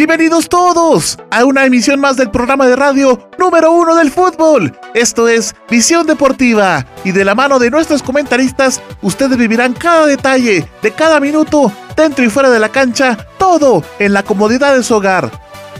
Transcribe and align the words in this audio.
Bienvenidos 0.00 0.48
todos 0.48 1.18
a 1.30 1.44
una 1.44 1.66
emisión 1.66 2.00
más 2.00 2.16
del 2.16 2.30
programa 2.30 2.66
de 2.66 2.74
radio 2.74 3.28
número 3.38 3.70
uno 3.70 3.94
del 3.94 4.10
fútbol. 4.10 4.74
Esto 4.94 5.28
es 5.28 5.54
Visión 5.68 6.06
Deportiva 6.06 6.86
y 7.04 7.12
de 7.12 7.22
la 7.22 7.34
mano 7.34 7.58
de 7.58 7.70
nuestros 7.70 8.02
comentaristas 8.02 8.80
ustedes 9.02 9.36
vivirán 9.36 9.74
cada 9.74 10.06
detalle 10.06 10.66
de 10.80 10.90
cada 10.92 11.20
minuto 11.20 11.70
dentro 11.94 12.24
y 12.24 12.30
fuera 12.30 12.48
de 12.48 12.58
la 12.58 12.70
cancha, 12.70 13.26
todo 13.38 13.84
en 13.98 14.14
la 14.14 14.22
comodidad 14.22 14.74
de 14.74 14.82
su 14.82 14.94
hogar. 14.94 15.30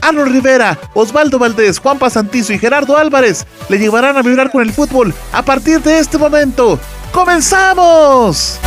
Arnold 0.03 0.31
Rivera, 0.31 0.77
Osvaldo 0.93 1.39
Valdés, 1.39 1.79
Juanpa 1.79 2.11
Santizo 2.11 2.53
y 2.53 2.59
Gerardo 2.59 2.97
Álvarez 2.97 3.47
le 3.69 3.79
llevarán 3.79 4.17
a 4.17 4.21
vibrar 4.21 4.51
con 4.51 4.61
el 4.61 4.71
fútbol 4.71 5.15
a 5.31 5.41
partir 5.41 5.81
de 5.81 5.97
este 5.97 6.19
momento. 6.19 6.79
¡Comenzamos! 7.11 8.59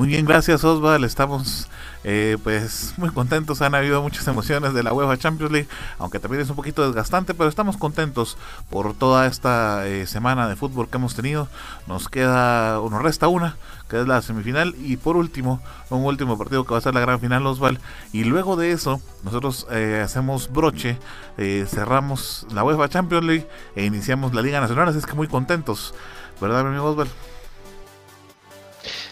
Muy 0.00 0.08
bien, 0.08 0.24
gracias 0.24 0.64
Osvaldo. 0.64 1.04
Estamos 1.04 1.68
eh, 2.04 2.38
pues 2.42 2.94
muy 2.96 3.10
contentos, 3.10 3.60
han 3.60 3.74
habido 3.74 4.00
muchas 4.00 4.26
emociones 4.28 4.72
de 4.72 4.82
la 4.82 4.94
UEFA 4.94 5.18
Champions 5.18 5.52
League, 5.52 5.68
aunque 5.98 6.18
también 6.18 6.42
es 6.42 6.48
un 6.48 6.56
poquito 6.56 6.86
desgastante, 6.86 7.34
pero 7.34 7.50
estamos 7.50 7.76
contentos 7.76 8.38
por 8.70 8.94
toda 8.94 9.26
esta 9.26 9.86
eh, 9.86 10.06
semana 10.06 10.48
de 10.48 10.56
fútbol 10.56 10.88
que 10.88 10.96
hemos 10.96 11.14
tenido. 11.14 11.48
Nos 11.86 12.08
queda, 12.08 12.76
nos 12.76 13.02
resta 13.02 13.28
una, 13.28 13.58
que 13.90 14.00
es 14.00 14.06
la 14.06 14.22
semifinal, 14.22 14.74
y 14.78 14.96
por 14.96 15.18
último, 15.18 15.60
un 15.90 16.02
último 16.02 16.38
partido 16.38 16.64
que 16.64 16.72
va 16.72 16.78
a 16.78 16.80
ser 16.80 16.94
la 16.94 17.00
gran 17.00 17.20
final, 17.20 17.46
Osval. 17.46 17.78
Y 18.10 18.24
luego 18.24 18.56
de 18.56 18.72
eso, 18.72 19.02
nosotros 19.22 19.66
eh, 19.70 20.00
hacemos 20.02 20.50
broche, 20.50 20.96
cerramos 21.66 22.46
la 22.54 22.64
UEFA 22.64 22.88
Champions 22.88 23.26
League 23.26 23.46
e 23.76 23.84
iniciamos 23.84 24.32
la 24.32 24.40
Liga 24.40 24.62
Nacional, 24.62 24.88
así 24.88 24.96
es 24.96 25.04
que 25.04 25.12
muy 25.12 25.28
contentos, 25.28 25.92
¿verdad, 26.40 26.62
mi 26.62 26.70
amigo 26.70 26.86
Osval? 26.86 27.08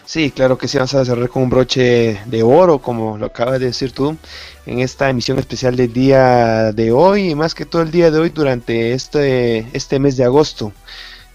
Sí, 0.09 0.31
claro 0.31 0.57
que 0.57 0.67
sí, 0.67 0.75
vamos 0.79 0.95
a 0.95 1.05
cerrar 1.05 1.29
con 1.29 1.43
un 1.43 1.51
broche 1.51 2.19
de 2.25 2.41
oro, 2.41 2.79
como 2.79 3.15
lo 3.19 3.27
acabas 3.27 3.59
de 3.59 3.67
decir 3.67 3.91
tú, 3.91 4.17
en 4.65 4.79
esta 4.79 5.07
emisión 5.07 5.37
especial 5.37 5.75
del 5.75 5.93
día 5.93 6.71
de 6.71 6.91
hoy, 6.91 7.29
y 7.29 7.35
más 7.35 7.53
que 7.53 7.63
todo 7.63 7.83
el 7.83 7.91
día 7.91 8.09
de 8.09 8.17
hoy 8.17 8.31
durante 8.31 8.93
este, 8.93 9.67
este 9.71 9.99
mes 9.99 10.17
de 10.17 10.23
agosto, 10.23 10.73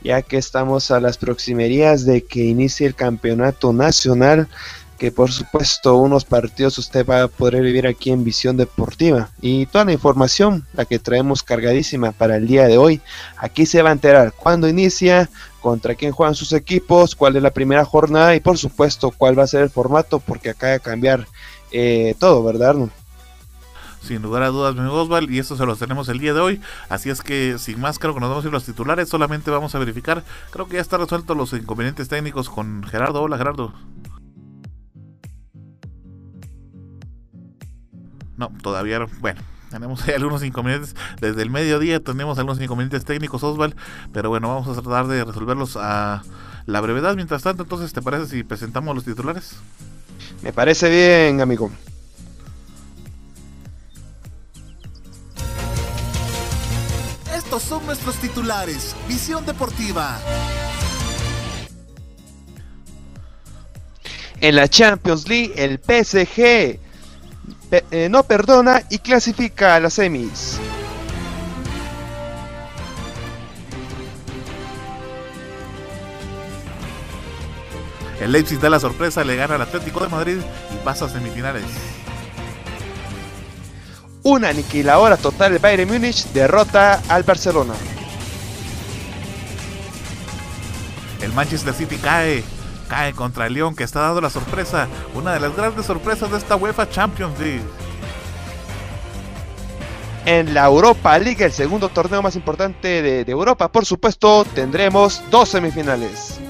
ya 0.02 0.22
que 0.22 0.38
estamos 0.38 0.90
a 0.90 0.98
las 0.98 1.18
proximerías 1.18 2.04
de 2.04 2.24
que 2.24 2.46
inicie 2.46 2.88
el 2.88 2.96
campeonato 2.96 3.72
nacional, 3.72 4.48
que 4.98 5.12
por 5.12 5.30
supuesto 5.30 5.94
unos 5.94 6.24
partidos 6.24 6.76
usted 6.76 7.06
va 7.06 7.22
a 7.22 7.28
poder 7.28 7.62
vivir 7.62 7.86
aquí 7.86 8.10
en 8.10 8.24
Visión 8.24 8.56
Deportiva, 8.56 9.30
y 9.40 9.66
toda 9.66 9.84
la 9.84 9.92
información, 9.92 10.66
la 10.72 10.84
que 10.84 10.98
traemos 10.98 11.44
cargadísima 11.44 12.10
para 12.10 12.38
el 12.38 12.48
día 12.48 12.66
de 12.66 12.76
hoy, 12.76 13.00
aquí 13.36 13.66
se 13.66 13.82
va 13.82 13.90
a 13.90 13.92
enterar 13.92 14.32
cuándo 14.32 14.66
inicia, 14.66 15.30
contra 15.64 15.94
quién 15.94 16.12
juegan 16.12 16.34
sus 16.34 16.52
equipos, 16.52 17.14
cuál 17.14 17.36
es 17.36 17.42
la 17.42 17.50
primera 17.50 17.86
jornada 17.86 18.36
y 18.36 18.40
por 18.40 18.58
supuesto 18.58 19.10
cuál 19.10 19.38
va 19.38 19.44
a 19.44 19.46
ser 19.46 19.62
el 19.62 19.70
formato, 19.70 20.20
porque 20.20 20.50
acaba 20.50 20.74
de 20.74 20.80
cambiar 20.80 21.26
eh, 21.72 22.14
todo, 22.18 22.44
¿verdad? 22.44 22.76
Sin 24.02 24.20
lugar 24.20 24.42
a 24.42 24.48
dudas, 24.48 24.74
mi 24.74 24.82
Osval, 24.82 25.30
y 25.30 25.38
esto 25.38 25.56
se 25.56 25.64
los 25.64 25.78
tenemos 25.78 26.10
el 26.10 26.18
día 26.18 26.34
de 26.34 26.40
hoy. 26.40 26.60
Así 26.90 27.08
es 27.08 27.22
que, 27.22 27.56
sin 27.58 27.80
más, 27.80 27.98
creo 27.98 28.12
que 28.12 28.20
nos 28.20 28.28
vamos 28.28 28.44
a 28.44 28.48
ir 28.48 28.52
los 28.52 28.66
titulares. 28.66 29.08
Solamente 29.08 29.50
vamos 29.50 29.74
a 29.74 29.78
verificar. 29.78 30.22
Creo 30.50 30.68
que 30.68 30.74
ya 30.74 30.82
está 30.82 30.98
resuelto 30.98 31.34
los 31.34 31.54
inconvenientes 31.54 32.10
técnicos 32.10 32.50
con 32.50 32.84
Gerardo. 32.84 33.22
Hola, 33.22 33.38
Gerardo. 33.38 33.72
No, 38.36 38.52
todavía 38.62 38.98
no. 38.98 39.06
Bueno, 39.20 39.40
tenemos 39.74 40.08
algunos 40.08 40.44
inconvenientes. 40.44 40.94
Desde 41.20 41.42
el 41.42 41.50
mediodía 41.50 41.98
tenemos 41.98 42.38
algunos 42.38 42.60
inconvenientes 42.60 43.04
técnicos, 43.04 43.42
Osval. 43.42 43.74
Pero 44.12 44.28
bueno, 44.28 44.48
vamos 44.48 44.68
a 44.68 44.80
tratar 44.80 45.08
de 45.08 45.24
resolverlos 45.24 45.76
a 45.76 46.22
la 46.66 46.80
brevedad. 46.80 47.16
Mientras 47.16 47.42
tanto, 47.42 47.64
entonces, 47.64 47.92
¿te 47.92 48.00
parece 48.00 48.26
si 48.26 48.44
presentamos 48.44 48.94
los 48.94 49.04
titulares? 49.04 49.56
Me 50.42 50.52
parece 50.52 50.88
bien, 50.88 51.40
amigo. 51.40 51.72
Estos 57.34 57.62
son 57.64 57.84
nuestros 57.84 58.14
titulares. 58.16 58.94
Visión 59.08 59.44
Deportiva. 59.44 60.20
En 64.40 64.54
la 64.54 64.68
Champions 64.68 65.28
League, 65.28 65.52
el 65.56 65.80
PSG 65.80 66.83
eh, 67.90 68.08
no 68.08 68.22
perdona 68.22 68.82
y 68.90 68.98
clasifica 68.98 69.74
a 69.74 69.80
las 69.80 69.94
semis. 69.94 70.58
El 78.20 78.32
Leipzig 78.32 78.58
da 78.60 78.70
la 78.70 78.80
sorpresa, 78.80 79.24
le 79.24 79.36
gana 79.36 79.56
al 79.56 79.62
Atlético 79.62 80.00
de 80.00 80.08
Madrid 80.08 80.38
y 80.72 80.84
pasa 80.84 81.06
a 81.06 81.08
semifinales. 81.08 81.64
Una 84.22 84.48
aniquiladora 84.48 85.16
total 85.16 85.52
de 85.52 85.58
Bayern 85.58 85.90
Múnich 85.90 86.24
derrota 86.28 87.02
al 87.08 87.24
Barcelona. 87.24 87.74
El 91.20 91.32
Manchester 91.32 91.74
City 91.74 91.96
cae 91.96 92.44
cae 92.84 93.12
contra 93.12 93.46
el 93.46 93.54
León 93.54 93.74
que 93.74 93.84
está 93.84 94.00
dando 94.00 94.20
la 94.20 94.30
sorpresa, 94.30 94.88
una 95.14 95.32
de 95.32 95.40
las 95.40 95.56
grandes 95.56 95.86
sorpresas 95.86 96.30
de 96.30 96.38
esta 96.38 96.56
UEFA 96.56 96.88
Champions 96.88 97.38
League. 97.38 97.64
En 100.26 100.54
la 100.54 100.64
Europa 100.64 101.18
League, 101.18 101.44
el 101.44 101.52
segundo 101.52 101.90
torneo 101.90 102.22
más 102.22 102.34
importante 102.34 103.02
de, 103.02 103.30
Europa, 103.30 103.70
por 103.70 103.84
supuesto, 103.84 104.46
tendremos 104.54 105.22
dos 105.30 105.50
semifinales. 105.50 106.40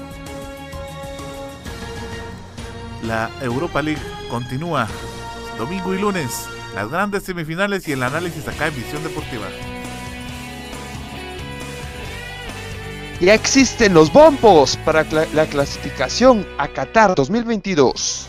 La 3.03 3.29
Europa 3.41 3.81
League 3.81 4.01
continúa 4.29 4.87
domingo 5.57 5.93
y 5.93 5.99
lunes, 5.99 6.47
las 6.73 6.89
grandes 6.89 7.23
semifinales 7.23 7.87
y 7.87 7.91
el 7.91 8.03
análisis 8.03 8.47
acá 8.47 8.67
en 8.67 8.75
Visión 8.75 9.03
Deportiva. 9.03 9.47
Ya 13.21 13.33
existen 13.33 13.93
los 13.93 14.11
bombos 14.11 14.75
para 14.83 15.05
la 15.33 15.45
clasificación 15.45 16.45
a 16.57 16.67
Qatar 16.67 17.15
2022. 17.15 18.27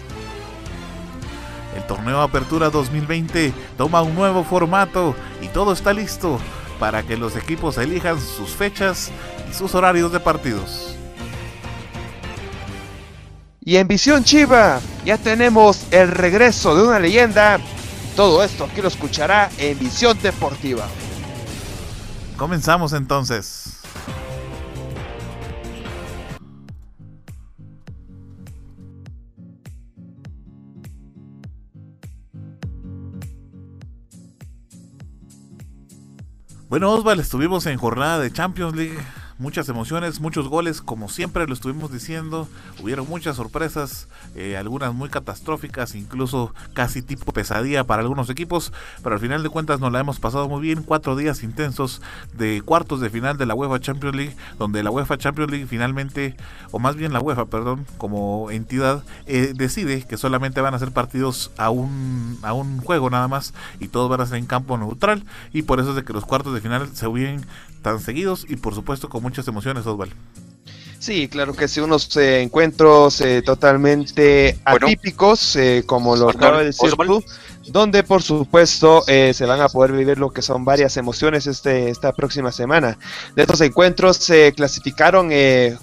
El 1.76 1.86
torneo 1.86 2.20
Apertura 2.22 2.70
2020 2.70 3.52
toma 3.76 4.02
un 4.02 4.14
nuevo 4.14 4.44
formato 4.44 5.16
y 5.42 5.48
todo 5.48 5.72
está 5.72 5.92
listo 5.92 6.38
para 6.78 7.02
que 7.02 7.16
los 7.16 7.34
equipos 7.34 7.78
elijan 7.78 8.20
sus 8.20 8.50
fechas 8.50 9.10
y 9.50 9.54
sus 9.54 9.74
horarios 9.74 10.12
de 10.12 10.20
partidos. 10.20 10.96
Y 13.60 13.76
en 13.78 13.88
Visión 13.88 14.22
Chiva 14.22 14.80
ya 15.04 15.18
tenemos 15.18 15.86
el 15.90 16.12
regreso 16.12 16.76
de 16.76 16.86
una 16.86 17.00
leyenda. 17.00 17.58
Todo 18.14 18.44
esto 18.44 18.64
aquí 18.64 18.80
lo 18.80 18.88
escuchará 18.88 19.50
en 19.58 19.76
Visión 19.80 20.16
Deportiva. 20.22 20.86
Comenzamos 22.36 22.92
entonces. 22.92 23.65
Bueno, 36.68 36.90
Osval, 36.90 37.20
estuvimos 37.20 37.64
en 37.66 37.78
jornada 37.78 38.18
de 38.18 38.32
Champions 38.32 38.74
League 38.74 38.98
muchas 39.38 39.68
emociones, 39.68 40.20
muchos 40.20 40.48
goles, 40.48 40.80
como 40.80 41.08
siempre 41.08 41.46
lo 41.46 41.52
estuvimos 41.52 41.92
diciendo, 41.92 42.48
hubieron 42.82 43.08
muchas 43.08 43.36
sorpresas, 43.36 44.08
eh, 44.34 44.56
algunas 44.56 44.94
muy 44.94 45.08
catastróficas, 45.08 45.94
incluso 45.94 46.54
casi 46.72 47.02
tipo 47.02 47.32
pesadilla 47.32 47.84
para 47.84 48.02
algunos 48.02 48.30
equipos, 48.30 48.72
pero 49.02 49.14
al 49.14 49.20
final 49.20 49.42
de 49.42 49.48
cuentas 49.48 49.80
nos 49.80 49.92
la 49.92 50.00
hemos 50.00 50.20
pasado 50.20 50.48
muy 50.48 50.60
bien, 50.60 50.82
cuatro 50.82 51.16
días 51.16 51.42
intensos 51.42 52.00
de 52.36 52.62
cuartos 52.62 53.00
de 53.00 53.10
final 53.10 53.36
de 53.36 53.46
la 53.46 53.54
UEFA 53.54 53.80
Champions 53.80 54.16
League, 54.16 54.36
donde 54.58 54.82
la 54.82 54.90
UEFA 54.90 55.18
Champions 55.18 55.50
League 55.50 55.66
finalmente, 55.66 56.36
o 56.70 56.78
más 56.78 56.96
bien 56.96 57.12
la 57.12 57.20
UEFA, 57.20 57.46
perdón, 57.46 57.86
como 57.98 58.50
entidad, 58.50 59.04
eh, 59.26 59.52
decide 59.54 60.02
que 60.02 60.16
solamente 60.16 60.60
van 60.60 60.74
a 60.74 60.78
ser 60.78 60.92
partidos 60.92 61.50
a 61.58 61.70
un, 61.70 62.38
a 62.42 62.52
un 62.52 62.78
juego 62.78 63.10
nada 63.10 63.28
más 63.28 63.52
y 63.80 63.88
todos 63.88 64.08
van 64.08 64.20
a 64.20 64.26
ser 64.26 64.38
en 64.38 64.46
campo 64.46 64.78
neutral 64.78 65.24
y 65.52 65.62
por 65.62 65.80
eso 65.80 65.90
es 65.90 65.96
de 65.96 66.04
que 66.04 66.12
los 66.12 66.24
cuartos 66.24 66.54
de 66.54 66.60
final 66.60 66.88
se 66.94 67.06
huyen 67.06 67.44
tan 67.82 68.00
seguidos 68.00 68.46
y 68.48 68.56
por 68.56 68.74
supuesto 68.74 69.08
con 69.08 69.22
muchas 69.22 69.46
emociones, 69.48 69.86
Osval. 69.86 70.10
Sí, 70.98 71.28
claro 71.28 71.54
que 71.54 71.68
sí, 71.68 71.80
unos 71.80 72.16
eh, 72.16 72.40
encuentros 72.40 73.20
eh, 73.20 73.42
totalmente 73.42 74.58
atípicos, 74.64 75.54
eh, 75.56 75.82
como 75.84 76.16
lo 76.16 76.30
acaba 76.30 76.60
de 76.60 76.66
decir 76.66 76.90
tú, 77.06 77.22
donde 77.68 78.02
por 78.02 78.22
supuesto 78.22 79.02
se 79.02 79.46
van 79.46 79.60
a 79.60 79.68
poder 79.68 79.92
vivir 79.92 80.18
lo 80.18 80.30
que 80.30 80.40
son 80.40 80.64
varias 80.64 80.96
emociones 80.96 81.46
este, 81.46 81.90
esta 81.90 82.12
próxima 82.12 82.50
semana. 82.50 82.96
De 83.34 83.42
estos 83.42 83.60
encuentros 83.60 84.16
se 84.16 84.52
clasificaron 84.52 85.30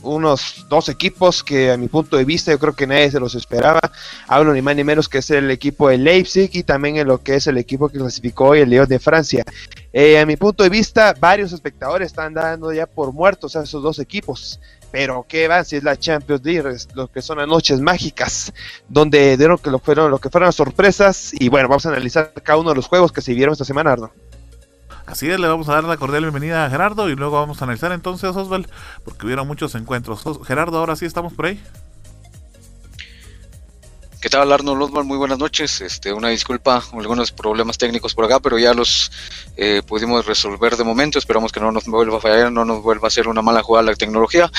unos 0.01 0.66
dos 0.69 0.90
equipos 0.90 1.44
que 1.44 1.72
a 1.72 1.78
mi 1.78 1.90
punto 1.90 2.18
de 2.18 2.25
vista 2.25 2.51
yo 2.51 2.60
creo 2.60 2.74
que 2.74 2.88
nadie 2.88 3.12
se 3.12 3.19
los 3.19 3.36
esperaba. 3.36 3.81
Hablo 4.28 4.54
ni 4.54 4.62
más 4.62 4.75
ni 4.75 4.84
menos 4.84 5.10
que 5.10 5.19
es 5.19 5.30
el 5.30 5.51
equipo 5.51 5.90
de 5.90 5.98
Leipzig 5.98 6.50
y 6.54 6.63
también 6.63 6.98
en 6.98 7.07
lo 7.07 7.22
que 7.22 7.36
es 7.36 7.48
el 7.48 7.57
equipo 7.57 7.90
que 7.90 8.00
clasificó 8.00 8.50
hoy 8.50 8.60
el 8.60 8.69
León 8.69 8.88
de 8.88 9.00
Francia. 9.00 9.44
Eh, 9.95 10.19
a 10.19 10.25
mi 10.25 10.36
punto 10.38 10.63
de 10.63 10.69
vista, 10.69 11.13
varios 11.19 11.54
espectadores 11.54 12.07
están 12.07 12.34
dando 12.34 12.74
ya 12.74 12.88
por 12.88 13.13
muertos 13.13 13.56
a 13.56 13.62
esos 13.62 13.84
dos 13.84 14.00
equipos. 14.00 14.60
Pero 14.92 15.24
qué 15.28 15.48
va 15.48 15.63
si 15.63 15.75
es 15.75 15.84
la 15.84 15.98
Champions 15.98 16.44
League, 16.44 16.78
lo 16.95 17.12
que 17.12 17.22
son 17.22 17.38
las 17.38 17.48
noches 17.48 17.80
mágicas, 17.80 18.51
donde 18.90 19.38
dieron 19.38 19.60
que 19.60 19.69
lo 19.69 19.78
fueron, 19.78 20.10
lo 20.10 20.18
que 20.18 20.30
fueron 20.30 20.48
las 20.48 20.56
sorpresas. 20.56 21.31
Y 21.34 21.50
bueno, 21.50 21.69
vamos 21.69 21.86
a 21.86 21.90
analizar 21.90 22.34
cada 22.42 22.57
uno 22.57 22.72
de 22.72 22.75
los 22.75 22.88
juegos 22.88 23.12
que 23.12 23.22
se 23.22 23.34
vieron 23.34 23.54
esta 23.54 23.66
semana, 23.66 23.92
Arno. 23.92 24.12
Así 25.06 25.30
es, 25.30 25.40
le 25.40 25.48
vamos 25.48 25.69
a 25.69 25.74
dar 25.74 25.84
la 25.84 25.98
cordial 25.98 26.24
bienvenida 26.24 26.66
a 26.66 26.69
Gerardo 26.69 27.10
y 27.10 27.16
luego 27.16 27.40
vamos 27.40 27.62
a 27.62 27.66
analizar 27.66 27.92
entonces, 27.92 28.36
Osval, 28.36 28.68
porque 29.04 29.25
hubieron 29.25 29.45
muchos 29.45 29.75
encuentros. 29.75 30.24
Gerardo, 30.48 30.80
ahora 30.80 30.95
sí 30.95 31.06
estamos 31.06 31.34
por 31.34 31.48
ahí. 31.48 31.62
¿Qué 34.23 34.29
tal 34.29 34.53
Arnold 34.53 34.83
Osman? 34.83 35.05
Muy 35.05 35.17
buenas 35.17 35.37
noches. 35.37 35.81
Este, 35.81 36.13
una 36.13 36.29
disculpa, 36.29 36.81
algunos 36.93 37.33
problemas 37.33 37.77
técnicos 37.77 38.15
por 38.15 38.23
acá, 38.23 38.39
pero 38.39 38.57
ya 38.57 38.73
los 38.73 39.11
eh, 39.57 39.81
pudimos 39.85 40.25
resolver 40.25 40.77
de 40.77 40.85
momento. 40.85 41.19
Esperamos 41.19 41.51
que 41.51 41.59
no 41.59 41.73
nos 41.73 41.83
vuelva 41.83 42.19
a 42.19 42.21
fallar, 42.21 42.49
no 42.49 42.63
nos 42.63 42.81
vuelva 42.81 43.07
a 43.07 43.09
hacer 43.09 43.27
una 43.27 43.41
mala 43.41 43.61
jugada 43.61 43.91
la 43.91 43.95
tecnología. 43.97 44.49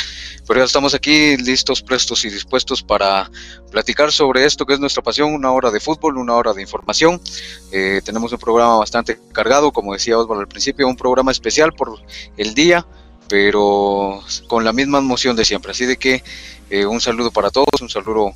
Pero 0.47 0.61
ya 0.61 0.67
estamos 0.67 0.93
aquí 0.93 1.39
listos, 1.39 1.81
prestos 1.81 2.27
y 2.27 2.29
dispuestos 2.29 2.83
para 2.83 3.31
platicar 3.71 4.13
sobre 4.13 4.45
esto 4.45 4.67
que 4.67 4.75
es 4.75 4.81
nuestra 4.81 5.03
pasión, 5.03 5.33
una 5.33 5.51
hora 5.51 5.71
de 5.71 5.81
fútbol, 5.81 6.19
una 6.19 6.35
hora 6.35 6.53
de 6.53 6.61
información. 6.61 7.19
Eh, 7.73 8.03
tenemos 8.05 8.33
un 8.33 8.39
programa 8.39 8.77
bastante 8.77 9.19
cargado, 9.33 9.73
como 9.73 9.95
decía 9.95 10.19
Osvaldo 10.19 10.43
al 10.43 10.49
principio, 10.49 10.87
un 10.87 10.97
programa 10.97 11.33
especial 11.33 11.73
por 11.73 12.01
el 12.37 12.53
día 12.53 12.87
pero 13.27 14.23
con 14.47 14.65
la 14.65 14.75
misma 14.75 14.99
emoción 14.99 15.35
de 15.35 15.47
siempre. 15.47 15.71
Así 15.71 15.87
de 15.87 15.97
que 15.97 16.23
eh, 16.69 16.85
un 16.85 17.01
saludo 17.01 17.31
para 17.31 17.49
todos, 17.49 17.81
un 17.81 17.89
saludo 17.89 18.35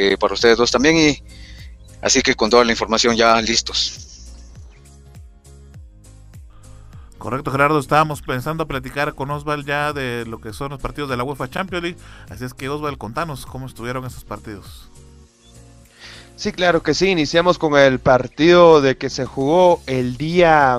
eh, 0.00 0.16
para 0.16 0.34
ustedes 0.34 0.56
dos 0.56 0.70
también. 0.70 0.96
Y 0.96 1.22
así 2.00 2.22
que 2.22 2.34
con 2.34 2.50
toda 2.50 2.64
la 2.64 2.72
información 2.72 3.16
ya 3.16 3.40
listos. 3.40 4.06
Correcto, 7.18 7.50
Gerardo. 7.50 7.78
Estábamos 7.78 8.22
pensando 8.22 8.62
a 8.64 8.66
platicar 8.66 9.14
con 9.14 9.30
Osval 9.30 9.66
ya 9.66 9.92
de 9.92 10.24
lo 10.26 10.40
que 10.40 10.54
son 10.54 10.70
los 10.70 10.80
partidos 10.80 11.10
de 11.10 11.18
la 11.18 11.24
UEFA 11.24 11.50
Champions 11.50 11.82
League. 11.82 11.98
Así 12.30 12.44
es 12.46 12.54
que, 12.54 12.70
Osval, 12.70 12.96
contanos 12.96 13.44
cómo 13.44 13.66
estuvieron 13.66 14.06
esos 14.06 14.24
partidos. 14.24 14.88
Sí, 16.36 16.52
claro 16.52 16.82
que 16.82 16.94
sí. 16.94 17.08
Iniciamos 17.08 17.58
con 17.58 17.76
el 17.76 17.98
partido 17.98 18.80
de 18.80 18.96
que 18.96 19.10
se 19.10 19.26
jugó 19.26 19.82
el 19.86 20.16
día 20.16 20.78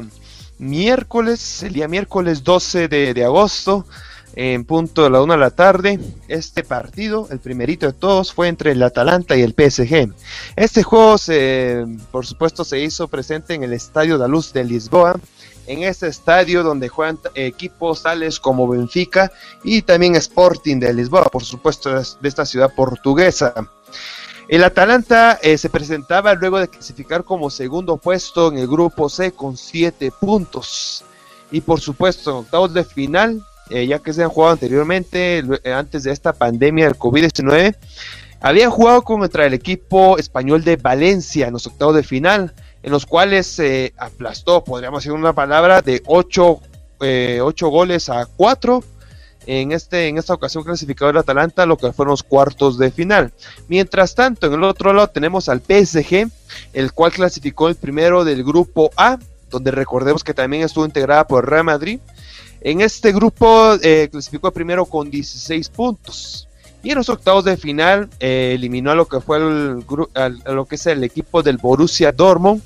miércoles, 0.58 1.62
el 1.62 1.74
día 1.74 1.88
miércoles 1.88 2.44
12 2.44 2.88
de, 2.88 3.14
de 3.14 3.24
agosto 3.24 3.86
en 4.36 4.66
punto 4.66 5.04
de 5.04 5.10
la 5.10 5.22
una 5.22 5.33
de 5.33 5.39
la 5.39 5.51
tarde. 5.51 6.00
Este 6.28 6.63
partido, 6.63 7.28
el 7.31 7.39
primerito 7.39 7.88
de 7.88 7.94
todos, 7.94 8.33
fue 8.33 8.48
entre 8.48 8.72
el 8.72 8.83
Atalanta 8.83 9.36
y 9.36 9.42
el 9.42 9.54
PSG. 9.54 10.13
Este 10.56 10.83
juego, 10.83 11.18
se, 11.18 11.86
por 12.12 12.25
supuesto, 12.25 12.63
se 12.63 12.80
hizo 12.80 13.07
presente 13.07 13.54
en 13.54 13.63
el 13.63 13.74
Estadio 13.74 14.18
La 14.18 14.28
Luz 14.28 14.54
de 14.54 14.63
Lisboa. 14.63 15.19
En 15.68 15.83
este 15.83 16.07
estadio 16.07 16.63
donde 16.63 16.89
juegan 16.89 17.19
equipos 17.36 18.01
tales 18.04 18.39
como 18.39 18.68
Benfica 18.68 19.31
y 19.63 19.83
también 19.83 20.16
Sporting 20.16 20.80
de 20.80 20.94
Lisboa, 20.94 21.25
por 21.25 21.44
supuesto, 21.44 21.94
de 21.94 22.27
esta 22.27 22.45
ciudad 22.45 22.74
portuguesa. 22.75 23.54
El 24.48 24.63
Atalanta 24.63 25.39
eh, 25.42 25.57
se 25.57 25.69
presentaba 25.69 26.34
luego 26.34 26.60
de 26.60 26.68
clasificar 26.68 27.24
como 27.24 27.50
segundo 27.50 27.95
puesto 27.98 28.50
en 28.50 28.57
el 28.57 28.68
grupo 28.68 29.07
C 29.07 29.31
con 29.31 29.56
siete 29.56 30.12
puntos. 30.12 31.06
Y 31.51 31.62
por 31.62 31.80
supuesto, 31.80 32.31
en 32.31 32.38
octavos 32.38 32.74
de 32.74 32.84
final 32.84 33.45
eh, 33.72 33.88
ya 33.88 34.00
que 34.00 34.14
se 34.14 34.24
han 34.24 34.30
jugado 34.30 34.54
anteriormente, 34.54 35.44
eh, 35.64 35.74
antes 35.74 36.04
de 36.04 36.12
esta 36.12 36.34
pandemia 36.34 36.86
del 36.86 36.98
COVID-19, 36.98 37.76
habían 38.42 38.72
jugado 38.72 39.04
contra 39.04 39.46
el 39.46 39.54
equipo 39.54 40.18
español 40.18 40.64
de 40.64 40.76
Valencia 40.76 41.48
en 41.48 41.54
los 41.54 41.68
octavos 41.68 41.96
de 41.96 42.04
final, 42.04 42.54
en 42.84 42.92
los 42.92 43.06
cuales 43.06 43.48
se 43.48 43.94
aplastó, 43.98 44.64
podríamos 44.64 45.04
decir 45.04 45.14
una 45.14 45.34
palabra, 45.34 45.82
de 45.82 46.02
8 46.06 46.60
eh, 47.02 47.40
goles 47.62 48.10
a 48.10 48.26
4. 48.26 48.84
En, 49.48 49.72
este, 49.72 50.08
en 50.08 50.20
esta 50.20 50.36
ocasión 50.36 50.64
clasificado 50.64 51.10
el 51.10 51.18
Atalanta, 51.18 51.66
lo 51.66 51.76
que 51.76 51.92
fueron 51.92 52.12
los 52.12 52.22
cuartos 52.22 52.78
de 52.78 52.92
final. 52.92 53.34
Mientras 53.68 54.14
tanto, 54.14 54.46
en 54.46 54.54
el 54.54 54.64
otro 54.64 54.94
lado 54.94 55.08
tenemos 55.08 55.50
al 55.50 55.62
PSG, 55.62 56.30
el 56.74 56.94
cual 56.94 57.12
clasificó 57.12 57.68
el 57.68 57.76
primero 57.76 58.24
del 58.24 58.44
grupo 58.44 58.92
A, 58.98 59.18
donde 59.50 59.72
recordemos 59.72 60.24
que 60.24 60.36
también 60.36 60.62
estuvo 60.62 60.86
integrada 60.86 61.26
por 61.26 61.50
Real 61.50 61.64
Madrid, 61.64 62.00
en 62.62 62.81
este 62.81 63.12
grupo 63.12 63.75
eh, 63.81 64.08
clasificó 64.12 64.52
primero 64.52 64.86
con 64.86 65.10
16 65.10 65.69
puntos. 65.69 66.48
Y 66.84 66.92
en 66.92 66.98
los 66.98 67.10
octavos 67.10 67.44
de 67.44 67.58
final 67.58 68.10
eh, 68.19 68.54
eliminó 68.56 68.92
a 68.92 68.96
lo 68.96 69.08
que 69.08 69.19
fue 69.19 69.40
lo 69.40 70.66
que 70.66 70.75
es 70.75 70.86
el 70.88 71.04
equipo 71.04 71.44
del 71.44 71.58
Borussia 71.58 72.12
Dortmund. 72.12 72.62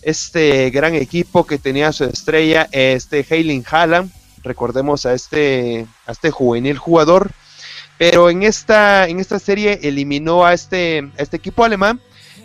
Este 0.00 0.70
gran 0.70 0.94
equipo 0.94 1.46
que 1.46 1.58
tenía 1.58 1.92
su 1.92 2.04
estrella, 2.04 2.68
este 2.72 3.26
Heiling 3.28 3.64
Haaland. 3.68 4.10
Recordemos 4.42 5.04
a 5.04 5.12
este, 5.12 5.86
a 6.06 6.12
este 6.12 6.30
juvenil 6.30 6.78
jugador. 6.78 7.30
Pero 7.98 8.30
en 8.30 8.44
esta, 8.44 9.08
en 9.08 9.18
esta 9.18 9.38
serie 9.38 9.80
eliminó 9.82 10.46
a 10.46 10.54
este, 10.54 11.10
a 11.18 11.22
este 11.22 11.36
equipo 11.36 11.64
alemán 11.64 12.00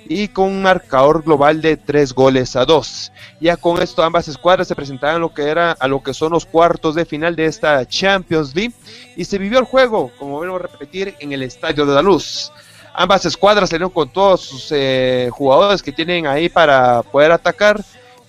y 0.05 0.27
con 0.27 0.45
un 0.45 0.61
marcador 0.61 1.23
global 1.23 1.61
de 1.61 1.77
3 1.77 2.13
goles 2.13 2.55
a 2.55 2.65
2. 2.65 3.11
Ya 3.39 3.57
con 3.57 3.81
esto 3.81 4.03
ambas 4.03 4.27
escuadras 4.27 4.67
se 4.67 4.75
presentaban 4.75 5.21
lo 5.21 5.33
que 5.33 5.43
era 5.43 5.71
a 5.73 5.87
lo 5.87 6.01
que 6.01 6.13
son 6.13 6.31
los 6.31 6.45
cuartos 6.45 6.95
de 6.95 7.05
final 7.05 7.35
de 7.35 7.45
esta 7.45 7.85
Champions 7.85 8.55
League 8.55 8.73
y 9.15 9.25
se 9.25 9.37
vivió 9.37 9.59
el 9.59 9.65
juego, 9.65 10.11
como 10.19 10.39
vemos 10.39 10.61
repetir, 10.61 11.15
en 11.19 11.31
el 11.31 11.43
Estadio 11.43 11.85
de 11.85 11.93
la 11.93 12.01
Luz. 12.01 12.51
Ambas 12.93 13.25
escuadras 13.25 13.69
salieron 13.69 13.89
con 13.89 14.09
todos 14.09 14.41
sus 14.41 14.67
eh, 14.71 15.29
jugadores 15.31 15.81
que 15.81 15.91
tienen 15.91 16.27
ahí 16.27 16.47
para 16.47 17.01
poder 17.01 17.31
atacar. 17.31 17.83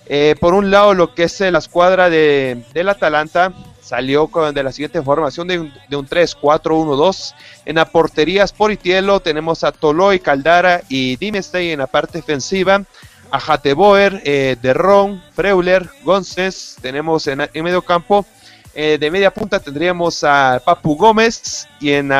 Eh, 0.07 0.35
por 0.39 0.53
un 0.53 0.71
lado, 0.71 0.93
lo 0.93 1.13
que 1.13 1.23
es 1.23 1.39
la 1.39 1.59
escuadra 1.59 2.09
de, 2.09 2.63
del 2.73 2.89
Atalanta, 2.89 3.53
salió 3.85 4.27
con, 4.27 4.53
de 4.53 4.63
la 4.63 4.71
siguiente 4.71 5.01
formación 5.01 5.47
de 5.47 5.59
un, 5.59 5.73
de 5.87 5.95
un 5.95 6.07
3-4-1-2. 6.07 7.35
En 7.65 7.75
la 7.75 7.85
portería 7.85 8.47
Sporitielo 8.47 9.19
tenemos 9.19 9.63
a 9.63 9.71
Toloy, 9.71 10.19
Caldara 10.19 10.81
y 10.89 11.15
Dimestey 11.17 11.71
en 11.71 11.79
la 11.79 11.87
parte 11.87 12.17
defensiva. 12.17 12.83
A 13.31 13.37
Hateboer, 13.37 14.21
eh, 14.23 14.55
Derron, 14.61 15.21
Freuler, 15.33 15.87
González. 16.03 16.77
Tenemos 16.81 17.27
en, 17.27 17.47
en 17.53 17.63
medio 17.63 17.81
campo. 17.81 18.25
Eh, 18.73 18.97
de 18.99 19.09
media 19.09 19.31
punta 19.31 19.59
tendríamos 19.59 20.23
a 20.23 20.61
Papu 20.65 20.95
Gómez. 20.95 21.67
Y 21.79 21.91
en, 21.91 22.11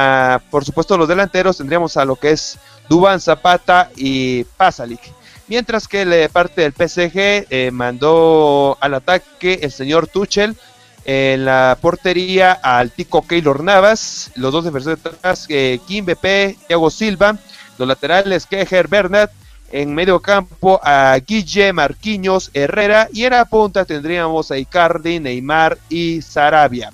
por 0.51 0.63
supuesto, 0.63 0.97
los 0.97 1.07
delanteros 1.07 1.57
tendríamos 1.57 1.97
a 1.97 2.05
lo 2.05 2.15
que 2.15 2.31
es 2.31 2.59
Duban 2.87 3.19
Zapata 3.19 3.89
y 3.95 4.43
Pasalic. 4.43 5.01
Mientras 5.47 5.87
que 5.87 6.05
la 6.05 6.27
parte 6.29 6.61
del 6.61 6.73
PSG 6.73 7.47
eh, 7.49 7.69
mandó 7.71 8.77
al 8.81 8.95
ataque 8.95 9.59
el 9.61 9.71
señor 9.71 10.07
Tuchel 10.07 10.55
en 11.05 11.45
la 11.45 11.77
portería 11.79 12.51
al 12.51 12.91
Tico 12.91 13.25
Keylor 13.25 13.63
Navas, 13.63 14.31
los 14.35 14.51
dos 14.51 14.65
defensores 14.65 15.05
atrás, 15.05 15.45
eh, 15.49 15.79
Kim 15.87 16.05
BP, 16.05 16.57
Thiago 16.67 16.89
Silva, 16.89 17.37
los 17.77 17.87
laterales 17.87 18.47
Kejer 18.47 18.87
Bernat, 18.87 19.31
en 19.71 19.93
medio 19.93 20.19
campo 20.19 20.79
a 20.83 21.17
Guille 21.25 21.73
Marquinhos 21.73 22.49
Herrera 22.53 23.07
y 23.11 23.25
en 23.25 23.31
la 23.31 23.45
punta 23.45 23.85
tendríamos 23.85 24.49
a 24.49 24.57
Icardi, 24.57 25.19
Neymar 25.19 25.77
y 25.89 26.21
Sarabia. 26.21 26.91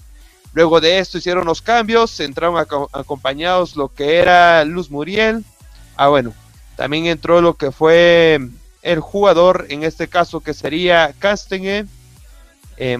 Luego 0.54 0.82
de 0.82 1.00
esto 1.00 1.18
hicieron 1.18 1.46
los 1.46 1.62
cambios, 1.62 2.20
entraron 2.20 2.58
acompañados 2.92 3.78
lo 3.78 3.88
que 3.88 4.18
era 4.18 4.66
Luz 4.66 4.92
Muriel. 4.92 5.46
Ah, 5.96 6.10
bueno, 6.10 6.34
también 6.76 7.06
entró 7.06 7.40
lo 7.40 7.54
que 7.54 7.72
fue 7.72 8.40
el 8.82 9.00
jugador, 9.00 9.68
en 9.70 9.84
este 9.84 10.10
caso 10.10 10.42
que 10.42 10.54
sería 10.54 11.14
Castagne 11.20 11.86
eh, 12.78 12.98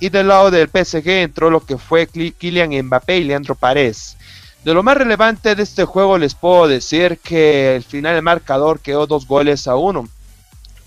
y 0.00 0.08
del 0.08 0.28
lado 0.28 0.50
del 0.50 0.68
PSG 0.68 1.08
entró 1.08 1.50
lo 1.50 1.64
que 1.64 1.78
fue 1.78 2.06
Kylian 2.06 2.70
Mbappé 2.86 3.18
y 3.18 3.24
Leandro 3.24 3.54
Paredes. 3.54 4.16
De 4.64 4.74
lo 4.74 4.82
más 4.82 4.96
relevante 4.96 5.54
de 5.54 5.62
este 5.62 5.84
juego 5.84 6.18
les 6.18 6.34
puedo 6.34 6.66
decir 6.66 7.18
que 7.22 7.76
el 7.76 7.84
final 7.84 8.14
del 8.14 8.22
marcador 8.22 8.80
quedó 8.80 9.06
dos 9.06 9.26
goles 9.26 9.68
a 9.68 9.76
uno. 9.76 10.08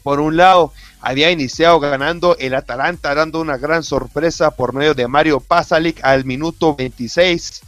Por 0.04 0.20
un 0.20 0.36
lado, 0.36 0.74
había 1.00 1.32
iniciado 1.32 1.80
ganando 1.80 2.36
el 2.38 2.54
Atalanta, 2.54 3.16
dando 3.16 3.40
una 3.40 3.58
gran 3.58 3.84
sorpresa 3.84 4.52
por 4.52 4.74
medio 4.74 4.94
de 4.94 5.08
Mario 5.08 5.40
Pasalic 5.40 6.04
al 6.04 6.26
minuto 6.26 6.76
26, 6.76 7.62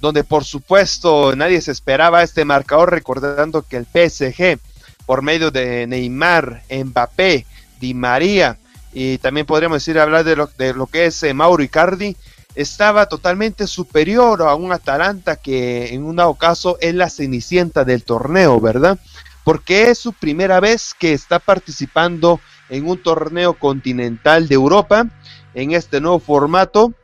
donde 0.00 0.24
por 0.24 0.44
supuesto 0.44 1.34
nadie 1.36 1.60
se 1.60 1.72
esperaba 1.72 2.22
este 2.22 2.44
marcador, 2.44 2.90
recordando 2.90 3.62
que 3.62 3.76
el 3.76 3.86
PSG, 3.86 4.58
por 5.06 5.22
medio 5.22 5.50
de 5.50 5.86
Neymar, 5.86 6.64
Mbappé, 6.70 7.46
Di 7.80 7.94
María, 7.94 8.58
y 8.98 9.18
también 9.18 9.44
podríamos 9.44 9.76
decir 9.76 9.98
hablar 9.98 10.24
de 10.24 10.36
lo, 10.36 10.46
de 10.56 10.72
lo 10.72 10.86
que 10.86 11.04
es 11.04 11.22
eh, 11.22 11.34
Mauro 11.34 11.62
Icardi, 11.62 12.16
estaba 12.54 13.04
totalmente 13.04 13.66
superior 13.66 14.40
a 14.40 14.54
un 14.54 14.72
Atalanta 14.72 15.36
que 15.36 15.92
en 15.92 16.02
un 16.02 16.16
dado 16.16 16.32
caso 16.32 16.78
es 16.80 16.94
la 16.94 17.10
cenicienta 17.10 17.84
del 17.84 18.04
torneo, 18.04 18.58
¿verdad? 18.58 18.98
Porque 19.44 19.90
es 19.90 19.98
su 19.98 20.14
primera 20.14 20.60
vez 20.60 20.94
que 20.98 21.12
está 21.12 21.40
participando 21.40 22.40
en 22.70 22.88
un 22.88 22.96
torneo 22.96 23.52
continental 23.52 24.48
de 24.48 24.54
Europa, 24.54 25.06
en 25.52 25.72
este 25.72 26.00
nuevo 26.00 26.18
formato, 26.18 26.94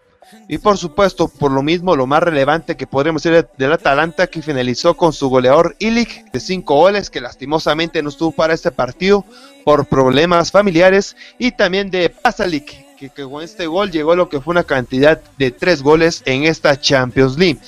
Y 0.48 0.58
por 0.58 0.78
supuesto, 0.78 1.28
por 1.28 1.50
lo 1.50 1.62
mismo, 1.62 1.96
lo 1.96 2.06
más 2.06 2.22
relevante 2.22 2.76
que 2.76 2.86
podríamos 2.86 3.22
decir 3.22 3.46
del 3.56 3.72
Atalanta, 3.72 4.26
que 4.26 4.42
finalizó 4.42 4.94
con 4.94 5.12
su 5.12 5.28
goleador 5.28 5.76
Ilic 5.78 6.30
de 6.32 6.40
5 6.40 6.74
goles, 6.74 7.10
que 7.10 7.20
lastimosamente 7.20 8.02
no 8.02 8.08
estuvo 8.08 8.32
para 8.32 8.54
este 8.54 8.70
partido 8.70 9.24
por 9.64 9.86
problemas 9.86 10.50
familiares, 10.50 11.16
y 11.38 11.52
también 11.52 11.90
de 11.90 12.10
Pasalic, 12.10 12.96
que, 12.96 13.10
con 13.10 13.42
este 13.42 13.66
gol 13.66 13.90
llegó 13.90 14.12
a 14.12 14.16
lo 14.16 14.28
que 14.28 14.40
fue 14.40 14.52
una 14.52 14.64
cantidad 14.64 15.20
de 15.38 15.50
3 15.50 15.82
goles 15.82 16.22
en 16.26 16.44
esta 16.44 16.80
Champions 16.80 17.38
League. 17.38 17.60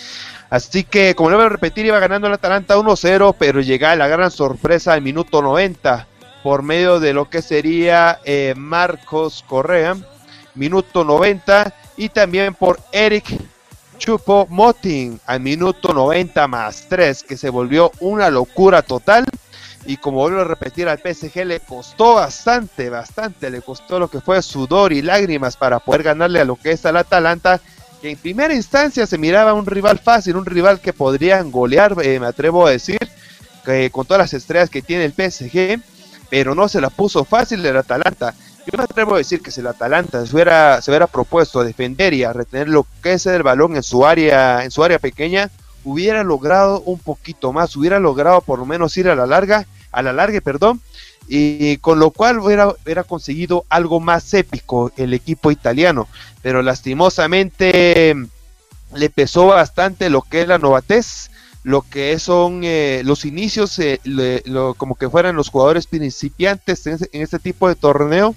Así 0.51 0.85
que, 0.85 1.15
como 1.15 1.31
le 1.31 1.37
voy 1.37 1.47
a 1.47 1.49
repetir, 1.49 1.87
iba 1.87 1.99
ganando 1.99 2.29
el 2.29 2.35
Atalanta 2.35 2.77
1-0, 2.77 3.35
pero 3.39 3.61
llega 3.61 3.97
la 3.97 4.09
gran 4.09 4.31
sorpresa 4.31 4.93
al 4.93 5.03
minuto 5.03 5.43
90 5.43 6.07
por 6.45 6.63
medio 6.63 7.01
de 7.01 7.15
lo 7.15 7.31
que 7.31 7.41
sería 7.41 8.21
eh, 8.25 8.55
Marcos 8.57 9.43
Correa, 9.49 9.97
minuto 10.55 11.05
90, 11.05 11.75
y 11.97 12.09
también 12.09 12.55
por 12.55 12.81
Eric 12.93 13.27
Chupo 13.99 14.47
Motin 14.51 15.21
al 15.27 15.41
minuto 15.41 15.93
90 15.93 16.49
más 16.49 16.87
3, 16.89 17.23
que 17.23 17.37
se 17.37 17.51
volvió 17.51 17.93
una 18.01 18.31
locura 18.31 18.83
total. 18.83 19.25
Y 19.87 19.99
como 19.99 20.19
vuelvo 20.19 20.41
a 20.41 20.45
repetir, 20.45 20.89
al 20.89 20.99
PSG 20.99 21.45
le 21.45 21.61
costó 21.61 22.15
bastante, 22.15 22.89
bastante, 22.89 23.51
le 23.51 23.61
costó 23.61 23.99
lo 23.99 24.09
que 24.09 24.21
fue 24.21 24.41
sudor 24.43 24.93
y 24.93 25.03
lágrimas 25.03 25.57
para 25.57 25.79
poder 25.79 26.03
ganarle 26.03 26.41
a 26.41 26.45
lo 26.45 26.57
que 26.57 26.73
es 26.73 26.87
al 26.87 26.97
Atalanta 26.97 27.61
que 28.05 28.11
en 28.11 28.19
primera 28.19 28.53
instancia 28.53 29.07
se 29.07 29.17
miraba 29.17 29.55
un 29.55 29.65
rival 29.65 29.99
fácil, 29.99 30.37
un 30.37 30.45
rival 30.45 30.79
que 30.79 30.93
podrían 30.93 31.51
golear, 31.51 31.97
eh, 32.03 32.21
me 32.21 32.27
atrevo 32.27 32.67
a 32.67 32.71
decir, 32.71 32.99
que 33.65 33.91
con 33.91 34.05
todas 34.05 34.21
las 34.21 34.35
estrellas 34.35 34.69
que 34.69 34.83
tiene 34.83 35.07
el 35.07 35.13
PSG, 35.13 35.81
pero 36.29 36.55
no 36.55 36.69
se 36.69 36.83
la 36.83 36.91
puso 36.91 37.25
fácil 37.25 37.65
el 37.65 37.77
Atalanta. 37.79 38.35
Yo 38.67 38.79
me 38.79 38.85
atrevo 38.85 39.15
a 39.15 39.19
decir 39.19 39.43
que 39.43 39.51
si 39.51 39.61
el 39.61 39.67
Atalanta 39.67 40.25
se 40.25 40.35
hubiera, 40.35 40.81
se 40.81 40.91
hubiera 40.91 41.07
propuesto 41.07 41.61
a 41.61 41.65
defender 41.65 42.15
y 42.15 42.25
a 42.25 42.33
retener 42.33 42.69
lo 42.69 42.87
que 43.03 43.13
es 43.13 43.27
el 43.27 43.43
balón 43.43 43.77
en 43.77 43.83
su 43.83 44.07
área, 44.07 44.65
en 44.65 44.71
su 44.71 44.83
área 44.83 44.99
pequeña, 44.99 45.51
hubiera 45.85 46.25
logrado 46.25 46.81
un 46.81 46.99
poquito 46.99 47.53
más, 47.53 47.77
hubiera 47.77 48.01
logrado 48.01 48.41
por 48.41 48.59
lo 48.59 48.67
menos 48.67 48.97
ir 48.97 49.09
a 49.09 49.15
la 49.15 49.27
larga, 49.27 49.67
a 49.93 50.03
la 50.03 50.13
larga, 50.13 50.41
perdón, 50.41 50.81
y 51.29 51.77
con 51.79 51.99
lo 51.99 52.11
cual 52.11 52.39
hubiera, 52.39 52.69
hubiera, 52.69 53.05
conseguido 53.05 53.65
algo 53.69 54.01
más 54.01 54.33
épico 54.35 54.93
el 54.97 55.15
equipo 55.15 55.51
italiano, 55.51 56.09
pero 56.43 56.63
lastimosamente 56.63 58.15
le 58.95 59.11
pesó 59.11 59.47
bastante 59.49 60.11
lo 60.11 60.23
que 60.23 60.43
es 60.43 60.49
la 60.49 60.59
novatez, 60.59 61.31
lo 61.63 61.83
que 61.83 62.19
son 62.19 62.61
eh, 62.63 63.03
los 63.05 63.25
inicios, 63.25 63.79
eh, 63.79 64.01
lo, 64.05 64.75
como 64.75 64.97
que 64.97 65.09
fueran 65.09 65.37
los 65.37 65.49
jugadores 65.49 65.87
principiantes 65.87 66.87
en, 66.87 66.99
en, 67.13 67.23
este 67.23 67.39
tipo 67.39 67.69
de 67.69 67.75
torneo. 67.75 68.35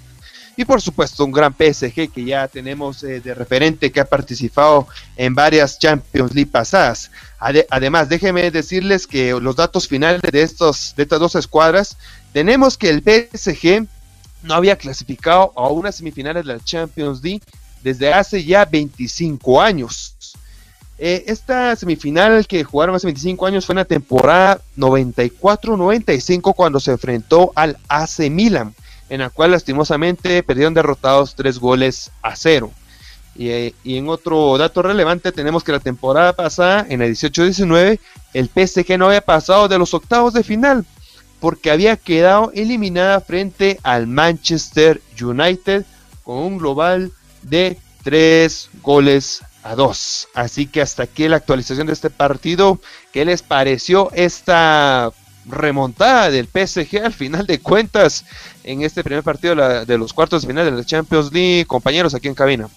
Y 0.58 0.66
por 0.66 0.82
supuesto 0.82 1.24
un 1.24 1.32
gran 1.32 1.54
PSG 1.54 2.12
que 2.12 2.26
ya 2.26 2.48
tenemos 2.48 3.04
eh, 3.04 3.22
de 3.22 3.36
referente 3.36 3.92
que 3.92 4.00
ha 4.00 4.06
participado 4.06 4.88
en 5.16 5.36
varias 5.36 5.78
Champions 5.78 6.34
League 6.34 6.52
pasadas. 6.52 7.12
Ade 7.40 7.68
además, 7.70 8.10
déjenme 8.10 8.50
decirles 8.50 9.06
que 9.06 9.32
los 9.40 9.56
datos 9.56 9.88
finales 9.88 10.20
de, 10.20 10.42
estos, 10.42 10.96
de 10.98 11.04
estas 11.04 11.20
dos 11.20 11.36
escuadras 11.36 11.96
tenemos 12.34 12.76
que 12.76 12.90
el 12.90 13.04
PSG 13.04 13.88
no 14.42 14.56
había 14.56 14.76
clasificado 14.78 15.54
a 15.56 15.68
unas 15.68 15.96
semifinales 15.96 16.44
de 16.44 16.54
la 16.54 16.60
Champions 16.60 17.22
League 17.24 17.44
desde 17.84 18.12
hace 18.12 18.44
ya 18.44 18.66
25 18.66 19.62
años. 19.62 20.16
Eh, 21.00 21.26
esta 21.28 21.76
semifinal 21.76 22.48
que 22.48 22.64
jugaron 22.64 22.96
hace 22.96 23.06
25 23.06 23.46
años 23.46 23.66
fue 23.68 23.74
en 23.74 23.78
la 23.78 23.86
temporada 23.86 24.60
94-95 24.78 26.56
cuando 26.56 26.80
se 26.80 26.92
enfrentó 26.92 27.52
al 27.54 27.78
AC 27.88 28.32
Milan, 28.32 28.74
en 29.10 29.20
la 29.20 29.30
cual 29.30 29.52
lastimosamente 29.52 30.44
perdieron 30.44 30.74
derrotados 30.74 31.36
3 31.36 31.60
goles 31.60 32.12
a 32.22 32.36
0. 32.36 32.72
Y, 33.36 33.74
en 33.86 34.10
otro 34.10 34.58
dato 34.58 34.82
relevante 34.82 35.32
tenemos 35.32 35.64
que 35.64 35.72
la 35.72 35.80
temporada 35.80 36.34
pasada, 36.34 36.86
en 36.90 37.02
el 37.02 37.14
18-19, 37.14 38.00
el 38.34 38.50
PSG 38.50 38.98
no 38.98 39.08
había 39.08 39.22
pasado 39.22 39.68
de 39.68 39.78
los 39.78 39.94
octavos 39.94 40.34
de 40.34 40.44
final 40.44 40.86
porque 41.40 41.70
había 41.70 41.98
quedado 41.98 42.52
eliminada 42.56 43.22
frente 43.22 43.80
al 43.84 44.08
Manchester 44.08 45.02
United 45.22 45.86
con 46.24 46.38
un 46.40 46.58
global 46.58 47.12
de 47.44 47.78
3 48.04 48.70
goles 48.82 49.44
a 49.64 49.76
2. 49.76 50.30
Así 50.34 50.66
que 50.66 50.82
hasta 50.82 51.04
aquí 51.04 51.28
la 51.28 51.38
actualización 51.38 51.88
de 51.88 51.94
este 51.94 52.10
partido. 52.10 52.80
¿Qué 53.14 53.24
les 53.24 53.44
pareció 53.44 54.10
esta 54.14 55.12
remontada 55.48 56.30
del 56.30 56.48
PSG 56.48 57.04
al 57.04 57.14
final 57.14 57.48
de 57.48 57.60
cuentas 57.60 58.26
en 58.64 58.82
este 58.82 59.04
primer 59.04 59.24
partido 59.24 59.56
de, 59.86 59.98
los 59.98 60.14
cuartos 60.14 60.42
de 60.42 60.48
final 60.48 60.66
de 60.66 60.72
la 60.72 60.86
Champions 60.86 61.32
League? 61.32 61.66
Compañeros 61.66 62.14
aquí 62.14 62.28
en 62.28 62.36
cabina. 62.36 62.70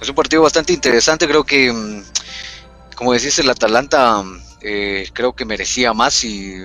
Es 0.00 0.08
un 0.08 0.14
partido 0.14 0.42
bastante 0.42 0.72
interesante, 0.72 1.28
creo 1.28 1.44
que, 1.44 1.72
mm, 1.72 2.02
como 2.96 3.12
decís, 3.12 3.38
el 3.38 3.50
Atalanta 3.50 4.24
eh, 4.62 5.08
creo 5.12 5.34
que 5.34 5.44
merecía 5.44 5.92
más 5.92 6.24
y 6.24 6.56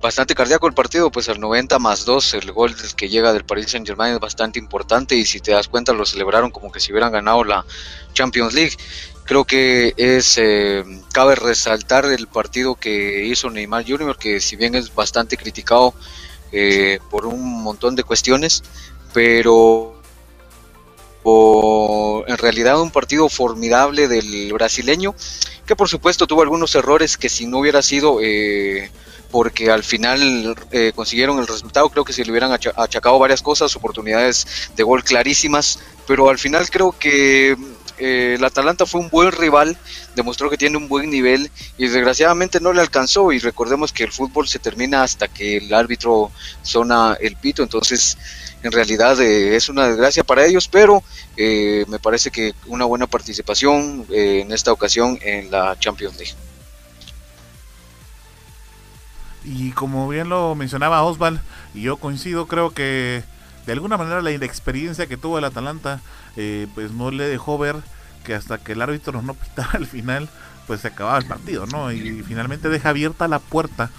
bastante 0.00 0.34
cardíaco 0.34 0.66
el 0.66 0.74
partido, 0.74 1.10
pues 1.10 1.28
al 1.28 1.40
90 1.40 1.78
más 1.78 2.04
2 2.04 2.34
el 2.34 2.52
gol 2.52 2.74
que 2.96 3.08
llega 3.08 3.32
del 3.32 3.44
Paris 3.44 3.70
Saint 3.70 3.86
Germain 3.86 4.14
es 4.14 4.20
bastante 4.20 4.58
importante 4.58 5.16
y 5.16 5.24
si 5.24 5.40
te 5.40 5.52
das 5.52 5.68
cuenta 5.68 5.92
lo 5.92 6.04
celebraron 6.04 6.50
como 6.50 6.70
que 6.70 6.80
si 6.80 6.92
hubieran 6.92 7.12
ganado 7.12 7.42
la 7.44 7.64
Champions 8.12 8.54
League. 8.54 8.76
Creo 9.26 9.44
que 9.44 9.92
es 9.96 10.38
eh, 10.38 10.84
cabe 11.12 11.34
resaltar 11.34 12.04
el 12.06 12.28
partido 12.28 12.76
que 12.76 13.26
hizo 13.26 13.50
Neymar 13.50 13.84
Jr., 13.86 14.16
que 14.16 14.40
si 14.40 14.56
bien 14.56 14.74
es 14.74 14.94
bastante 14.94 15.36
criticado 15.36 15.94
eh, 16.52 17.00
por 17.10 17.26
un 17.26 17.62
montón 17.62 17.96
de 17.96 18.04
cuestiones, 18.04 18.62
pero 19.12 19.96
en 22.28 22.38
realidad 22.38 22.80
un 22.80 22.90
partido 22.90 23.28
formidable 23.28 24.06
del 24.06 24.52
brasileño, 24.52 25.14
que 25.66 25.74
por 25.74 25.88
supuesto 25.88 26.26
tuvo 26.26 26.42
algunos 26.42 26.74
errores 26.74 27.16
que 27.16 27.28
si 27.28 27.46
no 27.46 27.58
hubiera 27.58 27.82
sido 27.82 28.18
eh, 28.22 28.90
porque 29.32 29.70
al 29.70 29.82
final 29.82 30.54
eh, 30.70 30.92
consiguieron 30.94 31.38
el 31.38 31.46
resultado, 31.48 31.88
creo 31.90 32.04
que 32.04 32.12
se 32.12 32.24
le 32.24 32.30
hubieran 32.30 32.52
achacado 32.52 33.18
varias 33.18 33.42
cosas, 33.42 33.74
oportunidades 33.74 34.70
de 34.76 34.82
gol 34.84 35.02
clarísimas, 35.02 35.80
pero 36.06 36.28
al 36.28 36.38
final 36.38 36.70
creo 36.70 36.92
que 36.92 37.56
eh, 37.98 38.34
el 38.36 38.44
Atalanta 38.44 38.86
fue 38.86 39.00
un 39.00 39.10
buen 39.10 39.32
rival, 39.32 39.76
demostró 40.14 40.50
que 40.50 40.56
tiene 40.56 40.76
un 40.76 40.88
buen 40.88 41.10
nivel 41.10 41.50
y 41.78 41.86
desgraciadamente 41.86 42.60
no 42.60 42.72
le 42.72 42.80
alcanzó 42.80 43.32
y 43.32 43.38
recordemos 43.38 43.92
que 43.92 44.04
el 44.04 44.12
fútbol 44.12 44.48
se 44.48 44.58
termina 44.58 45.02
hasta 45.02 45.28
que 45.28 45.58
el 45.58 45.72
árbitro 45.72 46.30
zona 46.62 47.16
el 47.20 47.36
pito, 47.36 47.62
entonces 47.62 48.16
en 48.62 48.72
realidad 48.72 49.20
eh, 49.20 49.56
es 49.56 49.68
una 49.68 49.86
desgracia 49.86 50.24
para 50.24 50.44
ellos, 50.44 50.68
pero 50.68 51.02
eh, 51.36 51.84
me 51.88 51.98
parece 51.98 52.30
que 52.30 52.54
una 52.66 52.84
buena 52.84 53.06
participación 53.06 54.06
eh, 54.10 54.40
en 54.42 54.52
esta 54.52 54.72
ocasión 54.72 55.18
en 55.22 55.50
la 55.50 55.78
Champions 55.78 56.16
League. 56.16 56.34
Y 59.44 59.70
como 59.70 60.08
bien 60.08 60.28
lo 60.28 60.54
mencionaba 60.56 61.04
Osval, 61.04 61.40
y 61.74 61.82
yo 61.82 61.98
coincido, 61.98 62.48
creo 62.48 62.74
que 62.74 63.22
de 63.66 63.72
alguna 63.72 63.96
manera 63.96 64.22
la 64.22 64.30
inexperiencia 64.30 65.06
que 65.06 65.16
tuvo 65.16 65.38
el 65.38 65.44
Atalanta, 65.44 66.00
eh, 66.36 66.66
pues 66.74 66.92
no 66.92 67.10
le 67.10 67.24
dejó 67.24 67.58
ver 67.58 67.76
que 68.24 68.34
hasta 68.34 68.58
que 68.58 68.72
el 68.72 68.82
árbitro 68.82 69.22
no 69.22 69.34
pitara 69.34 69.72
al 69.74 69.86
final, 69.86 70.28
pues 70.66 70.80
se 70.80 70.88
acababa 70.88 71.18
el 71.18 71.26
partido, 71.26 71.66
¿no? 71.66 71.92
Y 71.92 72.22
finalmente 72.22 72.68
deja 72.68 72.90
abierta 72.90 73.28
la 73.28 73.38
puerta 73.38 73.90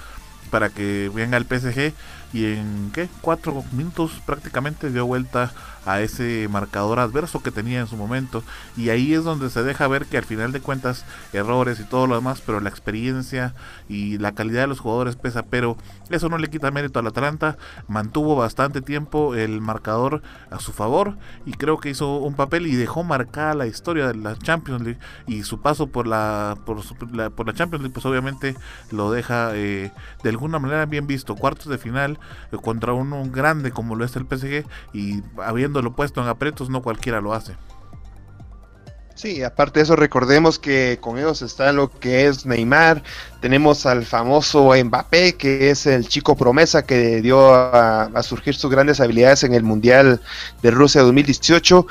para 0.50 0.70
que 0.70 1.12
venga 1.14 1.38
el 1.38 1.46
PSG 1.46 1.94
y 2.34 2.46
en 2.46 2.92
qué 2.94 3.10
cuatro 3.22 3.64
minutos 3.72 4.22
prácticamente 4.26 4.92
dio 4.92 5.06
vuelta 5.06 5.52
a 5.88 6.02
ese 6.02 6.50
marcador 6.50 7.00
adverso 7.00 7.42
que 7.42 7.50
tenía 7.50 7.80
en 7.80 7.88
su 7.88 7.96
momento. 7.96 8.44
Y 8.76 8.90
ahí 8.90 9.14
es 9.14 9.24
donde 9.24 9.50
se 9.50 9.64
deja 9.64 9.88
ver 9.88 10.06
que 10.06 10.18
al 10.18 10.26
final 10.26 10.52
de 10.52 10.60
cuentas 10.60 11.06
errores 11.32 11.80
y 11.80 11.86
todo 11.86 12.08
lo 12.08 12.16
demás 12.16 12.42
pero 12.46 12.60
la 12.60 12.70
experiencia 12.70 13.56
y 13.88 14.18
la 14.18 14.34
calidad 14.34 14.62
de 14.62 14.68
los 14.68 14.82
jugadores 14.82 15.16
pesa. 15.16 15.44
Pero 15.44 15.78
eso 16.10 16.28
no 16.28 16.38
le 16.38 16.50
quita 16.50 16.72
mérito 16.72 17.00
al 17.00 17.08
Atalanta. 17.08 17.58
Mantuvo 17.88 18.36
bastante 18.36 18.82
tiempo 18.82 19.34
el 19.34 19.62
marcador 19.62 20.22
a 20.52 20.60
su 20.60 20.74
favor 20.74 21.18
y 21.46 21.54
creo 21.54 21.80
que 21.80 21.90
hizo 21.90 22.18
un 22.18 22.34
papel 22.34 22.68
y 22.68 22.76
dejó 22.76 23.06
marcada 23.06 23.54
la 23.54 23.68
historia 23.68 24.08
de 24.08 24.16
la 24.16 24.38
Champions 24.38 24.84
League. 24.84 25.00
Y 25.26 25.44
su 25.44 25.62
paso 25.62 25.88
por 25.88 26.06
la 26.06 26.58
por, 26.66 26.84
la, 27.16 27.30
por 27.30 27.48
la 27.48 27.54
Champions 27.54 27.84
League 27.84 27.94
pues 27.94 28.06
obviamente 28.06 28.58
lo 28.92 29.10
deja 29.10 29.52
eh, 29.54 29.94
de 30.22 30.30
alguna 30.30 30.60
manera 30.60 30.86
bien 30.86 31.08
visto. 31.08 31.36
Cuartos 31.36 31.68
de 31.68 31.78
final 31.78 32.17
eh, 32.52 32.58
contra 32.62 32.94
un, 32.94 33.14
un 33.14 33.32
grande 33.32 33.72
como 33.72 33.96
lo 33.96 34.06
es 34.06 34.16
el 34.16 34.26
PSG 34.26 34.66
y 34.94 35.22
habiendo 35.44 35.82
lo 35.82 35.96
puesto 35.96 36.22
en 36.22 36.28
aprietos, 36.28 36.70
no 36.70 36.82
cualquiera 36.82 37.22
lo 37.22 37.34
hace. 37.34 37.56
Sí, 39.18 39.42
aparte 39.42 39.80
de 39.80 39.84
eso, 39.86 39.96
recordemos 39.96 40.60
que 40.60 41.00
con 41.02 41.18
ellos 41.18 41.42
está 41.42 41.72
lo 41.72 41.90
que 41.90 42.28
es 42.28 42.46
Neymar, 42.46 43.02
tenemos 43.42 43.88
al 43.88 44.06
famoso 44.06 44.74
Mbappé, 44.76 45.34
que 45.34 45.72
es 45.72 45.88
el 45.88 46.08
chico 46.08 46.36
promesa 46.38 46.86
que 46.86 47.20
dio 47.24 47.52
a, 47.52 48.04
a, 48.04 48.22
surgir 48.22 48.54
sus 48.54 48.70
grandes 48.70 49.00
habilidades 49.00 49.44
en 49.44 49.56
el 49.56 49.64
Mundial 49.64 50.22
de 50.62 50.70
Rusia 50.70 51.02
2018. 51.02 51.88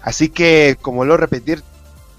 Así 0.00 0.30
que, 0.30 0.78
como 0.80 1.04
lo 1.04 1.18
repetir, 1.18 1.62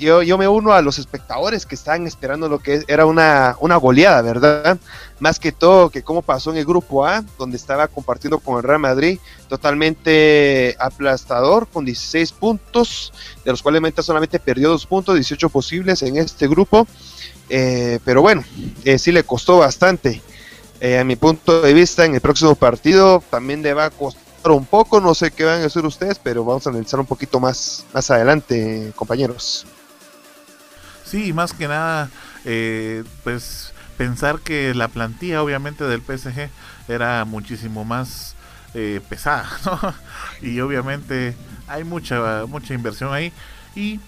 yo, 0.02 0.24
yo 0.24 0.38
me 0.38 0.48
uno 0.48 0.74
a 0.74 0.82
los 0.82 0.98
espectadores 0.98 1.66
que 1.66 1.76
estaban 1.76 2.08
esperando 2.08 2.50
lo 2.50 2.60
que 2.60 2.84
era 2.88 3.06
una, 3.06 3.56
una 3.60 3.76
goleada, 3.76 4.24
¿verdad? 4.24 4.80
Más 5.20 5.40
que 5.40 5.52
todo 5.52 5.92
que 5.92 6.02
como 6.02 6.24
pasó 6.24 6.52
en 6.52 6.58
el 6.58 6.66
grupo 6.66 7.06
A, 7.06 7.24
donde 7.38 7.56
estaba 7.56 7.88
compartiendo 7.88 8.40
con 8.40 8.58
el 8.58 8.64
Real 8.64 8.80
Madrid, 8.80 9.20
totalmente 9.48 10.76
aplastador, 10.80 11.68
con 11.68 11.86
16 11.86 12.32
puntos, 12.32 13.14
de 13.46 13.52
los 13.52 13.62
cuales 13.62 13.82
Menta 13.82 14.02
solamente 14.02 14.40
perdió 14.40 14.70
dos 14.70 14.88
puntos, 14.88 15.16
18 15.16 15.50
posibles 15.50 16.02
en 16.02 16.18
este 16.18 16.48
grupo. 16.48 16.88
Eh, 17.50 18.00
pero 18.04 18.24
bueno, 18.24 18.44
eh, 18.84 18.98
sí 18.98 19.12
le 19.12 19.24
costó 19.24 19.60
bastante. 19.60 20.22
Eh, 20.80 20.98
a 20.98 21.04
mi 21.04 21.16
punto 21.16 21.62
de 21.62 21.74
vista, 21.74 22.06
en 22.06 22.16
el 22.16 22.22
próximo 22.22 22.56
partido 22.56 23.24
también 23.30 23.62
le 23.62 23.76
va 23.76 23.86
a 23.86 23.90
costar 23.92 24.52
un 24.52 24.66
poco, 24.66 25.00
no 25.00 25.14
sé 25.14 25.30
qué 25.30 25.44
van 25.44 25.62
a 25.62 25.66
hacer 25.66 25.86
ustedes, 25.86 26.18
pero 26.18 26.44
vamos 26.44 26.66
a 26.66 26.72
analizar 26.72 27.00
un 27.00 27.06
poquito 27.06 27.40
más, 27.40 27.86
más 27.94 28.10
adelante, 28.10 28.92
compañeros. 28.96 29.68
Sí, 31.12 31.34
más 31.34 31.52
que 31.52 31.68
nada, 31.68 32.10
eh, 32.46 33.04
pues 33.26 33.74
pensar 33.98 34.40
que 34.40 34.74
la 34.74 34.88
plantilla 34.88 35.44
obviamente 35.44 35.84
del 35.84 36.02
PSG 36.02 36.48
era 36.88 37.26
muchísimo 37.26 37.84
más 37.84 38.34
eh, 38.74 39.02
pesada, 39.10 39.46
¿no? 39.66 39.94
Y 40.42 40.62
obviamente 40.62 41.36
hay 41.68 41.84
mucha 41.84 42.46
mucha 42.48 42.74
inversión 42.74 43.14
ahí 43.14 43.34
y 43.76 44.00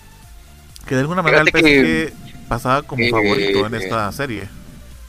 que 0.87 0.95
de 0.95 1.01
alguna 1.01 1.21
manera 1.21 1.43
el 1.43 1.49
PSG 1.49 2.13
pasaba 2.47 2.83
como 2.83 3.05
favorito 3.09 3.67
en 3.67 3.75
esta 3.75 4.09
serie. 4.13 4.47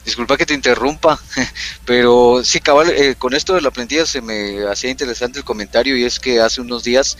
Disculpa 0.05 0.37
que 0.37 0.45
te 0.45 0.53
interrumpa, 0.53 1.19
pero 1.85 2.41
sí, 2.43 2.59
cabal, 2.59 2.89
eh, 2.91 3.15
con 3.17 3.33
esto 3.33 3.55
de 3.55 3.61
la 3.61 3.71
plantilla 3.71 4.05
se 4.05 4.21
me 4.21 4.63
hacía 4.67 4.91
interesante 4.91 5.39
el 5.39 5.45
comentario 5.45 5.97
y 5.97 6.03
es 6.03 6.19
que 6.19 6.41
hace 6.41 6.61
unos 6.61 6.83
días 6.83 7.17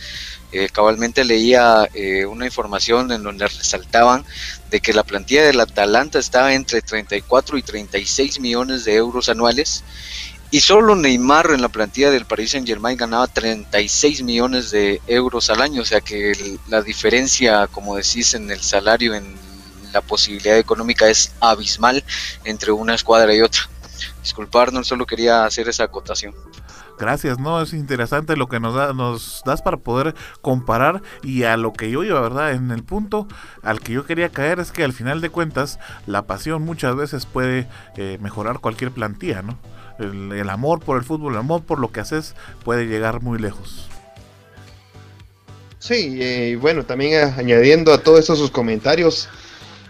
eh, 0.52 0.68
cabalmente 0.72 1.24
leía 1.24 1.88
eh, 1.94 2.24
una 2.26 2.46
información 2.46 3.10
en 3.10 3.24
donde 3.24 3.48
resaltaban 3.48 4.24
de 4.70 4.80
que 4.80 4.92
la 4.92 5.04
plantilla 5.04 5.44
del 5.44 5.60
Atalanta 5.60 6.18
estaba 6.18 6.54
entre 6.54 6.82
34 6.82 7.58
y 7.58 7.62
36 7.62 8.40
millones 8.40 8.84
de 8.84 8.96
euros 8.96 9.28
anuales 9.28 9.84
y 10.50 10.60
solo 10.60 10.94
Neymar 10.94 11.50
en 11.50 11.60
la 11.60 11.68
plantilla 11.68 12.10
del 12.10 12.24
Paris 12.24 12.52
Saint 12.52 12.66
Germain 12.66 12.96
ganaba 12.96 13.26
36 13.26 14.22
millones 14.22 14.70
de 14.70 15.00
euros 15.08 15.50
al 15.50 15.60
año, 15.60 15.82
o 15.82 15.84
sea 15.84 16.00
que 16.00 16.58
la 16.68 16.82
diferencia, 16.82 17.66
como 17.66 17.96
decís, 17.96 18.34
en 18.34 18.50
el 18.50 18.60
salario 18.60 19.14
en 19.14 19.34
la 19.92 20.00
posibilidad 20.02 20.56
económica 20.56 21.08
es 21.08 21.32
abismal 21.40 22.04
entre 22.44 22.70
una 22.70 22.94
escuadra 22.94 23.34
y 23.34 23.40
otra. 23.40 23.62
Disculpar, 24.22 24.72
no 24.72 24.84
solo 24.84 25.04
quería 25.04 25.44
hacer 25.44 25.68
esa 25.68 25.84
acotación. 25.84 26.34
Gracias, 26.98 27.38
no, 27.38 27.60
es 27.60 27.74
interesante 27.74 28.36
lo 28.36 28.48
que 28.48 28.58
nos, 28.58 28.74
da, 28.74 28.94
nos 28.94 29.42
das 29.44 29.60
para 29.60 29.76
poder 29.76 30.14
comparar 30.40 31.02
y 31.22 31.42
a 31.42 31.56
lo 31.56 31.72
que 31.74 31.90
yo 31.90 32.04
iba, 32.04 32.20
¿verdad? 32.20 32.52
En 32.52 32.70
el 32.70 32.84
punto 32.84 33.28
al 33.62 33.80
que 33.80 33.92
yo 33.92 34.06
quería 34.06 34.30
caer 34.30 34.60
es 34.60 34.72
que 34.72 34.82
al 34.82 34.94
final 34.94 35.20
de 35.20 35.28
cuentas 35.28 35.78
la 36.06 36.26
pasión 36.26 36.62
muchas 36.62 36.96
veces 36.96 37.26
puede 37.26 37.68
eh, 37.96 38.18
mejorar 38.22 38.60
cualquier 38.60 38.92
plantilla, 38.92 39.42
¿no? 39.42 39.58
El, 39.98 40.48
amor 40.50 40.80
por 40.80 40.98
el 40.98 41.04
fútbol, 41.04 41.32
el 41.34 41.38
amor 41.38 41.62
por 41.64 41.78
lo 41.78 41.90
que 41.90 42.00
haces 42.00 42.34
puede 42.64 42.86
llegar 42.86 43.22
muy 43.22 43.38
lejos. 43.38 43.88
Sí, 45.78 46.20
y 46.20 46.54
bueno, 46.56 46.84
también 46.84 47.32
añadiendo 47.36 47.92
a 47.92 48.02
todos 48.02 48.20
esos 48.20 48.38
sus 48.38 48.50
comentarios, 48.50 49.28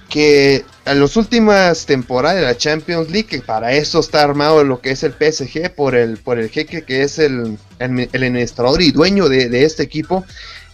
que 0.09 0.65
en 0.85 1.01
las 1.01 1.17
últimas 1.17 1.87
temporadas 1.87 2.39
de 2.39 2.47
la 2.47 2.57
Champions 2.57 3.11
League, 3.11 3.27
que 3.27 3.41
para 3.41 3.73
eso 3.73 4.01
está 4.01 4.23
armado 4.23 4.63
lo 4.65 4.81
que 4.81 4.91
es 4.91 5.03
el 5.03 5.13
PSG 5.13 5.75
por 5.75 5.95
el, 5.95 6.19
por 6.19 6.39
el 6.39 6.49
jeque 6.49 6.85
que 6.85 7.03
es 7.03 7.19
el, 7.19 7.59
el, 7.79 8.09
administrador 8.13 8.81
y 8.81 8.93
dueño 8.93 9.29
de, 9.29 9.65
este 9.65 9.83
equipo, 9.83 10.25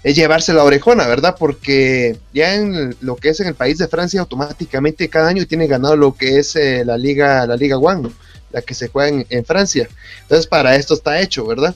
es 0.03 0.15
llevarse 0.15 0.53
la 0.53 0.65
orejona, 0.65 1.07
¿verdad? 1.07 1.37
Porque 1.39 2.17
ya 2.35 2.55
en 2.55 2.95
lo 3.01 3.17
que 3.17 3.31
es 3.31 3.41
en 3.41 3.47
el 3.47 3.55
país 3.55 3.79
de 3.79 3.89
Francia, 3.89 4.21
automáticamente 4.21 5.09
cada 5.09 5.29
año 5.29 5.47
tiene 5.47 5.67
ganado 5.67 5.97
lo 5.97 6.15
que 6.15 6.39
es 6.39 6.57
eh, 6.57 6.85
la 6.85 6.99
Liga, 6.99 7.47
la 7.47 7.57
Liga 7.57 7.79
One, 7.79 8.11
la 8.51 8.63
que 8.63 8.75
se 8.75 8.89
juega 8.89 9.25
en, 9.29 9.45
Francia. 9.45 9.89
Entonces, 10.23 10.47
para 10.47 10.77
esto 10.77 10.95
está 10.95 11.21
hecho, 11.21 11.47
¿verdad? 11.47 11.75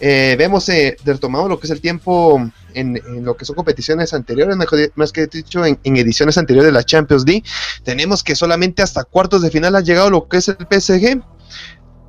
Eh, 0.00 0.36
vemos, 0.38 0.68
eh, 0.68 0.96
retomamos 1.04 1.48
lo 1.48 1.60
que 1.60 1.66
es 1.66 1.70
el 1.70 1.80
tiempo 1.80 2.50
en, 2.74 3.00
lo 3.24 3.36
que 3.36 3.44
son 3.44 3.56
competiciones 3.56 4.12
anteriores, 4.12 4.56
más 4.94 5.12
que 5.12 5.26
dicho, 5.26 5.64
en, 5.64 5.78
ediciones 5.84 6.38
anteriores 6.38 6.72
de 6.72 6.72
la 6.72 6.84
Champions 6.84 7.24
League, 7.26 7.44
tenemos 7.82 8.22
que 8.22 8.34
solamente 8.34 8.82
hasta 8.82 9.04
cuartos 9.04 9.42
de 9.42 9.50
final 9.50 9.76
ha 9.76 9.80
llegado 9.80 10.10
lo 10.10 10.28
que 10.28 10.38
es 10.38 10.48
el 10.48 10.56
PSG. 10.56 11.22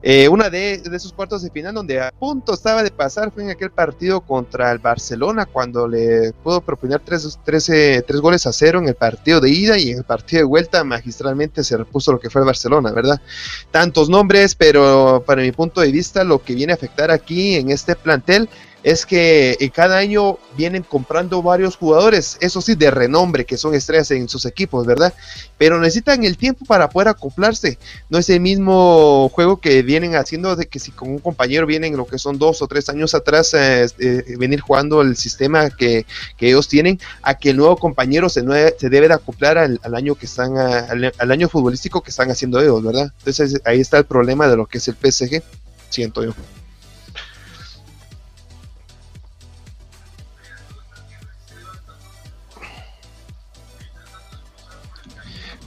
Eh, 0.08 0.30
una 0.30 0.52
de, 0.52 0.74
esos 0.94 1.12
cuartos 1.14 1.42
de 1.42 1.50
final 1.50 1.74
donde 1.74 2.00
a 2.00 2.12
punto 2.12 2.54
estaba 2.54 2.84
de 2.84 2.92
pasar 2.92 3.32
fue 3.32 3.42
en 3.42 3.50
aquel 3.50 3.72
partido 3.72 4.22
contra 4.22 4.72
el 4.72 4.78
Barcelona 4.78 5.48
cuando 5.48 5.88
le 5.88 6.32
pudo 6.44 6.62
proponer 6.62 7.02
tres, 7.04 7.40
tres 7.44 8.22
goles 8.22 8.46
a 8.46 8.54
cero 8.54 8.78
en 8.78 8.88
el 8.88 8.94
partido 8.94 9.42
de 9.42 9.50
ida 9.50 9.80
y 9.80 9.90
en 9.90 9.98
el 9.98 10.04
partido 10.04 10.42
de 10.42 10.46
vuelta 10.46 10.84
magistralmente 10.84 11.64
se 11.64 11.76
repuso 11.76 12.12
lo 12.12 12.20
que 12.20 12.30
fue 12.30 12.42
el 12.42 12.46
Barcelona, 12.46 12.92
¿verdad? 12.92 13.20
Tantos 13.72 14.08
nombres, 14.08 14.54
pero 14.54 15.24
para 15.26 15.42
mi 15.42 15.52
punto 15.52 15.82
de 15.82 15.92
vista 15.92 16.24
lo 16.24 16.38
que 16.38 16.54
viene 16.54 16.74
a 16.74 16.76
afectar 16.76 17.10
aquí 17.10 17.56
en 17.56 17.72
este 17.72 17.96
plantel 17.96 18.48
es 18.86 19.08
que 19.08 19.72
cada 19.74 19.98
año 19.98 20.38
vienen 20.56 20.84
comprando 20.84 21.42
varios 21.42 21.76
jugadores, 21.76 22.38
eso 22.40 22.62
sí, 22.62 22.76
de 22.76 22.92
renombre, 22.92 23.44
que 23.44 23.58
son 23.58 23.74
estrellas 23.74 24.12
en 24.12 24.30
sus 24.30 24.46
equipos, 24.46 24.86
¿verdad? 24.86 25.12
Pero 25.58 25.80
necesitan 25.80 26.24
el 26.24 26.38
tiempo 26.38 26.66
para 26.66 26.88
poder 26.88 27.08
acoplarse. 27.08 27.80
No 28.10 28.20
es 28.20 28.30
el 28.30 28.42
mismo 28.42 29.28
juego 29.30 29.60
que 29.60 29.82
vienen 29.82 30.16
haciendo 30.16 30.56
de 30.56 30.68
que 30.68 30.78
si 30.78 30.92
con 30.92 31.10
un 31.10 31.18
compañero 31.18 31.66
vienen 31.66 31.98
lo 31.98 32.06
que 32.06 32.20
son 32.20 32.38
dos 32.38 32.62
o 32.62 32.68
tres 32.68 32.88
años 32.88 33.16
atrás, 33.16 33.56
eh, 33.56 33.88
eh, 33.98 34.24
venir 34.38 34.62
jugando 34.62 35.02
el 35.02 35.18
sistema 35.18 35.72
que, 35.72 36.06
ellos 36.40 36.68
tienen, 36.68 37.00
a 37.24 37.40
que 37.40 37.50
el 37.50 37.58
nuevo 37.58 37.78
compañero 37.78 38.30
se, 38.30 38.44
se 38.78 38.90
debe 38.90 39.08
de 39.08 39.16
acoplar 39.16 39.58
al, 39.58 39.80
año 39.96 40.14
que 40.14 40.28
están, 40.28 40.60
al, 40.60 41.32
año 41.32 41.50
futbolístico 41.50 42.04
que 42.04 42.12
están 42.12 42.30
haciendo 42.30 42.62
ellos, 42.62 42.84
¿verdad? 42.84 43.12
Entonces 43.18 43.60
ahí 43.66 43.82
está 43.82 43.98
el 43.98 44.06
problema 44.06 44.48
de 44.48 44.58
lo 44.58 44.68
que 44.68 44.78
es 44.78 44.88
el 44.88 44.96
PSG, 44.96 45.42
siento 45.90 46.24
yo. 46.24 46.36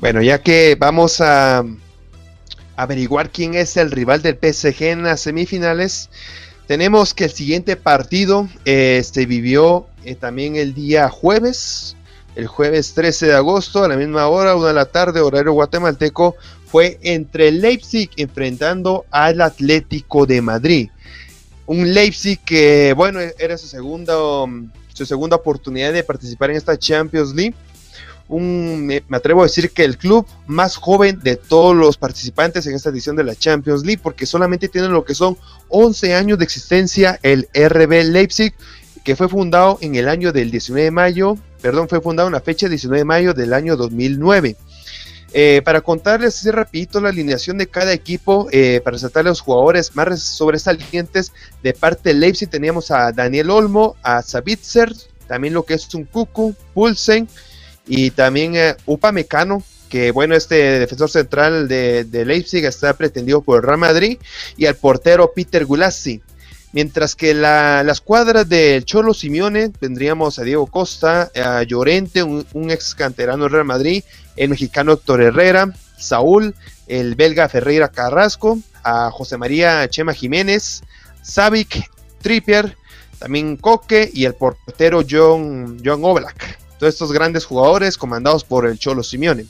Bueno, 0.00 0.22
ya 0.22 0.40
que 0.40 0.76
vamos 0.78 1.20
a 1.20 1.64
averiguar 2.76 3.30
quién 3.30 3.54
es 3.54 3.76
el 3.76 3.90
rival 3.90 4.22
del 4.22 4.36
PSG 4.36 4.84
en 4.84 5.02
las 5.02 5.22
semifinales, 5.22 6.08
tenemos 6.68 7.14
que 7.14 7.24
el 7.24 7.32
siguiente 7.32 7.74
partido 7.74 8.48
se 8.64 9.26
vivió 9.26 9.88
eh, 10.04 10.14
también 10.14 10.54
el 10.54 10.72
día 10.72 11.08
jueves, 11.08 11.96
el 12.36 12.46
jueves 12.46 12.94
13 12.94 13.26
de 13.26 13.34
agosto, 13.34 13.82
a 13.82 13.88
la 13.88 13.96
misma 13.96 14.28
hora, 14.28 14.54
una 14.54 14.68
de 14.68 14.74
la 14.74 14.84
tarde, 14.84 15.20
horario 15.20 15.52
guatemalteco, 15.52 16.36
fue 16.66 17.00
entre 17.02 17.50
Leipzig 17.50 18.10
enfrentando 18.16 19.04
al 19.10 19.40
Atlético 19.40 20.26
de 20.26 20.40
Madrid. 20.42 20.90
Un 21.66 21.92
Leipzig 21.92 22.38
que, 22.44 22.92
bueno, 22.96 23.18
era 23.38 23.58
su 23.58 23.66
segunda, 23.66 24.14
su 24.94 25.04
segunda 25.04 25.34
oportunidad 25.34 25.92
de 25.92 26.04
participar 26.04 26.50
en 26.50 26.56
esta 26.56 26.78
Champions 26.78 27.34
League 27.34 27.56
me, 28.28 29.02
atrevo 29.10 29.40
a 29.40 29.44
decir 29.44 29.70
que 29.70 29.84
el 29.84 29.96
club 29.96 30.26
más 30.46 30.76
joven 30.76 31.20
de 31.22 31.36
todos 31.36 31.74
los 31.74 31.96
participantes 31.96 32.66
en 32.66 32.74
esta 32.74 32.90
edición 32.90 33.16
de 33.16 33.24
la 33.24 33.34
Champions 33.34 33.84
League, 33.84 34.00
porque 34.02 34.26
solamente 34.26 34.68
tienen 34.68 34.92
lo 34.92 35.04
que 35.04 35.14
son 35.14 35.36
11 35.68 36.14
años 36.14 36.38
de 36.38 36.44
existencia 36.44 37.18
el 37.22 37.48
RB 37.54 38.04
Leipzig, 38.04 38.54
que 39.02 39.16
fue 39.16 39.28
fundado 39.28 39.78
en 39.80 39.94
el 39.94 40.08
año 40.08 40.32
del 40.32 40.50
19 40.50 40.84
de 40.84 40.90
mayo, 40.90 41.38
perdón, 41.62 41.88
fue 41.88 42.00
fundado 42.00 42.28
en 42.28 42.34
la 42.34 42.40
fecha 42.40 42.68
19 42.68 42.98
de 42.98 43.04
mayo 43.04 43.34
del 43.34 43.54
año 43.54 43.76
2009. 43.76 44.56
Eh, 45.34 45.60
para 45.62 45.82
contarles 45.82 46.38
así 46.38 46.50
rapidito 46.50 47.00
la 47.00 47.10
alineación 47.10 47.58
de 47.58 47.66
cada 47.66 47.92
equipo, 47.92 48.48
eh, 48.50 48.80
para 48.82 48.94
resaltar 48.94 49.24
los 49.24 49.40
jugadores 49.40 49.94
más 49.94 50.22
sobresalientes, 50.22 51.32
de 51.62 51.74
parte 51.74 52.10
de 52.10 52.14
Leipzig 52.14 52.48
teníamos 52.48 52.90
a 52.90 53.12
Daniel 53.12 53.50
Olmo, 53.50 53.96
a 54.02 54.22
Sabitzer, 54.22 54.92
también 55.26 55.52
lo 55.52 55.64
que 55.64 55.74
es 55.74 55.94
un 55.94 56.04
Cucu, 56.04 56.54
Pulsen, 56.72 57.28
y 57.88 58.10
también 58.10 58.54
eh, 58.54 58.76
Upa 58.86 59.10
Mecano, 59.12 59.62
que 59.88 60.10
bueno, 60.10 60.36
este 60.36 60.78
defensor 60.78 61.10
central 61.10 61.66
de, 61.66 62.06
Leipzig 62.26 62.64
está 62.64 62.92
pretendido 62.92 63.40
por 63.40 63.56
el 63.56 63.62
Real 63.62 63.78
Madrid, 63.78 64.18
y 64.56 64.66
al 64.66 64.76
portero 64.76 65.32
Peter 65.34 65.64
Gulassi. 65.64 66.20
Mientras 66.72 67.14
que 67.14 67.32
la, 67.32 67.82
la 67.82 67.92
escuadra 67.92 68.44
del 68.44 68.84
Cholo 68.84 69.14
Simeone 69.14 69.70
tendríamos 69.70 70.38
a 70.38 70.42
Diego 70.42 70.66
Costa, 70.66 71.30
a 71.34 71.62
Llorente, 71.62 72.22
un, 72.22 72.70
ex 72.70 72.94
canterano 72.94 73.44
del 73.44 73.52
Real 73.52 73.64
Madrid, 73.64 74.04
el 74.36 74.50
mexicano 74.50 74.92
Héctor 74.92 75.22
Herrera, 75.22 75.72
Saúl, 75.96 76.54
el 76.86 77.14
belga 77.14 77.48
Ferreira 77.48 77.88
Carrasco, 77.88 78.58
a 78.84 79.10
José 79.10 79.38
María 79.38 79.88
Chema 79.88 80.12
Jiménez, 80.12 80.82
Savic, 81.22 81.90
Trippier, 82.20 82.76
también 83.18 83.56
Coque 83.56 84.10
y 84.12 84.26
el 84.26 84.34
portero 84.34 85.02
John, 85.08 85.80
John 85.82 86.04
Oblak 86.04 86.67
todos 86.78 86.94
estos 86.94 87.12
grandes 87.12 87.44
jugadores 87.44 87.98
comandados 87.98 88.44
por 88.44 88.66
el 88.66 88.78
Cholo 88.78 89.02
Simeone. 89.02 89.46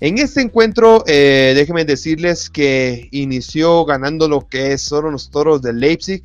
En 0.00 0.18
este 0.18 0.40
encuentro, 0.40 1.04
eh, 1.06 1.52
déjenme 1.54 1.84
decirles 1.84 2.50
que 2.50 3.08
inició 3.12 3.84
ganando 3.84 4.28
lo 4.28 4.48
que 4.48 4.76
son 4.76 5.12
los 5.12 5.30
toros 5.30 5.62
de 5.62 5.72
Leipzig. 5.72 6.22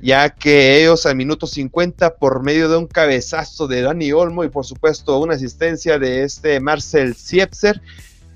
ya 0.00 0.30
que 0.30 0.80
ellos 0.80 1.06
al 1.06 1.16
minuto 1.16 1.48
50 1.48 2.18
por 2.18 2.44
medio 2.44 2.68
de 2.68 2.76
un 2.76 2.86
cabezazo 2.86 3.66
de 3.66 3.82
Dani 3.82 4.12
Olmo 4.12 4.44
y 4.44 4.48
por 4.48 4.64
supuesto 4.64 5.18
una 5.18 5.34
asistencia 5.34 5.98
de 5.98 6.22
este 6.22 6.60
Marcel 6.60 7.16
Siepser, 7.16 7.80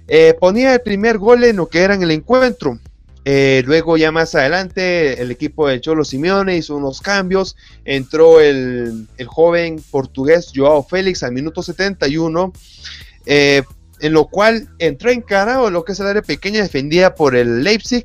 eh, 0.08 0.34
ponía 0.40 0.74
el 0.74 0.80
primer 0.80 1.18
gol 1.18 1.44
en 1.44 1.56
lo 1.56 1.68
que 1.68 1.82
era 1.82 1.94
en 1.94 2.02
el 2.02 2.10
encuentro. 2.10 2.78
Eh, 3.24 3.62
luego 3.66 3.96
ya 3.96 4.10
más 4.10 4.34
adelante 4.34 5.22
el 5.22 5.30
equipo 5.30 5.68
de 5.68 5.80
Cholo 5.80 6.04
Simeone 6.04 6.56
hizo 6.56 6.76
unos 6.76 7.00
cambios, 7.00 7.56
entró 7.84 8.40
el, 8.40 9.06
joven 9.26 9.80
portugués 9.90 10.50
Joao 10.54 10.82
Félix 10.82 11.22
al 11.22 11.32
minuto 11.32 11.62
71, 11.62 12.52
eh, 13.26 13.62
en 14.00 14.12
lo 14.12 14.26
cual 14.26 14.68
entró 14.80 15.10
encarado 15.10 15.70
lo 15.70 15.84
que 15.84 15.92
es 15.92 16.00
el 16.00 16.08
área 16.08 16.22
pequeña 16.22 16.62
defendida 16.62 17.14
por 17.14 17.36
el 17.36 17.62
Leipzig, 17.62 18.04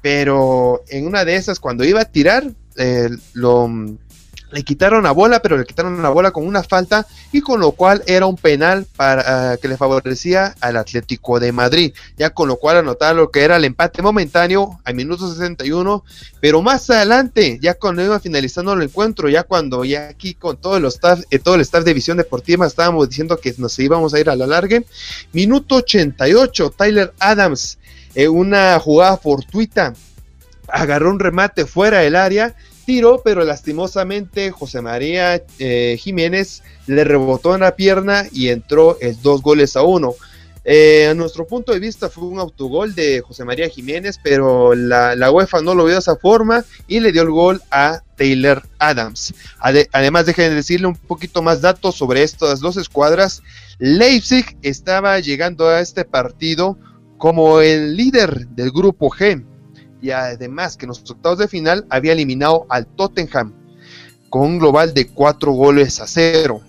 pero 0.00 0.82
en 0.88 1.06
una 1.08 1.24
de 1.24 1.34
esas 1.34 1.58
cuando 1.58 1.84
iba 1.84 2.00
a 2.00 2.04
tirar, 2.04 2.48
eh, 2.76 3.10
lo, 3.32 3.68
le 4.52 4.62
quitaron 4.62 5.02
la 5.02 5.12
bola, 5.12 5.40
pero 5.40 5.56
le 5.56 5.64
quitaron 5.64 6.02
la 6.02 6.10
bola 6.10 6.30
con 6.30 6.46
una 6.46 6.62
falta 6.62 7.06
y 7.32 7.40
con 7.40 7.60
lo 7.60 7.72
cual 7.72 8.02
era 8.06 8.26
un 8.26 8.36
penal 8.36 8.86
para, 8.96 9.52
ah, 9.52 9.56
que 9.56 9.68
le 9.68 9.76
favorecía 9.76 10.54
al 10.60 10.76
Atlético 10.76 11.40
de 11.40 11.52
Madrid, 11.52 11.92
ya 12.16 12.30
con 12.30 12.48
lo 12.48 12.56
cual 12.56 12.78
anotaron 12.78 13.16
lo 13.16 13.30
que 13.30 13.40
era 13.40 13.56
el 13.56 13.64
empate 13.64 14.02
momentáneo 14.02 14.80
al 14.84 14.94
minuto 14.94 15.30
61, 15.30 16.04
pero 16.40 16.62
más 16.62 16.88
adelante, 16.90 17.58
ya 17.60 17.74
cuando 17.74 18.04
iba 18.04 18.20
finalizando 18.20 18.74
el 18.74 18.82
encuentro, 18.82 19.28
ya 19.28 19.42
cuando 19.42 19.84
ya 19.84 20.08
aquí 20.08 20.34
con 20.34 20.56
todo 20.58 20.76
el 20.76 20.84
staff, 20.86 21.20
eh, 21.30 21.38
todo 21.38 21.54
el 21.54 21.62
staff 21.62 21.84
de 21.84 21.94
Visión 21.94 22.18
Deportiva 22.18 22.66
estábamos 22.66 23.08
diciendo 23.08 23.38
que 23.38 23.54
nos 23.58 23.78
íbamos 23.78 24.12
a 24.14 24.20
ir 24.20 24.28
a 24.28 24.36
la 24.36 24.46
larga, 24.46 24.80
minuto 25.32 25.76
88, 25.76 26.74
Tyler 26.76 27.12
Adams, 27.18 27.78
eh, 28.14 28.28
una 28.28 28.78
jugada 28.78 29.16
fortuita, 29.16 29.94
agarró 30.68 31.10
un 31.10 31.18
remate 31.18 31.66
fuera 31.66 32.00
del 32.00 32.16
área 32.16 32.54
tiro, 32.84 33.22
pero 33.24 33.44
lastimosamente 33.44 34.50
José 34.50 34.82
María 34.82 35.42
eh, 35.58 35.96
Jiménez 35.98 36.62
le 36.86 37.04
rebotó 37.04 37.54
en 37.54 37.62
la 37.62 37.76
pierna 37.76 38.26
y 38.32 38.48
entró 38.48 38.98
el 39.00 39.20
dos 39.22 39.42
goles 39.42 39.76
a 39.76 39.82
uno. 39.82 40.14
Eh, 40.64 41.08
a 41.08 41.14
nuestro 41.14 41.44
punto 41.46 41.72
de 41.72 41.80
vista 41.80 42.08
fue 42.08 42.24
un 42.24 42.38
autogol 42.38 42.94
de 42.94 43.20
José 43.20 43.44
María 43.44 43.68
Jiménez, 43.68 44.20
pero 44.22 44.74
la, 44.74 45.30
UEFA 45.30 45.60
no 45.60 45.74
lo 45.74 45.84
vio 45.84 45.94
de 45.94 46.00
esa 46.00 46.16
forma 46.16 46.64
y 46.86 47.00
le 47.00 47.10
dio 47.10 47.22
el 47.22 47.30
gol 47.30 47.60
a 47.70 48.02
Taylor 48.16 48.62
Adams. 48.78 49.34
además, 49.58 50.26
dejen 50.26 50.54
decirle 50.54 50.86
un 50.86 50.94
poquito 50.94 51.42
más 51.42 51.60
datos 51.60 51.96
sobre 51.96 52.22
estas 52.22 52.60
dos 52.60 52.76
escuadras. 52.76 53.42
Leipzig 53.78 54.56
estaba 54.62 55.18
llegando 55.18 55.68
a 55.68 55.80
este 55.80 56.04
partido 56.04 56.78
como 57.18 57.60
el 57.60 57.96
líder 57.96 58.46
del 58.48 58.70
grupo 58.70 59.10
G 59.10 59.44
y 60.02 60.10
además 60.10 60.76
que 60.76 60.84
en 60.84 60.88
los 60.88 61.10
octavos 61.10 61.38
de 61.38 61.48
final 61.48 61.86
había 61.88 62.12
eliminado 62.12 62.66
al 62.68 62.86
Tottenham 62.86 63.54
con 64.28 64.42
un 64.42 64.58
global 64.58 64.92
de 64.92 65.06
cuatro 65.06 65.52
goles 65.52 66.00
a 66.00 66.06
cero. 66.06 66.60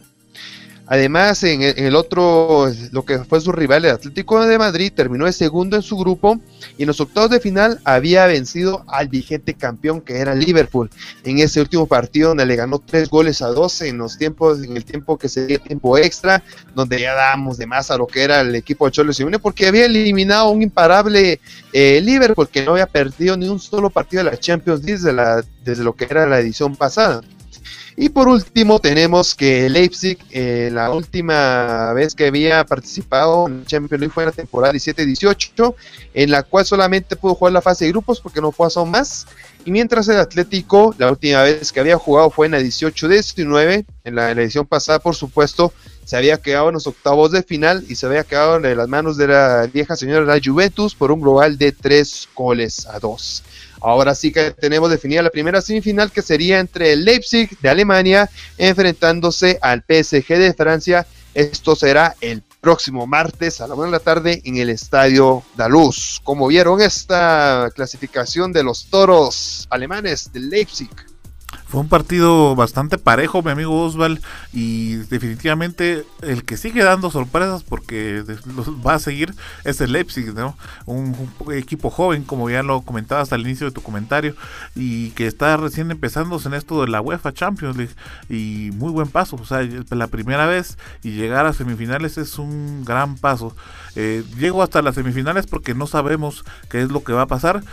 Además, 0.93 1.43
en 1.43 1.63
el, 1.63 1.95
otro, 1.95 2.71
lo 2.91 3.03
que 3.03 3.17
fue 3.17 3.41
su 3.41 3.51
rival, 3.51 3.83
el 3.83 3.95
Atlético 3.95 4.45
de 4.45 4.59
Madrid, 4.59 4.93
terminó 4.95 5.25
de 5.25 5.33
segundo 5.33 5.75
en 5.75 5.81
su 5.81 5.97
grupo 5.97 6.39
y 6.77 6.83
en 6.83 6.87
los 6.87 7.01
octavos 7.01 7.31
de 7.31 7.39
final 7.39 7.79
había 7.83 8.27
vencido 8.27 8.85
al 8.87 9.07
vigente 9.07 9.55
campeón 9.55 10.01
que 10.01 10.19
era 10.19 10.35
Liverpool. 10.35 10.91
En 11.23 11.39
ese 11.39 11.61
último 11.61 11.87
partido 11.87 12.29
donde 12.29 12.45
le 12.45 12.55
ganó 12.55 12.77
tres 12.77 13.09
goles 13.09 13.41
a 13.41 13.47
dos 13.47 13.81
en 13.81 13.97
los 13.97 14.19
tiempos, 14.19 14.61
en 14.61 14.77
el 14.77 14.85
tiempo 14.85 15.17
que 15.17 15.29
sería 15.29 15.57
tiempo 15.57 15.97
extra, 15.97 16.43
donde 16.75 17.01
ya 17.01 17.15
dábamos 17.15 17.57
de 17.57 17.65
más 17.65 17.89
a 17.89 17.97
lo 17.97 18.05
que 18.05 18.21
era 18.21 18.41
el 18.41 18.53
equipo 18.53 18.85
de 18.85 18.91
Cholo 18.91 19.13
Simeone, 19.13 19.39
porque 19.39 19.65
había 19.65 19.85
eliminado 19.85 20.51
un 20.51 20.61
imparable 20.61 21.39
eh, 21.71 22.01
Liverpool 22.03 22.49
que 22.49 22.63
no 22.63 22.73
había 22.73 22.85
perdido 22.85 23.35
ni 23.35 23.49
un 23.49 23.59
solo 23.59 23.89
partido 23.89 24.23
de 24.23 24.29
la 24.29 24.37
Champions 24.37 24.83
League 24.83 24.99
desde, 24.99 25.11
la, 25.11 25.43
desde 25.65 25.83
lo 25.83 25.93
que 25.95 26.05
era 26.05 26.27
la 26.27 26.39
edición 26.39 26.75
pasada. 26.75 27.21
Y 27.95 28.09
por 28.09 28.27
último 28.27 28.79
tenemos 28.79 29.35
que 29.35 29.69
Leipzig, 29.69 30.17
eh, 30.31 30.69
la 30.71 30.89
última 30.91 31.93
vez 31.93 32.15
que 32.15 32.27
había 32.27 32.65
participado 32.65 33.47
en 33.47 33.65
Champions 33.65 33.99
League 33.99 34.13
fue 34.13 34.23
en 34.23 34.29
la 34.29 34.35
temporada 34.35 34.73
17-18, 34.73 35.75
en 36.15 36.31
la 36.31 36.41
cual 36.43 36.65
solamente 36.65 37.15
pudo 37.15 37.35
jugar 37.35 37.53
la 37.53 37.61
fase 37.61 37.85
de 37.85 37.91
grupos 37.91 38.19
porque 38.19 38.41
no 38.41 38.51
pasó 38.51 38.85
más. 38.85 39.27
Y 39.65 39.71
mientras 39.71 40.07
el 40.09 40.17
Atlético, 40.17 40.93
la 40.97 41.09
última 41.11 41.43
vez 41.43 41.71
que 41.71 41.79
había 41.79 41.97
jugado 41.97 42.29
fue 42.29 42.47
en 42.47 42.53
la 42.53 42.59
18-19, 42.59 43.85
en 44.03 44.15
la, 44.15 44.31
edición 44.31 44.65
pasada 44.65 44.99
por 44.99 45.15
supuesto, 45.15 45.71
se 46.03 46.17
había 46.17 46.41
quedado 46.41 46.69
en 46.69 46.73
los 46.73 46.87
octavos 46.87 47.31
de 47.31 47.43
final 47.43 47.85
y 47.87 47.95
se 47.95 48.07
había 48.07 48.23
quedado 48.23 48.57
en 48.57 48.77
las 48.77 48.89
manos 48.89 49.15
de 49.17 49.27
la 49.27 49.69
vieja 49.71 49.95
señora 49.95 50.25
la 50.25 50.41
Juventus 50.43 50.95
por 50.95 51.11
un 51.11 51.21
global 51.21 51.57
de 51.57 51.71
3 51.71 52.29
goles 52.35 52.87
a 52.87 52.99
2. 52.99 53.43
Ahora 53.83 54.15
sí 54.15 54.31
que 54.31 54.51
tenemos 54.51 54.89
definida 54.89 55.21
la 55.21 55.29
primera 55.29 55.61
semifinal 55.61 56.09
que 56.09 56.21
sería 56.21 56.59
entre 56.59 56.93
el 56.93 57.03
Leipzig 57.03 57.59
de 57.59 57.69
Alemania 57.69 58.29
enfrentándose 58.57 59.59
al 59.61 59.81
PSG 59.81 60.37
de 60.37 60.53
Francia. 60.53 61.05
Esto 61.33 61.75
será 61.75 62.15
el 62.21 62.43
próximo 62.61 63.05
martes 63.05 63.59
a 63.59 63.67
la 63.67 63.73
una 63.73 63.87
de 63.87 63.91
la 63.91 63.99
tarde 63.99 64.41
en 64.45 64.55
el 64.55 64.69
Estadio 64.69 65.43
Daluz. 65.57 66.21
Como 66.23 66.47
vieron 66.47 66.79
esta 66.79 67.69
clasificación 67.75 68.53
de 68.53 68.63
los 68.63 68.85
toros 68.85 69.67
alemanes 69.69 70.31
de 70.31 70.39
Leipzig. 70.39 70.89
Fue 71.65 71.81
un 71.81 71.89
partido 71.89 72.55
bastante 72.55 72.97
parejo, 72.97 73.41
mi 73.41 73.51
amigo 73.51 73.83
Osval, 73.83 74.21
y 74.51 74.95
definitivamente 74.95 76.05
el 76.21 76.43
que 76.43 76.57
sigue 76.57 76.83
dando 76.83 77.09
sorpresas 77.11 77.63
porque 77.63 78.23
va 78.85 78.95
a 78.95 78.99
seguir 78.99 79.33
es 79.63 79.81
el 79.81 79.93
Leipzig, 79.93 80.33
¿no? 80.33 80.57
Un, 80.85 81.15
equipo 81.51 81.89
joven, 81.89 82.23
como 82.23 82.49
ya 82.49 82.63
lo 82.63 82.81
comentabas 82.81 83.33
al 83.33 83.41
inicio 83.41 83.67
de 83.67 83.71
tu 83.71 83.81
comentario, 83.81 84.35
y 84.75 85.11
que 85.11 85.27
está 85.27 85.57
recién 85.57 85.91
empezándose 85.91 86.47
en 86.47 86.55
esto 86.55 86.81
de 86.81 86.87
la 86.87 87.01
UEFA 87.01 87.33
Champions 87.33 87.77
League, 87.77 87.93
y 88.29 88.71
muy 88.75 88.91
buen 88.91 89.07
paso, 89.07 89.35
o 89.35 89.45
sea, 89.45 89.67
la 89.89 90.07
primera 90.07 90.45
vez 90.45 90.77
y 91.01 91.11
llegar 91.11 91.45
a 91.45 91.53
semifinales 91.53 92.17
es 92.17 92.37
un 92.37 92.83
gran 92.85 93.15
paso. 93.17 93.55
Eh, 93.95 94.23
llego 94.37 94.63
hasta 94.63 94.81
las 94.81 94.95
semifinales 94.95 95.47
porque 95.47 95.75
no 95.75 95.87
sabemos 95.87 96.43
qué 96.69 96.81
es 96.81 96.89
lo 96.89 97.03
que 97.03 97.13
va 97.13 97.23
a 97.23 97.27
pasar 97.27 97.63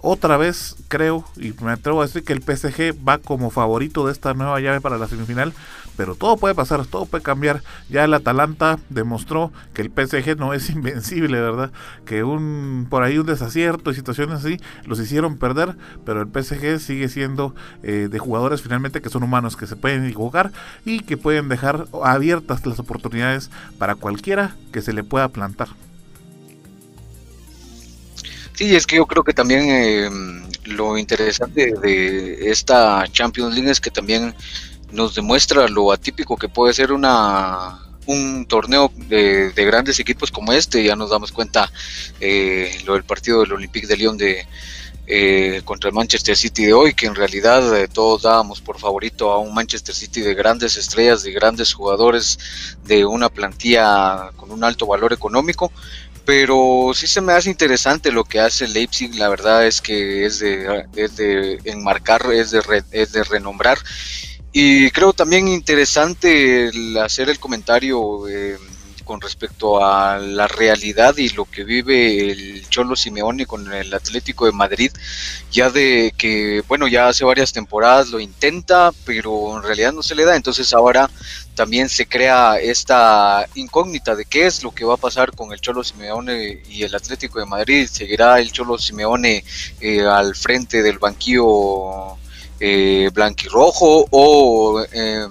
otra 0.00 0.36
vez 0.36 0.76
creo 0.88 1.24
y 1.36 1.52
me 1.62 1.72
atrevo 1.72 2.00
a 2.00 2.06
decir 2.06 2.22
que 2.24 2.32
el 2.32 2.42
PSG 2.42 2.96
va 3.06 3.18
como 3.18 3.50
favorito 3.50 4.06
de 4.06 4.12
esta 4.12 4.34
nueva 4.34 4.60
llave 4.60 4.80
para 4.80 4.98
la 4.98 5.08
semifinal, 5.08 5.52
pero 5.96 6.14
todo 6.14 6.36
puede 6.36 6.54
pasar, 6.54 6.86
todo 6.86 7.06
puede 7.06 7.22
cambiar. 7.22 7.62
Ya 7.88 8.04
el 8.04 8.14
Atalanta 8.14 8.78
demostró 8.90 9.52
que 9.72 9.82
el 9.82 9.90
PSG 9.90 10.36
no 10.36 10.52
es 10.52 10.70
invencible, 10.70 11.40
¿verdad? 11.40 11.72
Que 12.04 12.22
un 12.24 12.86
por 12.90 13.02
ahí 13.02 13.18
un 13.18 13.26
desacierto 13.26 13.90
y 13.90 13.94
situaciones 13.94 14.44
así 14.44 14.58
los 14.84 15.00
hicieron 15.00 15.38
perder, 15.38 15.76
pero 16.04 16.20
el 16.22 16.28
PSG 16.28 16.78
sigue 16.78 17.08
siendo 17.08 17.54
eh, 17.82 18.08
de 18.10 18.18
jugadores 18.18 18.62
finalmente 18.62 19.00
que 19.00 19.08
son 19.08 19.22
humanos, 19.22 19.56
que 19.56 19.66
se 19.66 19.76
pueden 19.76 20.04
equivocar 20.04 20.52
y 20.84 21.00
que 21.00 21.16
pueden 21.16 21.48
dejar 21.48 21.86
abiertas 22.04 22.64
las 22.66 22.78
oportunidades 22.78 23.50
para 23.78 23.94
cualquiera 23.94 24.56
que 24.72 24.82
se 24.82 24.92
le 24.92 25.04
pueda 25.04 25.28
plantar. 25.28 25.68
Sí, 28.56 28.74
es 28.74 28.86
que 28.86 28.96
yo 28.96 29.04
creo 29.04 29.22
que 29.22 29.34
también 29.34 29.68
eh, 29.68 30.08
lo 30.64 30.96
interesante 30.96 31.74
de 31.78 32.50
esta 32.50 33.04
Champions 33.12 33.54
League 33.54 33.70
es 33.70 33.82
que 33.82 33.90
también 33.90 34.34
nos 34.92 35.14
demuestra 35.14 35.68
lo 35.68 35.92
atípico 35.92 36.38
que 36.38 36.48
puede 36.48 36.72
ser 36.72 36.90
una 36.90 37.82
un 38.06 38.46
torneo 38.46 38.90
de, 38.96 39.52
grandes 39.56 40.00
equipos 40.00 40.30
como 40.30 40.54
este. 40.54 40.82
Ya 40.82 40.96
nos 40.96 41.10
damos 41.10 41.32
cuenta 41.32 41.70
eh, 42.18 42.80
lo 42.86 42.94
del 42.94 43.04
partido 43.04 43.40
del 43.40 43.52
Olympique 43.52 43.86
de 43.86 43.96
Lyon 43.98 44.16
de 44.16 44.46
eh, 45.06 45.60
contra 45.64 45.90
el 45.90 45.94
Manchester 45.94 46.34
City 46.34 46.64
de 46.64 46.72
hoy, 46.72 46.94
que 46.94 47.06
en 47.06 47.14
realidad 47.14 47.62
todos 47.92 48.22
dábamos 48.22 48.62
por 48.62 48.78
favorito 48.78 49.32
a 49.32 49.38
un 49.38 49.52
Manchester 49.52 49.94
City 49.94 50.22
de 50.22 50.34
grandes 50.34 50.78
estrellas, 50.78 51.22
de 51.22 51.32
grandes 51.32 51.74
jugadores, 51.74 52.38
de 52.84 53.04
una 53.04 53.28
plantilla 53.28 54.30
con 54.36 54.50
un 54.50 54.64
alto 54.64 54.86
valor 54.86 55.12
económico 55.12 55.70
pero 56.26 56.90
sí 56.92 57.06
se 57.06 57.20
me 57.20 57.32
hace 57.32 57.48
interesante 57.48 58.10
lo 58.10 58.24
que 58.24 58.40
hace 58.40 58.66
Leipzig, 58.66 59.14
la 59.14 59.28
verdad 59.28 59.64
es 59.64 59.80
que 59.80 60.26
es 60.26 60.40
de, 60.40 60.84
es 60.96 61.16
de 61.16 61.60
enmarcar, 61.64 62.30
es 62.32 62.50
de, 62.50 62.60
es 62.90 63.12
de 63.12 63.22
renombrar. 63.22 63.78
Y 64.52 64.90
creo 64.90 65.12
también 65.12 65.46
interesante 65.46 66.70
hacer 67.00 67.28
el 67.28 67.38
comentario 67.38 68.26
eh, 68.28 68.58
con 69.06 69.20
respecto 69.22 69.82
a 69.82 70.18
la 70.18 70.46
realidad 70.48 71.16
y 71.16 71.30
lo 71.30 71.46
que 71.46 71.64
vive 71.64 72.30
el 72.30 72.68
Cholo 72.68 72.96
Simeone 72.96 73.46
con 73.46 73.72
el 73.72 73.94
Atlético 73.94 74.44
de 74.44 74.52
Madrid, 74.52 74.90
ya 75.50 75.70
de 75.70 76.12
que, 76.18 76.62
bueno, 76.68 76.88
ya 76.88 77.08
hace 77.08 77.24
varias 77.24 77.52
temporadas 77.52 78.10
lo 78.10 78.20
intenta, 78.20 78.92
pero 79.06 79.56
en 79.56 79.62
realidad 79.62 79.92
no 79.92 80.02
se 80.02 80.14
le 80.14 80.24
da, 80.24 80.36
entonces 80.36 80.74
ahora 80.74 81.08
también 81.54 81.88
se 81.88 82.06
crea 82.06 82.58
esta 82.58 83.48
incógnita 83.54 84.14
de 84.14 84.26
qué 84.26 84.46
es 84.46 84.62
lo 84.62 84.72
que 84.72 84.84
va 84.84 84.94
a 84.94 84.98
pasar 84.98 85.34
con 85.34 85.52
el 85.52 85.60
Cholo 85.60 85.84
Simeone 85.84 86.62
y 86.68 86.82
el 86.82 86.94
Atlético 86.94 87.38
de 87.38 87.46
Madrid. 87.46 87.88
¿Seguirá 87.90 88.40
el 88.40 88.52
Cholo 88.52 88.76
Simeone 88.76 89.42
eh, 89.80 90.02
al 90.02 90.34
frente 90.34 90.82
del 90.82 90.98
banquillo 90.98 92.18
eh, 92.60 93.10
blanquirrojo 93.12 94.06
o 94.10 94.84
eh, 94.92 95.26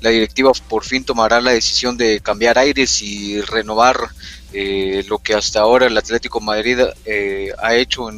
la 0.00 0.10
directiva 0.10 0.52
por 0.68 0.84
fin 0.84 1.04
tomará 1.04 1.40
la 1.40 1.52
decisión 1.52 1.96
de 1.96 2.20
cambiar 2.20 2.58
aires 2.58 3.02
y 3.02 3.40
renovar 3.40 3.96
eh, 4.52 5.04
lo 5.08 5.18
que 5.18 5.34
hasta 5.34 5.60
ahora 5.60 5.86
el 5.86 5.96
Atlético 5.96 6.40
Madrid 6.40 6.78
ha 7.58 7.74
hecho 7.76 8.10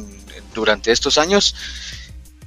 durante 0.53 0.91
estos 0.91 1.17
años? 1.17 1.55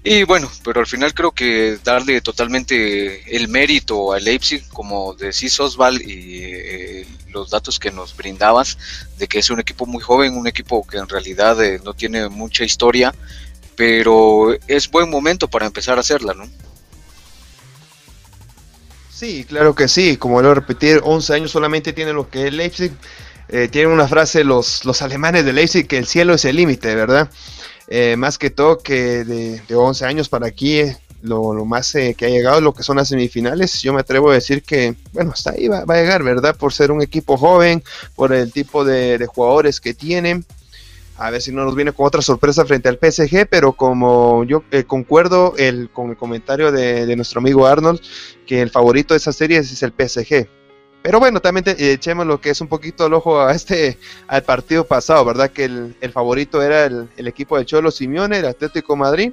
Y 0.02 0.22
bueno, 0.22 0.50
pero 0.64 0.80
al 0.80 0.86
final 0.86 1.12
creo 1.12 1.32
que 1.32 1.78
darle 1.84 2.20
totalmente 2.20 3.36
el 3.36 3.48
mérito 3.48 4.12
a 4.12 4.20
Leipzig, 4.20 4.66
como 4.68 5.14
decís 5.14 5.58
Osval, 5.60 6.00
y 6.00 6.44
eh, 6.44 7.06
los 7.30 7.50
datos 7.50 7.78
que 7.78 7.90
nos 7.90 8.16
brindabas, 8.16 8.78
de 9.18 9.26
que 9.26 9.40
es 9.40 9.50
un 9.50 9.60
equipo 9.60 9.86
muy 9.86 10.00
joven, 10.00 10.36
un 10.36 10.46
equipo 10.46 10.86
que 10.86 10.98
en 10.98 11.08
realidad 11.08 11.62
eh, 11.62 11.80
no 11.84 11.94
tiene 11.94 12.28
mucha 12.28 12.64
historia, 12.64 13.14
pero 13.78 14.58
es 14.66 14.90
buen 14.90 15.08
momento 15.08 15.46
para 15.46 15.64
empezar 15.64 15.98
a 15.98 16.00
hacerla, 16.00 16.34
¿no? 16.34 16.46
Sí, 19.08 19.44
claro 19.44 19.72
que 19.76 19.86
sí, 19.86 20.16
como 20.16 20.42
lo 20.42 20.52
repetir, 20.52 21.00
11 21.04 21.34
años 21.34 21.52
solamente 21.52 21.92
tiene 21.92 22.12
lo 22.12 22.28
que 22.28 22.48
es 22.48 22.52
Leipzig. 22.52 22.90
Eh, 23.48 23.68
tienen 23.68 23.92
una 23.92 24.08
frase 24.08 24.42
los, 24.42 24.84
los 24.84 25.00
alemanes 25.00 25.44
de 25.44 25.52
Leipzig 25.52 25.86
que 25.86 25.96
el 25.96 26.06
cielo 26.08 26.34
es 26.34 26.44
el 26.44 26.56
límite, 26.56 26.92
¿verdad? 26.96 27.30
Eh, 27.86 28.16
más 28.16 28.36
que 28.36 28.50
todo 28.50 28.78
que 28.78 29.24
de, 29.24 29.62
11 29.72 30.04
años 30.06 30.28
para 30.28 30.48
aquí, 30.48 30.80
eh, 30.80 30.96
lo, 31.22 31.64
más 31.64 31.92
que 31.92 32.16
ha 32.26 32.28
llegado 32.28 32.60
lo 32.60 32.74
que 32.74 32.82
son 32.82 32.96
las 32.96 33.08
semifinales, 33.08 33.80
yo 33.80 33.92
me 33.92 34.00
atrevo 34.00 34.32
a 34.32 34.34
decir 34.34 34.64
que, 34.64 34.96
bueno, 35.12 35.30
hasta 35.32 35.52
ahí 35.52 35.68
va, 35.68 35.84
a 35.86 35.96
llegar, 35.96 36.24
¿verdad? 36.24 36.56
Por 36.56 36.72
ser 36.72 36.90
un 36.90 37.00
equipo 37.00 37.36
joven, 37.36 37.84
por 38.16 38.32
el 38.32 38.52
tipo 38.52 38.84
de, 38.84 39.18
de 39.18 39.26
jugadores 39.26 39.80
que 39.80 39.94
tienen 39.94 40.44
a 41.18 41.30
ver 41.30 41.42
si 41.42 41.52
no 41.52 41.64
nos 41.64 41.74
viene 41.74 41.92
con 41.92 42.06
otra 42.06 42.22
sorpresa 42.22 42.64
frente 42.64 42.88
al 42.88 42.98
PSG, 42.98 43.48
pero 43.50 43.72
como 43.72 44.44
yo 44.44 44.62
eh, 44.70 44.84
concuerdo 44.84 45.54
con 45.92 46.10
el 46.10 46.16
comentario 46.16 46.70
de, 46.70 47.14
nuestro 47.16 47.40
amigo 47.40 47.66
Arnold, 47.66 48.00
que 48.46 48.62
el 48.62 48.70
favorito 48.70 49.14
de 49.14 49.18
esa 49.18 49.32
serie 49.32 49.58
es, 49.58 49.82
el 49.82 49.92
PSG. 49.92 50.48
Pero 51.02 51.18
bueno, 51.18 51.40
también 51.40 51.64
eh, 51.68 51.92
echemos 51.92 52.26
lo 52.26 52.40
que 52.40 52.50
es 52.50 52.60
un 52.60 52.68
poquito 52.68 53.06
el 53.06 53.14
ojo 53.14 53.40
a 53.40 53.52
este, 53.52 53.98
al 54.28 54.42
partido 54.44 54.84
pasado, 54.84 55.24
¿verdad? 55.24 55.50
Que 55.50 55.64
el, 55.64 56.12
favorito 56.12 56.62
era 56.62 56.84
el, 56.86 57.26
equipo 57.26 57.58
de 57.58 57.66
Cholo 57.66 57.90
Simeone, 57.90 58.38
el 58.38 58.46
Atlético 58.46 58.94
Madrid, 58.94 59.32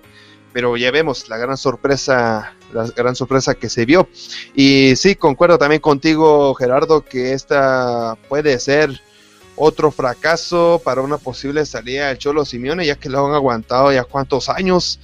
pero 0.53 0.77
ya 0.77 0.89
vemos 0.89 1.29
la 1.29 1.37
gran 1.37 1.57
sorpresa, 1.57 2.55
la 2.73 2.85
gran 2.95 3.15
sorpresa 3.15 3.53
que 3.53 3.69
se 3.69 3.85
vio. 3.85 4.09
Y 4.55 4.95
sí, 4.95 5.15
concuerdo 5.15 5.59
también 5.59 5.81
contigo, 5.81 6.55
Gerardo, 6.55 7.01
que 7.01 7.33
esta 7.33 8.17
puede 8.27 8.59
ser 8.59 9.01
otro 9.55 9.91
fracaso 9.91 10.81
para 10.83 11.01
una 11.01 11.17
posible 11.17 11.65
salida 11.65 12.07
del 12.07 12.17
Cholo 12.17 12.45
Simeone, 12.45 12.85
ya 12.85 12.95
que 12.95 13.09
lo 13.09 13.25
han 13.25 13.33
aguantado 13.33 13.91
ya 13.91 14.03
cuántos 14.03 14.49
años, 14.49 14.99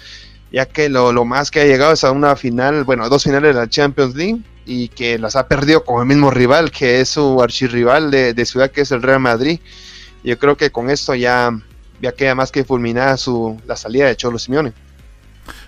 ya 0.52 0.66
que 0.66 0.90
lo, 0.90 1.14
más 1.26 1.52
que 1.52 1.62
ha 1.62 1.66
llegado 1.66 1.94
es 1.94 2.04
a 2.04 2.12
una 2.12 2.36
final, 2.36 2.84
bueno, 2.84 3.04
a 3.04 3.10
dos 3.10 3.24
finales 3.24 3.56
de 3.56 3.62
la 3.62 3.70
Champions 3.70 4.16
League 4.16 4.42
y 4.66 4.90
que 4.90 5.18
las 5.18 5.36
ha 5.36 5.48
perdido 5.48 5.84
con 5.84 6.02
el 6.02 6.08
mismo 6.08 6.30
rival, 6.30 6.72
que 6.72 7.02
es 7.02 7.10
su 7.10 7.42
archirrival 7.42 8.12
de, 8.12 8.34
de 8.34 8.46
ciudad, 8.46 8.72
que 8.72 8.82
es 8.82 8.92
el 8.92 9.02
Real 9.02 9.20
Madrid. 9.20 9.60
Yo 10.24 10.38
creo 10.38 10.56
que 10.58 10.72
con 10.72 10.90
esto 10.90 11.16
ya, 11.16 11.52
ya 12.02 12.12
queda 12.12 12.36
más 12.36 12.52
que 12.52 12.64
fulminada 12.64 13.18
su, 13.18 13.60
la 13.66 13.76
salida 13.76 14.08
de 14.08 14.16
Cholo 14.16 14.38
Simeone. 14.38 14.74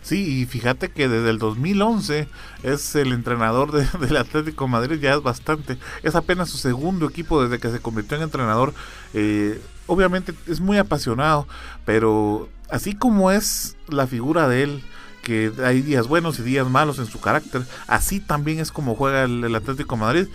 Sí, 0.03 0.41
y 0.41 0.45
fíjate 0.45 0.91
que 0.91 1.07
desde 1.07 1.29
el 1.29 1.39
2011 1.39 2.27
es 2.63 2.95
el 2.95 3.13
entrenador 3.13 3.71
del 3.99 4.17
Atlético 4.17 4.67
Madrid, 4.67 4.99
ya 4.99 5.13
es 5.15 5.23
bastante. 5.23 5.77
Es 6.03 6.15
apenas 6.15 6.49
su 6.49 6.57
segundo 6.57 7.07
equipo 7.07 7.41
desde 7.41 7.59
que 7.59 7.71
se 7.71 7.79
convirtió 7.79 8.17
en 8.17 8.23
entrenador. 8.23 8.73
Eh, 9.13 9.61
obviamente 9.87 10.33
es 10.47 10.59
muy 10.59 10.77
apasionado, 10.77 11.47
pero 11.85 12.49
así 12.69 12.93
como 12.93 13.31
es 13.31 13.77
la 13.87 14.05
figura 14.05 14.49
de 14.49 14.63
él, 14.63 14.83
que 15.23 15.53
hay 15.63 15.81
días 15.81 16.09
buenos 16.09 16.37
y 16.37 16.43
días 16.43 16.69
malos 16.69 16.99
en 16.99 17.05
su 17.05 17.21
carácter, 17.21 17.65
así 17.87 18.19
también 18.19 18.59
es 18.59 18.73
como 18.73 18.95
juega 18.95 19.23
el 19.23 19.55
Atlético 19.55 19.95
Madrid 19.95 20.27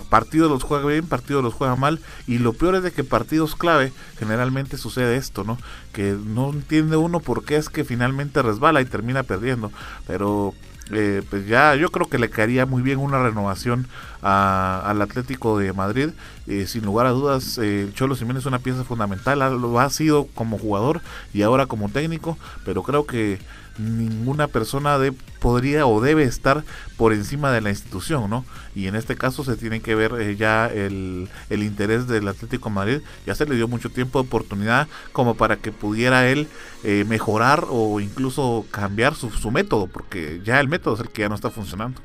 partidos 0.00 0.50
los 0.50 0.62
juega 0.62 0.86
bien, 0.86 1.06
partidos 1.06 1.42
los 1.42 1.54
juega 1.54 1.76
mal, 1.76 2.00
y 2.26 2.38
lo 2.38 2.52
peor 2.52 2.76
es 2.76 2.82
de 2.82 2.92
que 2.92 3.04
partidos 3.04 3.54
clave 3.54 3.92
generalmente 4.18 4.76
sucede 4.76 5.16
esto, 5.16 5.44
¿no? 5.44 5.58
Que 5.92 6.16
no 6.24 6.50
entiende 6.50 6.96
uno 6.96 7.20
por 7.20 7.44
qué 7.44 7.56
es 7.56 7.68
que 7.68 7.84
finalmente 7.84 8.42
resbala 8.42 8.80
y 8.80 8.86
termina 8.86 9.22
perdiendo, 9.22 9.70
pero 10.06 10.54
eh, 10.90 11.22
pues 11.30 11.46
ya 11.46 11.74
yo 11.74 11.90
creo 11.90 12.08
que 12.08 12.18
le 12.18 12.28
caería 12.28 12.66
muy 12.66 12.82
bien 12.82 12.98
una 12.98 13.22
renovación 13.22 13.86
al 14.20 15.00
Atlético 15.00 15.58
de 15.58 15.72
Madrid. 15.72 16.10
Eh, 16.46 16.66
sin 16.66 16.84
lugar 16.84 17.06
a 17.06 17.10
dudas, 17.10 17.58
eh, 17.62 17.88
Cholo 17.94 18.16
Jiménez 18.16 18.42
es 18.42 18.46
una 18.46 18.58
pieza 18.58 18.84
fundamental, 18.84 19.38
lo 19.60 19.80
ha 19.80 19.88
sido 19.90 20.26
como 20.34 20.58
jugador 20.58 21.00
y 21.32 21.42
ahora 21.42 21.66
como 21.66 21.88
técnico, 21.88 22.36
pero 22.64 22.82
creo 22.82 23.06
que 23.06 23.38
ninguna 23.78 24.48
persona 24.48 24.98
de, 24.98 25.12
podría 25.40 25.86
o 25.86 26.00
debe 26.00 26.24
estar 26.24 26.64
por 26.96 27.12
encima 27.12 27.52
de 27.52 27.60
la 27.60 27.70
institución, 27.70 28.28
¿no? 28.28 28.44
Y 28.74 28.86
en 28.86 28.96
este 28.96 29.16
caso 29.16 29.44
se 29.44 29.56
tiene 29.56 29.80
que 29.80 29.94
ver 29.94 30.12
eh, 30.20 30.36
ya 30.36 30.66
el, 30.66 31.28
el, 31.50 31.62
interés 31.62 32.06
del 32.06 32.28
Atlético 32.28 32.70
Madrid, 32.70 33.00
ya 33.26 33.34
se 33.34 33.46
le 33.46 33.54
dio 33.54 33.68
mucho 33.68 33.90
tiempo 33.90 34.20
de 34.20 34.28
oportunidad 34.28 34.88
como 35.12 35.34
para 35.34 35.56
que 35.56 35.72
pudiera 35.72 36.28
él 36.28 36.48
eh, 36.84 37.04
mejorar 37.08 37.66
o 37.68 38.00
incluso 38.00 38.66
cambiar 38.70 39.14
su, 39.14 39.30
su 39.30 39.50
método, 39.50 39.86
porque 39.86 40.40
ya 40.44 40.60
el 40.60 40.68
método 40.68 40.94
es 40.94 41.00
el 41.00 41.08
que 41.10 41.22
ya 41.22 41.28
no 41.28 41.34
está 41.34 41.50
funcionando. 41.50 42.00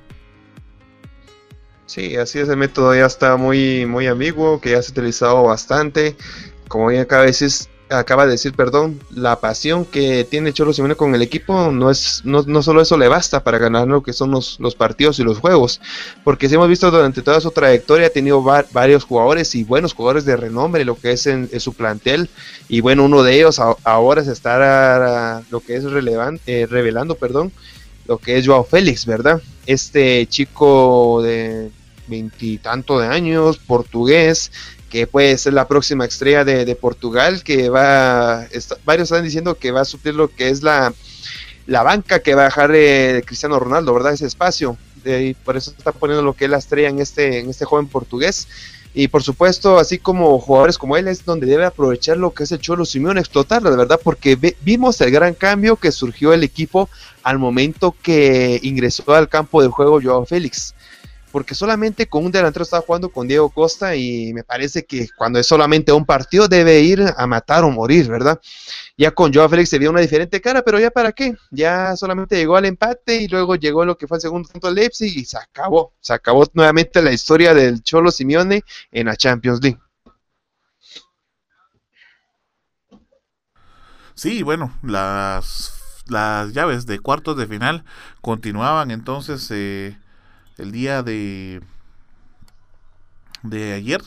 Sí, 1.88 2.17
así 2.17 2.39
es, 2.39 2.49
el 2.49 2.58
método 2.58 2.93
ya 2.93 3.06
está 3.06 3.38
muy, 3.38 3.86
muy 3.86 4.08
ambiguo, 4.08 4.60
que 4.60 4.71
ya 4.71 4.82
se 4.82 4.89
ha 4.89 4.91
utilizado 4.91 5.43
bastante. 5.43 6.17
Como 6.67 6.91
ya 6.91 7.03
acaba 7.03 7.21
de 7.21 7.27
decir, 7.27 7.49
acaba 7.89 8.26
de 8.26 8.32
decir, 8.32 8.54
perdón, 8.54 9.00
la 9.12 9.39
pasión 9.39 9.86
que 9.86 10.23
tiene 10.23 10.54
Cholo 10.54 10.73
Simeone 10.73 10.95
con 10.95 11.15
el 11.15 11.21
equipo 11.21 11.71
no 11.71 11.89
es 11.89 12.21
no, 12.26 12.43
no 12.43 12.62
solo 12.62 12.82
eso 12.82 12.97
le 12.97 13.08
basta 13.08 13.43
para 13.43 13.58
ganar 13.58 13.88
lo 13.88 14.04
que 14.04 14.13
son 14.13 14.32
los, 14.32 14.60
los, 14.60 14.76
partidos 14.76 15.19
y 15.19 15.23
los 15.23 15.39
juegos, 15.39 15.80
porque 16.23 16.50
si 16.50 16.56
hemos 16.56 16.67
visto 16.67 16.91
durante 16.91 17.21
toda 17.21 17.41
su 17.41 17.52
trayectoria 17.52 18.08
ha 18.08 18.12
tenido 18.12 18.41
varios 18.43 19.04
jugadores 19.04 19.56
y 19.56 19.63
buenos 19.63 19.93
jugadores 19.93 20.26
de 20.26 20.38
renombre 20.38 20.86
lo 20.86 20.97
que 20.97 21.12
es 21.12 21.28
en, 21.28 21.47
su 21.60 21.73
plantel 21.73 22.30
y 22.67 22.82
bueno, 22.82 23.06
uno 23.06 23.23
de 23.23 23.36
ellos 23.36 23.60
ahora 23.84 24.23
se 24.23 24.32
está 24.32 25.41
lo 25.50 25.60
que 25.62 25.76
es 25.76 25.84
relevante, 25.84 26.62
eh, 26.62 26.65
revelando, 26.65 27.15
perdón, 27.15 27.52
lo 28.06 28.17
que 28.17 28.38
es 28.38 28.47
Joao 28.47 28.63
Félix, 28.63 29.06
¿verdad? 29.06 29.41
Este 29.65 30.26
chico 30.28 31.21
de 31.21 31.71
veintitanto 32.08 33.00
de 33.00 33.08
años, 33.08 33.58
portugués, 33.58 34.52
que 34.89 35.08
puede 35.08 35.38
ser 35.38 35.54
la 35.54 35.67
próxima 35.67 36.06
estrella 36.06 36.43
de, 36.43 36.76
Portugal, 36.76 37.43
que 37.43 37.69
va, 37.69 38.47
varios 38.86 39.12
están 39.12 39.23
diciendo 39.23 39.56
que 39.56 39.71
va 39.71 39.82
a 39.82 39.86
suplir 39.86 40.15
lo 40.15 40.30
que 40.30 40.50
es 40.50 40.63
la, 40.63 40.93
la 41.65 41.84
banca 41.84 42.19
que 42.19 42.36
va 42.36 42.43
a 42.43 42.45
dejar 42.45 42.71
eh, 42.73 43.23
Cristiano 43.26 43.60
Ronaldo, 43.60 43.93
¿verdad? 43.93 44.13
Ese 44.13 44.26
espacio. 44.26 44.78
y 45.06 45.34
por 45.34 45.58
eso 45.58 45.73
está 45.78 45.91
poniendo 45.91 46.23
lo 46.23 46.34
que 46.34 46.45
es 46.45 46.52
la 46.52 46.58
estrella 46.58 46.89
en 46.89 47.00
este, 47.00 47.39
en 47.39 47.50
este 47.50 47.65
joven 47.65 47.88
portugués. 47.88 48.47
Y 48.93 49.10
por 49.10 49.21
supuesto, 49.21 49.78
así 49.78 50.00
como 50.00 50.39
jugadores 50.39 50.78
como 50.78 50.97
él, 50.97 51.08
es 51.08 51.23
donde 51.23 51.45
debe 51.45 51.65
aprovechar 51.65 52.17
lo 52.17 52.34
que 52.34 52.43
es 52.43 52.52
el 52.52 52.60
Cholo 52.60 52.84
Simeone, 52.84 53.19
explotarlo, 53.19 53.69
de 53.69 53.78
verdad, 53.78 54.00
porque 54.04 54.56
vimos 54.62 55.00
el 55.02 55.12
gran 55.12 55.36
cambio 55.36 55.76
que 55.76 55.91
surgió 55.91 56.34
el 56.34 56.43
equipo 56.43 56.89
al 57.21 57.38
momento 57.38 57.95
que 58.02 58.60
ingresó 58.63 59.13
al 59.13 59.30
campo 59.30 59.62
del 59.62 59.69
juego 59.69 60.00
Joao 60.02 60.26
Félix 60.26 60.73
porque 61.38 61.54
solamente 61.54 62.08
con 62.08 62.26
un 62.26 62.32
delantero 62.32 62.63
estaba 62.63 62.82
jugando 62.82 63.10
con 63.10 63.28
Diego 63.28 63.52
Costa 63.52 63.95
y 63.95 64.34
me 64.34 64.43
parece 64.43 64.86
que 64.88 65.08
cuando 65.15 65.38
es 65.38 65.45
solamente 65.45 65.91
un 65.91 66.04
partido 66.04 66.47
debe 66.47 66.80
ir 66.80 67.06
a 67.15 67.28
matar 67.28 67.63
o 67.63 67.69
morir, 67.69 68.10
¿verdad? 68.10 68.41
Ya 68.97 69.12
con 69.12 69.32
Joao 69.32 69.47
Félix 69.47 69.69
se 69.69 69.78
vio 69.78 69.91
una 69.91 70.00
diferente 70.00 70.41
cara, 70.41 70.63
pero 70.63 70.80
ya 70.80 70.89
para 70.89 71.12
qué, 71.12 71.36
ya 71.52 71.95
solamente 71.95 72.38
llegó 72.38 72.56
al 72.56 72.65
empate 72.65 73.17
y 73.17 73.28
luego 73.28 73.54
llegó 73.54 73.86
lo 73.86 74.00
que 74.00 74.08
fue 74.08 74.17
el 74.17 74.21
segundo 74.21 74.50
tanto 74.50 74.71
Leipzig 74.71 75.15
y 75.15 75.26
se 75.26 75.38
acabó, 75.38 75.93
se 76.00 76.12
acabó 76.12 76.43
nuevamente 76.54 77.04
la 77.04 77.12
historia 77.12 77.54
del 77.54 77.84
Cholo 77.84 78.10
Simeone 78.10 78.63
en 78.91 79.06
la 79.06 79.15
Champions 79.15 79.60
League. 79.62 79.80
Sí, 84.15 84.41
bueno, 84.41 84.76
las, 84.82 86.04
las 86.08 86.52
llaves 86.52 86.88
de 86.88 86.97
cuartos 86.97 87.38
de 87.38 87.45
final 87.45 87.86
continuaban 88.21 88.89
entonces... 88.89 89.47
Eh 89.52 89.97
el 90.58 90.72
día 90.72 91.04
de, 91.04 91.62
de 93.43 93.74
ayer, 93.74 94.02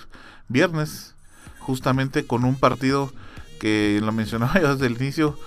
viernes, 0.49 1.15
justamente 1.59 2.27
con 2.27 2.45
un 2.45 2.57
partido 2.57 3.13
que 3.61 4.01
lo 4.03 4.13
mencionaba 4.13 4.55
yo 4.61 4.75
desde 4.75 4.87
el 4.87 5.01
inicio, 5.01 5.39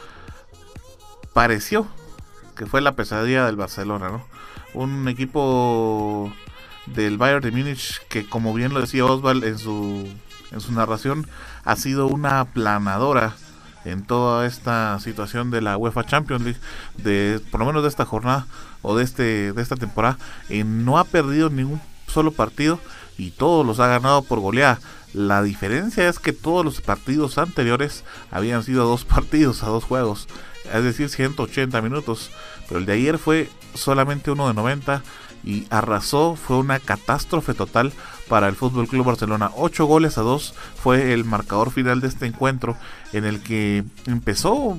pareció 1.34 1.88
que 2.56 2.66
fue 2.66 2.82
la 2.82 2.96
pesadilla 2.96 3.46
del 3.46 3.56
Barcelona, 3.56 4.10
¿no? 4.10 4.26
Un 4.74 5.08
equipo 5.08 6.32
del 6.86 7.18
Bayern 7.18 7.42
de 7.42 7.52
Múnich 7.52 8.00
que 8.10 8.28
como 8.28 8.54
bien 8.54 8.74
lo 8.74 8.82
decía 8.82 9.06
Oswald 9.06 9.44
en 9.44 9.58
su, 9.58 10.08
en 10.52 10.62
su 10.62 10.72
narración, 10.72 11.28
ha 11.63 11.76
sido 11.76 12.08
una 12.08 12.39
aplanadora 12.39 13.36
en 13.86 14.06
toda 14.06 14.46
esta 14.46 15.00
situación 15.00 15.52
de 15.52 15.62
la 15.62 15.78
UEFA 15.78 16.06
Champions 16.06 16.44
League, 16.44 16.60
de 16.98 17.42
por 17.52 17.60
lo 17.60 17.66
menos 17.66 17.84
de 17.84 17.89
esta 17.89 18.06
jornada 18.06 18.46
o 18.84 18.96
de 18.96 19.04
este 19.04 19.52
de 19.54 19.62
esta 19.62 19.76
temporada, 19.76 20.19
y 20.50 20.63
no 20.63 21.00
ha 21.00 21.06
perdido 21.06 21.50
ningún 21.50 21.82
solo 22.06 22.32
partido 22.32 22.80
y 23.17 23.32
todos 23.32 23.65
los 23.65 23.80
ha 23.80 23.88
ganado 23.88 24.22
por 24.22 24.39
goleada. 24.39 24.80
La 25.13 25.43
diferencia 25.43 26.08
es 26.10 26.19
que 26.19 26.34
todos 26.34 26.65
los 26.65 26.82
partidos 26.82 27.38
anteriores 27.38 28.04
habían 28.32 28.63
sido 28.63 28.86
dos 28.86 29.06
partidos 29.06 29.63
a 29.63 29.67
dos 29.67 29.84
juegos, 29.84 30.28
es 30.72 30.84
decir, 30.84 31.10
180 31.10 31.82
minutos, 31.82 32.32
pero 32.67 32.80
el 32.80 32.86
de 32.86 32.93
ayer 32.93 33.17
fue 33.17 33.50
solamente 33.74 34.32
uno 34.32 34.48
de 34.48 34.54
90 34.54 35.04
y 35.43 35.67
arrasó, 35.69 36.36
fue 36.36 36.58
una 36.58 36.80
catástrofe 36.80 37.54
total 37.54 37.91
para 38.30 38.48
el 38.48 38.56
Fútbol 38.56 38.88
Club 38.88 39.06
Barcelona. 39.06 39.52
8 39.56 39.86
goles 39.86 40.17
a 40.17 40.22
2 40.22 40.54
fue 40.82 41.13
el 41.13 41.26
marcador 41.26 41.72
final 41.72 42.00
de 42.00 42.08
este 42.08 42.26
encuentro 42.26 42.78
en 43.12 43.26
el 43.26 43.41
que 43.43 43.84
empezó 44.08 44.78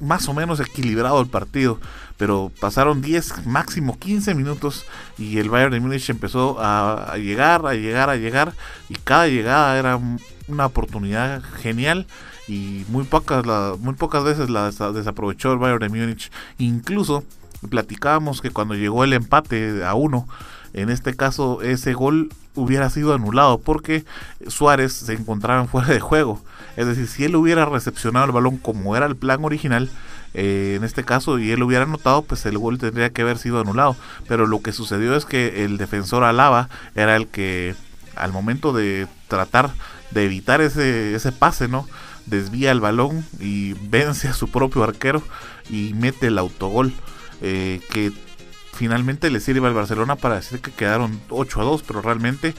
más 0.00 0.28
o 0.28 0.34
menos 0.34 0.60
equilibrado 0.60 1.20
el 1.20 1.28
partido, 1.28 1.78
pero 2.16 2.50
pasaron 2.60 3.02
10, 3.02 3.46
máximo 3.46 3.98
15 3.98 4.34
minutos 4.34 4.84
y 5.18 5.38
el 5.38 5.50
Bayern 5.50 5.72
de 5.72 5.80
Múnich 5.80 6.08
empezó 6.10 6.56
a, 6.60 7.16
llegar, 7.16 7.66
a 7.66 7.74
llegar, 7.74 8.10
a 8.10 8.16
llegar 8.16 8.52
y 8.88 8.94
cada 8.94 9.26
llegada 9.26 9.78
era 9.78 10.00
una 10.48 10.66
oportunidad 10.66 11.42
genial 11.42 12.06
y 12.46 12.84
muy 12.88 13.04
pocas, 13.04 13.44
muy 13.78 13.94
pocas 13.94 14.24
veces 14.24 14.50
la 14.50 14.70
desaprovechó 14.70 15.52
el 15.52 15.58
Bayern 15.58 15.80
de 15.80 15.88
Múnich. 15.88 16.30
Incluso 16.58 17.24
platicábamos 17.68 18.40
que 18.40 18.50
cuando 18.50 18.74
llegó 18.74 19.04
el 19.04 19.12
empate 19.12 19.84
a 19.84 19.94
uno, 19.94 20.28
en 20.72 20.90
este 20.90 21.14
caso 21.14 21.62
ese 21.62 21.94
gol 21.94 22.30
hubiera 22.54 22.90
sido 22.90 23.14
anulado 23.14 23.58
porque 23.58 24.04
Suárez 24.46 24.92
se 24.92 25.14
encontraba 25.14 25.66
fuera 25.66 25.88
de 25.88 26.00
juego. 26.00 26.42
Es 26.76 26.86
decir, 26.86 27.06
si 27.06 27.24
él 27.24 27.36
hubiera 27.36 27.64
recepcionado 27.64 28.26
el 28.26 28.32
balón 28.32 28.58
como 28.58 28.96
era 28.96 29.06
el 29.06 29.16
plan 29.16 29.44
original, 29.44 29.90
eh, 30.34 30.74
en 30.76 30.84
este 30.84 31.04
caso, 31.04 31.38
y 31.38 31.52
él 31.52 31.62
hubiera 31.62 31.84
anotado, 31.84 32.22
pues 32.22 32.44
el 32.46 32.58
gol 32.58 32.78
tendría 32.78 33.10
que 33.10 33.22
haber 33.22 33.38
sido 33.38 33.60
anulado. 33.60 33.96
Pero 34.28 34.46
lo 34.46 34.60
que 34.62 34.72
sucedió 34.72 35.14
es 35.16 35.24
que 35.24 35.64
el 35.64 35.78
defensor 35.78 36.24
Alaba 36.24 36.68
era 36.94 37.16
el 37.16 37.28
que 37.28 37.74
al 38.16 38.32
momento 38.32 38.72
de 38.72 39.06
tratar 39.28 39.70
de 40.10 40.24
evitar 40.24 40.60
ese, 40.60 41.14
ese 41.14 41.32
pase, 41.32 41.68
¿no? 41.68 41.88
Desvía 42.26 42.70
el 42.70 42.80
balón 42.80 43.24
y 43.40 43.74
vence 43.74 44.28
a 44.28 44.32
su 44.32 44.48
propio 44.50 44.82
arquero 44.82 45.22
y 45.70 45.92
mete 45.94 46.28
el 46.28 46.38
autogol. 46.38 46.92
Eh, 47.42 47.80
que 47.90 48.12
finalmente 48.74 49.30
le 49.30 49.40
sirve 49.40 49.66
al 49.66 49.74
Barcelona 49.74 50.16
para 50.16 50.36
decir 50.36 50.60
que 50.60 50.70
quedaron 50.70 51.20
8 51.28 51.60
a 51.60 51.64
2, 51.64 51.82
pero 51.86 52.02
realmente 52.02 52.54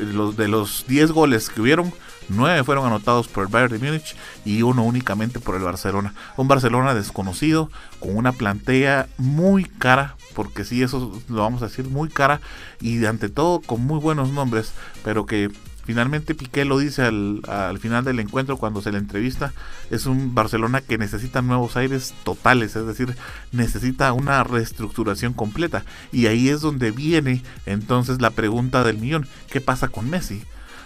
los, 0.00 0.36
de 0.36 0.48
los 0.48 0.84
10 0.86 1.12
goles 1.12 1.50
que 1.50 1.60
hubieron, 1.60 1.92
9 2.28 2.64
fueron 2.64 2.86
anotados 2.86 3.28
por 3.28 3.44
el 3.44 3.50
Bayern 3.50 3.72
de 3.72 3.86
Múnich 3.86 4.16
y 4.44 4.62
uno 4.62 4.84
únicamente 4.84 5.40
por 5.40 5.54
el 5.54 5.62
Barcelona. 5.62 6.14
Un 6.36 6.48
Barcelona 6.48 6.94
desconocido, 6.94 7.70
con 8.00 8.16
una 8.16 8.32
plantea 8.32 9.08
muy 9.18 9.64
cara, 9.64 10.16
porque 10.34 10.64
sí, 10.64 10.82
eso 10.82 11.20
lo 11.28 11.42
vamos 11.42 11.62
a 11.62 11.66
decir, 11.66 11.86
muy 11.86 12.08
cara 12.08 12.40
y 12.80 13.04
ante 13.04 13.28
todo 13.28 13.60
con 13.60 13.80
muy 13.86 13.98
buenos 13.98 14.30
nombres, 14.30 14.72
pero 15.04 15.26
que 15.26 15.50
Finalmente 15.84 16.34
Piqué 16.34 16.64
lo 16.64 16.78
dice 16.78 17.02
al, 17.02 17.78
final 17.80 18.04
del 18.04 18.20
encuentro 18.20 18.56
cuando 18.56 18.80
se 18.80 18.92
le 18.92 18.98
entrevista, 18.98 19.52
es 19.90 20.06
un 20.06 20.34
Barcelona 20.34 20.80
que 20.80 20.96
necesita 20.96 21.42
nuevos 21.42 21.76
aires 21.76 22.14
totales, 22.24 22.76
es 22.76 22.86
decir, 22.86 23.16
necesita 23.50 24.12
una 24.12 24.44
reestructuración 24.44 25.32
completa. 25.32 25.84
Y 26.12 26.26
ahí 26.26 26.48
es 26.48 26.60
donde 26.60 26.92
viene 26.92 27.42
entonces 27.66 28.20
la 28.20 28.30
pregunta 28.30 28.84
del 28.84 28.98
millón, 28.98 29.26
¿qué 29.50 29.60
pasa 29.60 29.88
con 29.88 30.08
Messi? 30.08 30.42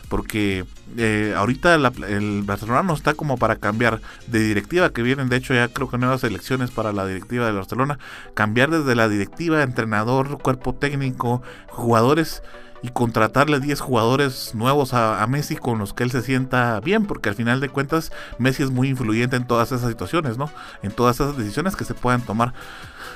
Porque 0.08 0.64
eh, 0.96 1.34
ahorita 1.36 1.74
el 1.74 2.42
Barcelona 2.44 2.84
no 2.84 2.94
está 2.94 3.14
como 3.14 3.36
para 3.38 3.56
cambiar 3.56 4.00
de 4.28 4.38
directiva, 4.38 4.92
que 4.92 5.02
vienen 5.02 5.28
de 5.28 5.36
hecho 5.36 5.52
ya 5.52 5.68
creo 5.68 5.90
que 5.90 5.98
nuevas 5.98 6.24
elecciones 6.24 6.70
para 6.70 6.92
la 6.92 7.06
directiva 7.06 7.44
de 7.44 7.52
Barcelona, 7.52 7.98
cambiar 8.32 8.70
desde 8.70 8.94
la 8.94 9.08
directiva, 9.08 9.62
entrenador, 9.62 10.38
cuerpo 10.38 10.74
técnico, 10.74 11.42
jugadores 11.68 12.42
y 12.82 12.88
contratarle 12.90 13.60
10 13.60 13.80
jugadores 13.80 14.54
nuevos 14.54 14.94
a, 14.94 15.24
Messi 15.26 15.56
con 15.56 15.78
los 15.78 15.92
que 15.92 16.04
él 16.04 16.10
se 16.10 16.22
sienta 16.22 16.80
bien, 16.80 17.06
porque 17.06 17.28
al 17.28 17.34
final 17.34 17.60
de 17.60 17.68
cuentas 17.68 18.12
Messi 18.38 18.62
es 18.62 18.70
muy 18.70 18.88
influyente 18.88 19.36
en 19.36 19.46
todas 19.46 19.72
esas 19.72 19.88
situaciones, 19.88 20.38
¿no? 20.38 20.50
En 20.82 20.92
todas 20.92 21.16
esas 21.16 21.36
decisiones 21.36 21.76
que 21.76 21.84
se 21.84 21.94
puedan 21.94 22.22
tomar. 22.22 22.52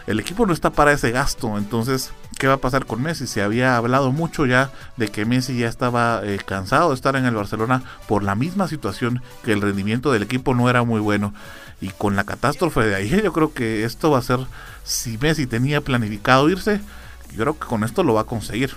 El 0.07 0.18
equipo 0.18 0.46
no 0.46 0.53
está 0.53 0.70
para 0.70 0.92
ese 0.92 1.11
gasto, 1.11 1.59
entonces, 1.59 2.12
¿qué 2.38 2.49
va 2.49 2.55
a 2.55 2.61
pasar 2.61 2.87
con 2.87 3.03
Messi? 3.03 3.27
Se 3.27 3.42
había 3.42 3.77
hablado 3.77 4.12
mucho 4.12 4.46
ya 4.46 4.70
de 4.96 5.09
que 5.09 5.25
Messi 5.25 5.59
ya 5.59 5.68
estaba 5.68 6.23
eh, 6.25 6.38
cansado 6.44 6.88
de 6.88 6.94
estar 6.94 7.16
en 7.16 7.27
el 7.27 7.35
Barcelona 7.35 7.83
por 8.09 8.23
la 8.23 8.35
misma 8.35 8.66
situación, 8.66 9.23
que 9.44 9.53
el 9.53 9.61
rendimiento 9.61 10.11
del 10.11 10.23
equipo 10.23 10.55
no 10.55 10.68
era 10.70 10.83
muy 10.83 11.01
bueno. 11.01 11.35
Y 11.81 11.90
con 11.90 12.16
la 12.16 12.25
catástrofe 12.25 12.81
de 12.81 12.94
ahí, 12.94 13.09
yo 13.25 13.33
creo 13.33 13.53
que 13.53 13.85
esto 13.85 14.11
va 14.11 14.18
a 14.18 14.23
ser, 14.23 14.40
si 14.85 15.18
Messi 15.18 15.46
tenía 15.46 15.81
planificado 15.81 16.49
irse, 16.49 16.81
yo 17.33 17.42
creo 17.42 17.59
que 17.59 17.66
con 17.66 17.85
esto 17.85 18.03
lo 18.03 18.14
va 18.14 18.23
a 18.23 18.25
conseguir. 18.25 18.75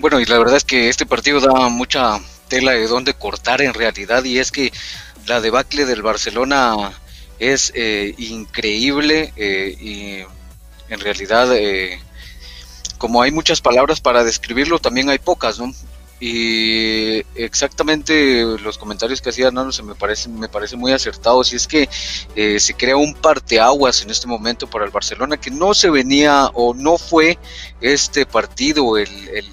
Bueno, 0.00 0.18
y 0.18 0.24
la 0.24 0.38
verdad 0.38 0.56
es 0.56 0.64
que 0.64 0.88
este 0.88 1.04
partido 1.04 1.40
da 1.40 1.68
mucha 1.68 2.18
tela 2.48 2.72
de 2.72 2.86
dónde 2.86 3.12
cortar 3.12 3.60
en 3.60 3.74
realidad 3.74 4.24
y 4.24 4.38
es 4.38 4.50
que 4.50 4.72
la 5.26 5.42
debacle 5.42 5.84
del 5.84 6.00
Barcelona 6.00 6.90
es 7.38 7.70
eh, 7.74 8.14
increíble 8.16 9.30
eh, 9.36 9.76
y 9.78 10.24
en 10.90 11.00
realidad 11.00 11.54
eh, 11.54 12.00
como 12.96 13.20
hay 13.20 13.30
muchas 13.30 13.60
palabras 13.60 14.00
para 14.00 14.24
describirlo 14.24 14.78
también 14.78 15.10
hay 15.10 15.18
pocas, 15.18 15.58
¿no? 15.58 15.70
Y 16.20 17.24
exactamente 17.34 18.44
los 18.62 18.76
comentarios 18.76 19.22
que 19.22 19.30
hacía 19.30 19.50
Nano 19.50 19.72
se 19.72 19.82
me 19.82 19.94
parecen 19.94 20.38
me 20.38 20.50
parece 20.50 20.76
muy 20.76 20.92
acertados 20.92 21.52
y 21.52 21.56
es 21.56 21.66
que 21.66 21.88
eh, 22.36 22.60
se 22.60 22.74
crea 22.74 22.96
un 22.96 23.14
parteaguas 23.14 24.02
en 24.02 24.10
este 24.10 24.26
momento 24.26 24.68
para 24.68 24.84
el 24.84 24.90
Barcelona 24.90 25.38
que 25.38 25.50
no 25.50 25.72
se 25.72 25.88
venía 25.88 26.50
o 26.52 26.74
no 26.74 26.98
fue 26.98 27.38
este 27.80 28.26
partido 28.26 28.98
el, 28.98 29.08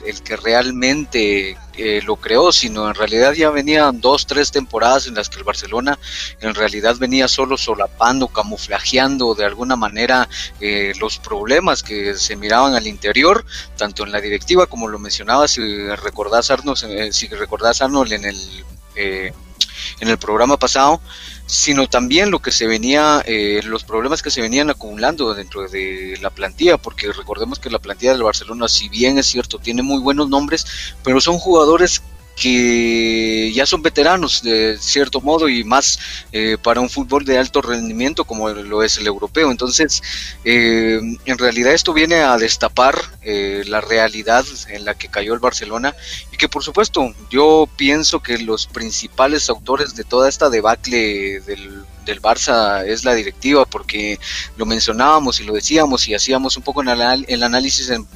el 0.05 0.21
que 0.23 0.35
realmente 0.35 1.57
eh, 1.77 2.01
lo 2.03 2.15
creó, 2.15 2.51
sino 2.51 2.87
en 2.87 2.95
realidad 2.95 3.33
ya 3.33 3.49
venían 3.49 4.01
dos, 4.01 4.25
tres 4.25 4.51
temporadas 4.51 5.07
en 5.07 5.15
las 5.15 5.29
que 5.29 5.37
el 5.37 5.43
Barcelona 5.43 5.99
en 6.41 6.55
realidad 6.55 6.95
venía 6.97 7.27
solo 7.27 7.57
solapando, 7.57 8.27
camuflajeando 8.27 9.35
de 9.35 9.45
alguna 9.45 9.75
manera 9.75 10.27
eh, 10.59 10.93
los 10.99 11.19
problemas 11.19 11.83
que 11.83 12.15
se 12.15 12.35
miraban 12.35 12.73
al 12.73 12.87
interior, 12.87 13.45
tanto 13.77 14.03
en 14.03 14.11
la 14.11 14.21
directiva 14.21 14.65
como 14.65 14.87
lo 14.87 14.99
mencionaba, 14.99 15.47
si 15.47 15.61
recordás 15.95 16.49
Arnold, 16.51 16.83
eh, 16.85 17.13
si 17.13 17.27
recordás 17.27 17.81
Arnold 17.81 18.13
en 18.13 18.25
el, 18.25 18.65
en 18.95 20.07
el 20.07 20.17
programa 20.17 20.57
pasado, 20.57 21.01
sino 21.47 21.87
también 21.87 22.29
lo 22.29 22.39
que 22.39 22.51
se 22.51 22.67
venía, 22.67 23.23
los 23.63 23.83
problemas 23.83 24.21
que 24.21 24.29
se 24.29 24.41
venían 24.41 24.69
acumulando 24.69 25.33
dentro 25.33 25.67
de 25.67 26.17
la 26.21 26.29
plantilla, 26.29 26.77
porque 26.77 27.11
recordemos 27.11 27.57
que 27.57 27.69
la 27.69 27.79
plantilla 27.79 28.11
del 28.11 28.23
Barcelona, 28.23 28.67
si 28.67 28.89
bien 28.89 29.17
es 29.17 29.27
cierto, 29.27 29.57
tiene 29.57 29.81
muy 29.81 29.99
buenos 29.99 30.29
nombres, 30.29 30.65
pero 31.03 31.21
son 31.21 31.39
jugadores 31.39 32.03
que 32.37 33.51
ya 33.51 33.65
son 33.65 33.81
veteranos 33.81 34.43
de 34.43 34.77
cierto 34.79 35.21
modo 35.21 35.49
y 35.49 35.63
más 35.63 35.99
eh, 36.31 36.57
para 36.61 36.79
un 36.79 36.89
fútbol 36.89 37.25
de 37.25 37.39
alto 37.39 37.63
rendimiento 37.63 38.25
como 38.25 38.49
lo 38.49 38.83
es 38.83 38.97
el 38.99 39.07
europeo. 39.07 39.49
Entonces, 39.49 40.03
eh, 40.45 40.99
en 41.25 41.37
realidad 41.37 41.73
esto 41.73 41.93
viene 41.93 42.17
a 42.17 42.37
destapar 42.37 42.95
eh, 43.23 43.63
la 43.65 43.81
realidad 43.81 44.45
en 44.69 44.85
la 44.85 44.93
que 44.93 45.07
cayó 45.07 45.33
el 45.33 45.39
Barcelona 45.39 45.95
y 46.31 46.37
que 46.37 46.47
por 46.47 46.63
supuesto 46.63 47.13
yo 47.31 47.67
pienso 47.75 48.21
que 48.21 48.37
los 48.37 48.67
principales 48.67 49.49
autores 49.49 49.95
de 49.95 50.03
toda 50.03 50.29
esta 50.29 50.49
debacle 50.49 51.41
del 51.41 51.85
del 52.05 52.21
Barça 52.21 52.87
es 52.87 53.03
la 53.03 53.13
directiva, 53.13 53.65
porque 53.65 54.17
lo 54.55 54.65
mencionábamos 54.65 55.41
y 55.41 55.43
lo 55.43 55.53
decíamos 55.53 56.07
y 56.07 56.15
hacíamos 56.15 56.55
un 56.55 56.63
poco 56.63 56.81
el, 56.81 57.43
análisis 57.43 57.89
en 57.89 58.07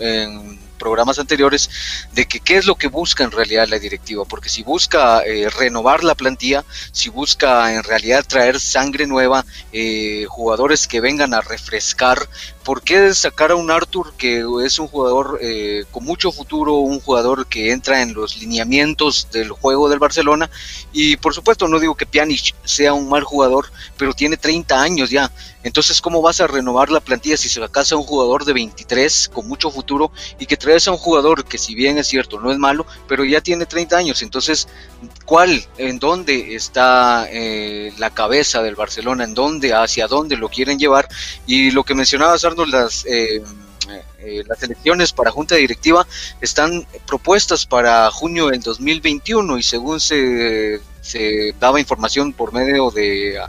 programas 0.82 1.20
anteriores 1.20 1.70
de 2.12 2.26
que 2.26 2.40
qué 2.40 2.58
es 2.58 2.66
lo 2.66 2.74
que 2.74 2.88
busca 2.88 3.24
en 3.24 3.30
realidad 3.30 3.68
la 3.68 3.78
directiva, 3.78 4.26
porque 4.26 4.50
si 4.50 4.64
busca 4.64 5.22
eh, 5.24 5.48
renovar 5.48 6.04
la 6.04 6.16
plantilla, 6.16 6.66
si 6.92 7.10
busca 7.10 7.72
en 7.76 7.84
realidad 7.84 8.26
traer 8.28 8.60
sangre 8.60 9.06
nueva, 9.06 9.46
eh, 9.72 10.26
jugadores 10.28 10.88
que 10.88 11.00
vengan 11.00 11.36
a 11.36 11.42
refrescar, 11.42 12.18
¿por 12.64 12.82
qué 12.82 13.14
sacar 13.14 13.52
a 13.52 13.56
un 13.56 13.70
Arthur 13.70 14.14
que 14.18 14.44
es 14.66 14.80
un 14.80 14.88
jugador 14.88 15.38
eh, 15.42 15.86
con 15.92 16.04
mucho 16.04 16.32
futuro, 16.32 16.78
un 16.78 17.00
jugador 17.00 17.46
que 17.46 17.72
entra 17.72 18.02
en 18.02 18.16
los 18.16 18.38
lineamientos 18.38 19.28
del 19.32 19.52
juego 19.52 19.88
del 19.88 20.00
Barcelona? 20.00 20.50
Y 20.92 21.18
por 21.18 21.36
supuesto 21.36 21.68
no 21.68 21.80
digo 21.80 21.96
que 21.96 22.08
Pjanic 22.08 22.56
sea 22.66 22.94
un 22.94 23.08
mal 23.08 23.24
jugador, 23.24 23.72
pero 23.98 24.14
tiene 24.14 24.36
30 24.36 24.82
años 24.82 25.12
ya. 25.12 25.32
Entonces, 25.64 26.02
¿cómo 26.02 26.22
vas 26.22 26.42
a 26.42 26.48
renovar 26.48 26.90
la 26.90 27.00
plantilla 27.00 27.38
si 27.38 27.50
se 27.50 27.62
casa 27.70 27.96
un 27.96 28.04
jugador 28.04 28.46
de 28.46 28.54
23 28.54 29.30
con 29.34 29.48
mucho 29.48 29.72
futuro 29.72 30.12
y 30.40 30.46
que 30.46 30.58
traes 30.58 30.88
a 30.88 30.92
un 30.92 30.98
jugador 30.98 31.46
que 31.46 31.58
si 31.58 31.76
bien 31.76 31.98
es 31.98 32.08
cierto, 32.08 32.40
no 32.40 32.52
es 32.52 32.58
malo, 32.58 32.86
pero 33.08 33.24
ya 33.24 33.42
tiene 33.42 33.66
30 33.66 33.98
años? 33.98 34.22
Entonces, 34.22 34.68
¿cuál, 35.26 35.64
en 35.78 36.00
dónde 36.00 36.56
está 36.56 37.28
eh, 37.30 37.94
la 37.98 38.10
cabeza 38.10 38.62
del 38.62 38.76
Barcelona? 38.76 39.24
¿En 39.24 39.34
dónde, 39.34 39.74
hacia 39.74 40.08
dónde 40.08 40.38
lo 40.38 40.50
quieren 40.50 40.80
llevar? 40.80 41.08
Y 41.46 41.72
lo 41.72 41.84
que 41.84 41.96
mencionabas, 41.96 42.44
Arnold, 42.44 42.74
las... 42.74 43.06
Eh, 43.06 43.42
eh, 44.20 44.44
las 44.48 44.62
elecciones 44.64 45.12
para 45.12 45.32
junta 45.32 45.56
directiva 45.56 46.06
están 46.40 46.86
propuestas 47.08 47.66
para 47.66 48.10
junio 48.12 48.48
del 48.48 48.62
2021 48.62 49.58
y 49.58 49.64
según 49.64 50.00
se 50.00 50.82
se 51.02 51.54
daba 51.60 51.80
información 51.80 52.32
por 52.32 52.54
medio 52.54 52.92
de 52.92 53.40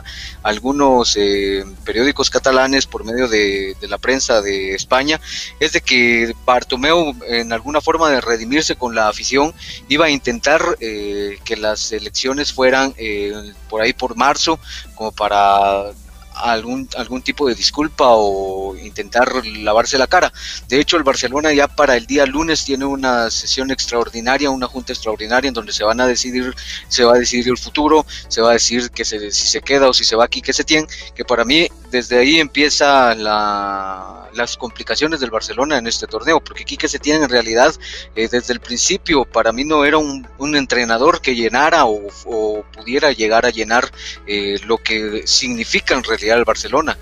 algunos 0.41 1.15
eh, 1.17 1.63
periódicos 1.85 2.29
catalanes, 2.29 2.87
por 2.87 3.05
medio 3.05 3.27
de, 3.27 3.75
la 3.81 3.97
prensa 3.99 4.41
de 4.41 4.73
España, 4.73 5.21
es 5.59 5.73
de 5.73 5.81
que 5.81 6.35
Bartomeu, 6.45 7.15
en 7.27 7.53
alguna 7.53 7.79
forma 7.79 8.09
de 8.09 8.21
redimirse 8.21 8.75
con 8.75 8.95
la 8.95 9.07
afición, 9.07 9.53
iba 9.87 10.05
a 10.05 10.09
intentar 10.09 10.61
eh, 10.79 11.37
que 11.45 11.55
las 11.55 11.91
elecciones 11.91 12.51
fueran 12.51 12.93
eh, 12.97 13.53
por 13.69 13.81
ahí 13.81 13.93
por 13.93 14.15
marzo, 14.15 14.59
como 14.95 15.11
para 15.11 15.91
algún, 16.35 16.87
algún 16.97 17.21
tipo 17.21 17.47
de 17.47 17.55
disculpa 17.55 18.05
o 18.09 18.75
intentar 18.77 19.45
lavarse 19.45 19.97
la 19.97 20.07
cara. 20.07 20.31
De 20.67 20.79
hecho, 20.79 20.97
el 20.97 21.03
Barcelona 21.03 21.53
ya 21.53 21.67
para 21.67 21.95
el 21.95 22.05
día 22.05 22.25
lunes 22.25 22.65
tiene 22.65 22.85
una 22.85 23.29
sesión 23.29 23.71
extraordinaria, 23.71 24.49
una 24.49 24.67
junta 24.67 24.93
extraordinaria 24.93 25.47
en 25.47 25.53
donde 25.53 25.73
se 25.73 25.83
van 25.83 25.99
a 26.01 26.07
decidir, 26.07 26.53
se 26.87 27.03
va 27.03 27.15
a 27.15 27.19
decidir 27.19 27.49
el 27.49 27.57
futuro, 27.57 28.05
se 28.27 28.41
va 28.41 28.51
a 28.51 28.53
decir 28.53 28.91
que 28.91 29.05
se, 29.05 29.31
si 29.31 29.47
se 29.47 29.61
queda 29.61 29.89
o 29.89 29.93
si 29.93 30.03
se 30.03 30.15
va 30.15 30.25
aquí, 30.25 30.41
que 30.41 30.53
se 30.53 30.63
tiene, 30.63 30.87
que 31.15 31.25
para 31.25 31.45
mí 31.45 31.67
desde 31.91 32.17
ahí 32.17 32.39
empieza 32.39 33.13
las 33.13 34.57
complicaciones 34.57 35.19
del 35.19 35.29
Barcelona 35.29 35.77
en 35.77 35.87
este 35.87 36.07
torneo, 36.07 36.43
porque 36.43 36.65
Quique 36.65 36.87
se 36.87 36.99
tiene 36.99 37.23
en 37.23 37.29
realidad 37.29 37.73
eh, 38.15 38.27
desde 38.31 38.53
el 38.53 38.59
principio 38.59 39.25
para 39.25 39.51
mí 39.51 39.63
no 39.63 39.85
era 39.85 39.97
un, 39.97 40.27
entrenador 40.55 41.21
que 41.21 41.35
llenara 41.35 41.85
o, 41.85 42.63
pudiera 42.73 43.11
llegar 43.11 43.45
a 43.45 43.49
llenar 43.49 43.91
eh, 44.27 44.59
lo 44.65 44.77
que 44.77 45.23
significa 45.25 45.93
en 45.93 46.03
el 46.29 46.45
Barcelona. 46.45 46.97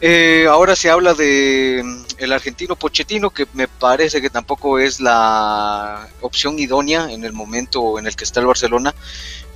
Eh, 0.00 0.46
ahora 0.50 0.76
se 0.76 0.90
habla 0.90 1.14
de 1.14 1.80
mm, 1.82 2.04
el 2.18 2.32
argentino 2.32 2.76
Pochettino, 2.76 3.30
que 3.30 3.46
me 3.54 3.68
parece 3.68 4.20
que 4.20 4.30
tampoco 4.30 4.78
es 4.78 5.00
la 5.00 6.08
opción 6.20 6.58
idónea 6.58 7.10
en 7.10 7.24
el 7.24 7.32
momento 7.32 7.98
en 7.98 8.06
el 8.06 8.16
que 8.16 8.24
está 8.24 8.40
el 8.40 8.46
Barcelona 8.46 8.94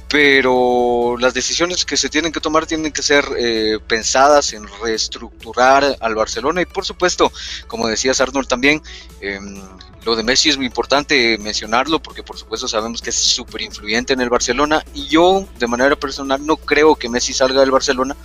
pero 0.09 1.17
las 1.19 1.35
decisiones 1.35 1.85
que 1.85 1.97
se 1.97 2.09
tienen 2.09 2.33
que 2.33 2.41
tomar 2.41 2.67
tienen 2.67 2.93
que 2.93 3.03
ser 3.03 3.25
eh, 3.39 3.79
pensadas 3.87 4.55
en 4.55 4.67
reestructurar 4.83 5.97
al 6.01 6.15
Barcelona 6.15 6.63
y 6.63 6.67
por 6.67 6.85
supuesto, 6.85 7.31
como 7.67 7.89
decías 7.89 8.21
Arnold 8.21 8.49
también, 8.49 8.83
em, 9.21 9.61
lo 10.05 10.17
de 10.17 10.23
Messi 10.23 10.49
es 10.49 10.57
muy 10.57 10.65
importante 10.65 11.37
mencionarlo 11.39 12.01
porque 12.01 12.23
por 12.23 12.39
supuesto 12.39 12.67
sabemos 12.67 13.03
que 13.03 13.11
es 13.11 13.17
súper 13.17 13.61
influyente 13.61 14.15
en 14.15 14.23
el 14.23 14.31
Barcelona 14.31 14.83
y 14.95 15.09
yo 15.09 15.47
de 15.59 15.67
manera 15.67 15.95
personal 15.97 16.45
no 16.45 16.57
creo 16.57 16.97
que 16.97 17.11
Messi 17.11 17.35
salga 17.35 17.61
del 17.61 17.71
Barcelona 17.71 18.17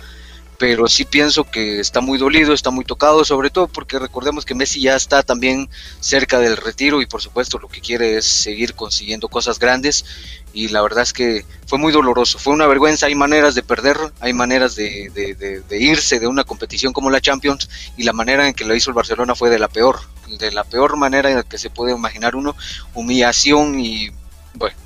pero 0.66 0.88
sí 0.88 1.04
pienso 1.04 1.44
que 1.44 1.78
está 1.78 2.00
muy 2.00 2.16
dolido, 2.16 2.54
está 2.54 2.70
muy 2.70 2.86
tocado, 2.86 3.22
sobre 3.22 3.50
todo 3.50 3.68
porque 3.68 3.98
recordemos 3.98 4.46
que 4.46 4.54
Messi 4.54 4.80
ya 4.80 4.96
está 4.96 5.22
también 5.22 5.68
cerca 6.00 6.38
del 6.38 6.56
retiro 6.56 7.02
y 7.02 7.06
por 7.06 7.20
supuesto 7.20 7.58
lo 7.58 7.68
que 7.68 7.82
quiere 7.82 8.16
es 8.16 8.24
seguir 8.24 8.72
consiguiendo 8.72 9.28
cosas 9.28 9.58
grandes. 9.58 10.06
Y 10.54 10.68
la 10.68 10.80
verdad 10.80 11.02
es 11.02 11.12
que 11.12 11.44
fue 11.66 11.78
muy 11.78 11.92
doloroso, 11.92 12.38
fue 12.38 12.54
una 12.54 12.66
vergüenza, 12.66 13.04
hay 13.04 13.14
maneras 13.14 13.54
de 13.54 13.62
perder, 13.62 13.98
hay 14.20 14.32
maneras 14.32 14.74
de, 14.74 15.62
irse 15.70 16.18
de 16.18 16.28
una 16.28 16.44
competición 16.44 16.94
como 16.94 17.10
la 17.10 17.20
Champions 17.20 17.68
y 17.98 18.04
la 18.04 18.14
manera 18.14 18.48
en 18.48 18.54
que 18.54 18.64
lo 18.64 18.74
hizo 18.74 18.88
el 18.88 18.94
Barcelona 18.94 19.34
fue 19.34 19.50
de 19.50 19.58
la 19.58 19.68
peor, 19.68 20.00
de 20.38 20.50
la 20.50 20.64
peor 20.64 20.96
manera 20.96 21.30
en 21.30 21.42
que 21.42 21.58
se 21.58 21.68
puede 21.68 21.92
imaginar 21.92 22.36
uno, 22.36 22.56
humillación 22.94 23.78
y 23.78 24.08
bueno, 24.54 24.78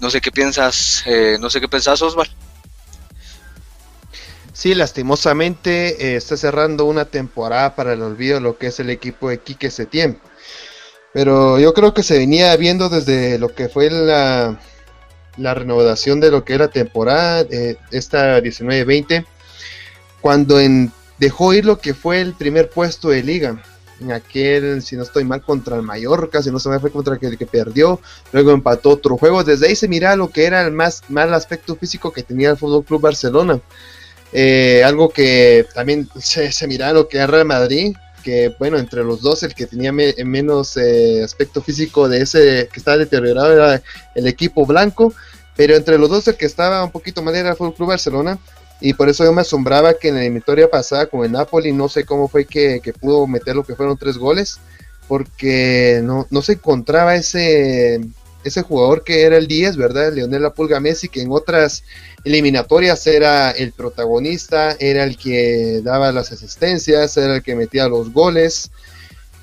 no 0.00 0.08
sé 0.08 0.22
qué 0.22 0.32
piensas, 0.32 1.02
eh, 1.04 1.36
no 1.38 1.50
sé 1.50 1.60
qué 1.60 1.68
pensás 1.68 2.00
Osval. 2.00 2.30
Sí, 4.54 4.72
lastimosamente 4.76 6.12
eh, 6.12 6.16
está 6.16 6.36
cerrando 6.36 6.84
una 6.84 7.06
temporada 7.06 7.74
para 7.74 7.92
el 7.92 8.02
olvido 8.02 8.38
lo 8.38 8.56
que 8.56 8.68
es 8.68 8.78
el 8.78 8.88
equipo 8.88 9.28
de 9.28 9.38
Quique 9.38 9.68
Setién. 9.68 10.20
Pero 11.12 11.58
yo 11.58 11.74
creo 11.74 11.92
que 11.92 12.04
se 12.04 12.18
venía 12.18 12.56
viendo 12.56 12.88
desde 12.88 13.38
lo 13.40 13.52
que 13.52 13.68
fue 13.68 13.90
la, 13.90 14.60
la 15.36 15.54
renovación 15.54 16.20
de 16.20 16.30
lo 16.30 16.44
que 16.44 16.54
era 16.54 16.68
temporada, 16.68 17.44
eh, 17.50 17.76
esta 17.90 18.40
19-20, 18.40 19.26
cuando 20.20 20.58
dejó 21.18 21.52
ir 21.52 21.64
lo 21.66 21.80
que 21.80 21.92
fue 21.92 22.20
el 22.20 22.34
primer 22.34 22.70
puesto 22.70 23.08
de 23.08 23.24
liga. 23.24 23.60
En 24.00 24.12
aquel, 24.12 24.82
si 24.82 24.96
no 24.96 25.02
estoy 25.02 25.24
mal, 25.24 25.42
contra 25.42 25.76
el 25.76 25.82
Mallorca, 25.82 26.42
si 26.42 26.50
no 26.50 26.60
se 26.60 26.68
me 26.68 26.78
fue 26.78 26.92
contra 26.92 27.18
el 27.20 27.38
que 27.38 27.46
perdió, 27.46 28.00
luego 28.32 28.52
empató 28.52 28.90
otro 28.90 29.16
juego. 29.16 29.42
Desde 29.42 29.66
ahí 29.66 29.76
se 29.76 29.88
mira 29.88 30.14
lo 30.14 30.30
que 30.30 30.44
era 30.44 30.62
el 30.62 30.72
más 30.72 31.02
mal 31.08 31.34
aspecto 31.34 31.74
físico 31.74 32.12
que 32.12 32.22
tenía 32.22 32.50
el 32.50 32.56
Fútbol 32.56 32.84
Club 32.84 33.00
Barcelona. 33.00 33.60
Eh, 34.36 34.82
algo 34.84 35.10
que 35.10 35.64
también 35.74 36.08
se, 36.18 36.50
se 36.50 36.66
mira 36.66 36.92
lo 36.92 37.06
que 37.06 37.22
es 37.22 37.30
Real 37.30 37.44
Madrid, 37.44 37.94
que 38.24 38.52
bueno, 38.58 38.78
entre 38.78 39.04
los 39.04 39.20
dos 39.20 39.44
el 39.44 39.54
que 39.54 39.66
tenía 39.66 39.92
menos 39.92 40.76
eh, 40.76 41.22
aspecto 41.22 41.62
físico 41.62 42.08
de 42.08 42.22
ese 42.22 42.68
que 42.72 42.80
estaba 42.80 42.96
deteriorado 42.96 43.52
era 43.52 43.82
el 44.16 44.26
equipo 44.26 44.66
blanco, 44.66 45.14
pero 45.54 45.76
entre 45.76 45.98
los 45.98 46.10
dos 46.10 46.26
el 46.26 46.36
que 46.36 46.46
estaba 46.46 46.82
un 46.82 46.90
poquito 46.90 47.22
mal 47.22 47.36
era 47.36 47.50
el 47.50 47.56
Fútbol 47.56 47.74
Club 47.74 47.88
Barcelona. 47.90 48.38
Y 48.80 48.94
por 48.94 49.08
eso 49.08 49.24
yo 49.24 49.32
me 49.32 49.42
asombraba 49.42 49.94
que 49.94 50.08
en 50.08 50.16
la 50.16 50.22
eliminatoria 50.22 50.68
pasada 50.68 51.06
con 51.06 51.24
el 51.24 51.30
Napoli, 51.30 51.72
no 51.72 51.88
sé 51.88 52.04
cómo 52.04 52.26
fue 52.26 52.44
que, 52.44 52.80
que 52.82 52.92
pudo 52.92 53.26
meter 53.28 53.54
lo 53.54 53.62
que 53.62 53.76
fueron 53.76 53.96
tres 53.96 54.18
goles, 54.18 54.58
porque 55.06 56.00
no, 56.02 56.26
no 56.30 56.42
se 56.42 56.54
encontraba 56.54 57.14
ese, 57.14 58.00
ese 58.44 58.62
jugador 58.62 59.04
que 59.04 59.22
era 59.22 59.36
el 59.36 59.46
10, 59.46 59.76
¿verdad? 59.76 60.12
Leonel 60.12 60.42
La 60.42 60.54
Pulga 60.54 60.80
Messi, 60.80 61.08
que 61.08 61.22
en 61.22 61.32
otras 61.32 61.82
eliminatorias 62.24 63.06
era 63.06 63.50
el 63.50 63.72
protagonista, 63.72 64.76
era 64.78 65.04
el 65.04 65.16
que 65.16 65.80
daba 65.82 66.12
las 66.12 66.30
asistencias, 66.32 67.16
era 67.16 67.36
el 67.36 67.42
que 67.42 67.56
metía 67.56 67.88
los 67.88 68.12
goles, 68.12 68.70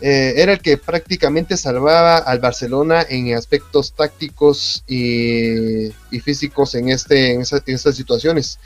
eh, 0.02 0.34
era 0.38 0.54
el 0.54 0.60
que 0.62 0.78
prácticamente 0.78 1.58
salvaba 1.58 2.18
al 2.18 2.39
Barcelona 2.39 3.06
en 3.08 3.36
aspectos 3.36 3.93
tácticos 3.93 4.84
y, 4.88 5.91
físicos 6.24 6.76
en, 6.76 6.89
este, 6.89 7.34
en, 7.34 7.41
estas 7.41 7.95
situaciones. 7.95 8.60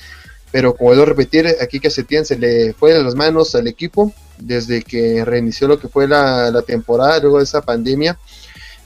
Pero 0.51 0.75
como 0.75 0.91
debo 0.91 1.05
repetir, 1.05 1.47
aquí 1.59 1.79
que 1.79 1.89
Setién 1.89 2.25
se 2.25 2.37
le 2.37 2.73
fue 2.73 2.93
de 2.93 3.03
las 3.03 3.15
manos 3.15 3.55
al 3.55 3.67
equipo 3.67 4.13
desde 4.37 4.83
que 4.83 5.25
reinició 5.25 5.67
lo 5.67 5.79
que 5.79 5.89
fue 5.89 6.07
la 6.07 6.61
temporada, 6.65 7.19
luego 7.19 7.39
de 7.39 7.45
esa 7.45 7.61
pandemia 7.61 8.17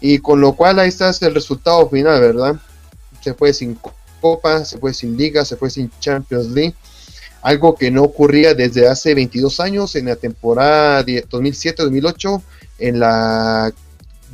y 0.02 0.20
con 0.20 0.42
lo 0.42 0.54
cual 0.54 0.80
ahí 0.80 0.90
está 0.90 1.12
el 1.22 1.34
resultado 1.34 1.90
final, 1.90 2.20
¿verdad? 2.22 2.56
Se 3.22 3.34
fue 3.34 3.54
sin 3.54 3.78
Copa, 4.22 4.66
se 4.66 4.78
fue 4.78 4.94
sin 4.94 5.18
Liga, 5.18 5.46
se 5.46 5.56
fue 5.56 5.70
sin 5.70 5.92
Champions 6.00 6.48
League. 6.48 6.76
Algo 7.42 7.76
que 7.76 7.90
no 7.90 8.04
ocurría 8.04 8.54
desde 8.54 8.88
hace 8.88 9.16
22 9.16 9.60
años 9.60 9.96
en 9.96 10.06
la 10.06 10.16
temporada 10.18 11.06
2007-2008, 11.06 12.42
en 12.80 13.00
la, 13.00 13.72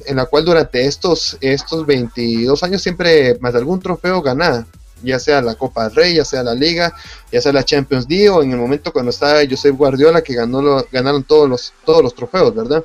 en 0.06 0.16
la 0.16 0.26
cual 0.26 0.46
durante 0.46 0.86
estos, 0.86 1.38
estos 1.42 1.86
22 1.86 2.64
años 2.64 2.82
siempre 2.82 3.38
más 3.40 3.54
de 3.54 3.60
algún 3.60 3.80
trofeo 3.80 4.22
ganaba 4.22 4.66
ya 5.04 5.20
sea 5.20 5.42
la 5.42 5.56
Copa 5.56 5.86
del 5.86 5.96
Rey, 5.96 6.16
ya 6.16 6.26
sea 6.26 6.44
la 6.44 6.54
Liga, 6.54 6.94
ya 7.32 7.42
sea 7.42 7.54
la 7.54 7.64
Champions 7.64 8.06
League 8.10 8.30
o 8.30 8.44
en 8.44 8.52
el 8.52 8.58
momento 8.58 8.92
cuando 8.92 9.12
estaba 9.12 9.42
Josep 9.50 9.76
Guardiola 9.76 10.22
que 10.22 10.34
ganó 10.34 10.62
lo, 10.62 10.88
ganaron 10.92 11.24
todos 11.24 11.50
los, 11.50 11.74
todos 11.86 12.04
los 12.04 12.16
trofeos, 12.16 12.54
¿verdad? 12.54 12.84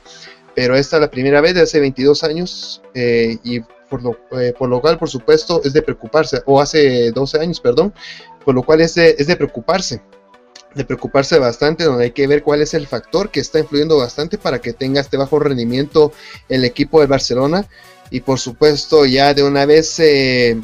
Pero 0.54 0.76
esta 0.76 0.96
es 0.96 1.02
la 1.02 1.10
primera 1.10 1.40
vez 1.40 1.54
de 1.54 1.62
hace 1.62 1.80
22 1.80 2.24
años 2.24 2.82
eh, 2.94 3.38
y 3.44 3.60
por 3.60 4.02
lo, 4.02 4.16
eh, 4.40 4.54
por 4.56 4.68
lo 4.68 4.80
cual, 4.80 4.98
por 4.98 5.10
supuesto, 5.10 5.60
es 5.64 5.72
de 5.72 5.82
preocuparse, 5.82 6.42
o 6.46 6.60
hace 6.60 7.10
12 7.10 7.40
años, 7.40 7.60
perdón, 7.60 7.92
por 8.44 8.54
lo 8.54 8.62
cual 8.62 8.80
es 8.80 8.94
de, 8.94 9.16
es 9.18 9.26
de 9.26 9.36
preocuparse, 9.36 10.00
de 10.74 10.84
preocuparse 10.84 11.38
bastante, 11.38 11.84
donde 11.84 12.04
hay 12.04 12.10
que 12.12 12.26
ver 12.26 12.42
cuál 12.42 12.62
es 12.62 12.74
el 12.74 12.86
factor 12.86 13.30
que 13.30 13.40
está 13.40 13.58
influyendo 13.58 13.98
bastante 13.98 14.38
para 14.38 14.60
que 14.60 14.72
tenga 14.72 15.00
este 15.00 15.16
bajo 15.16 15.38
rendimiento 15.38 16.12
el 16.48 16.64
equipo 16.64 17.00
de 17.00 17.06
Barcelona 17.06 17.66
y 18.10 18.20
por 18.20 18.38
supuesto 18.38 19.06
ya 19.06 19.34
de 19.34 19.42
una 19.42 19.66
vez 19.66 19.98
eh, 19.98 20.60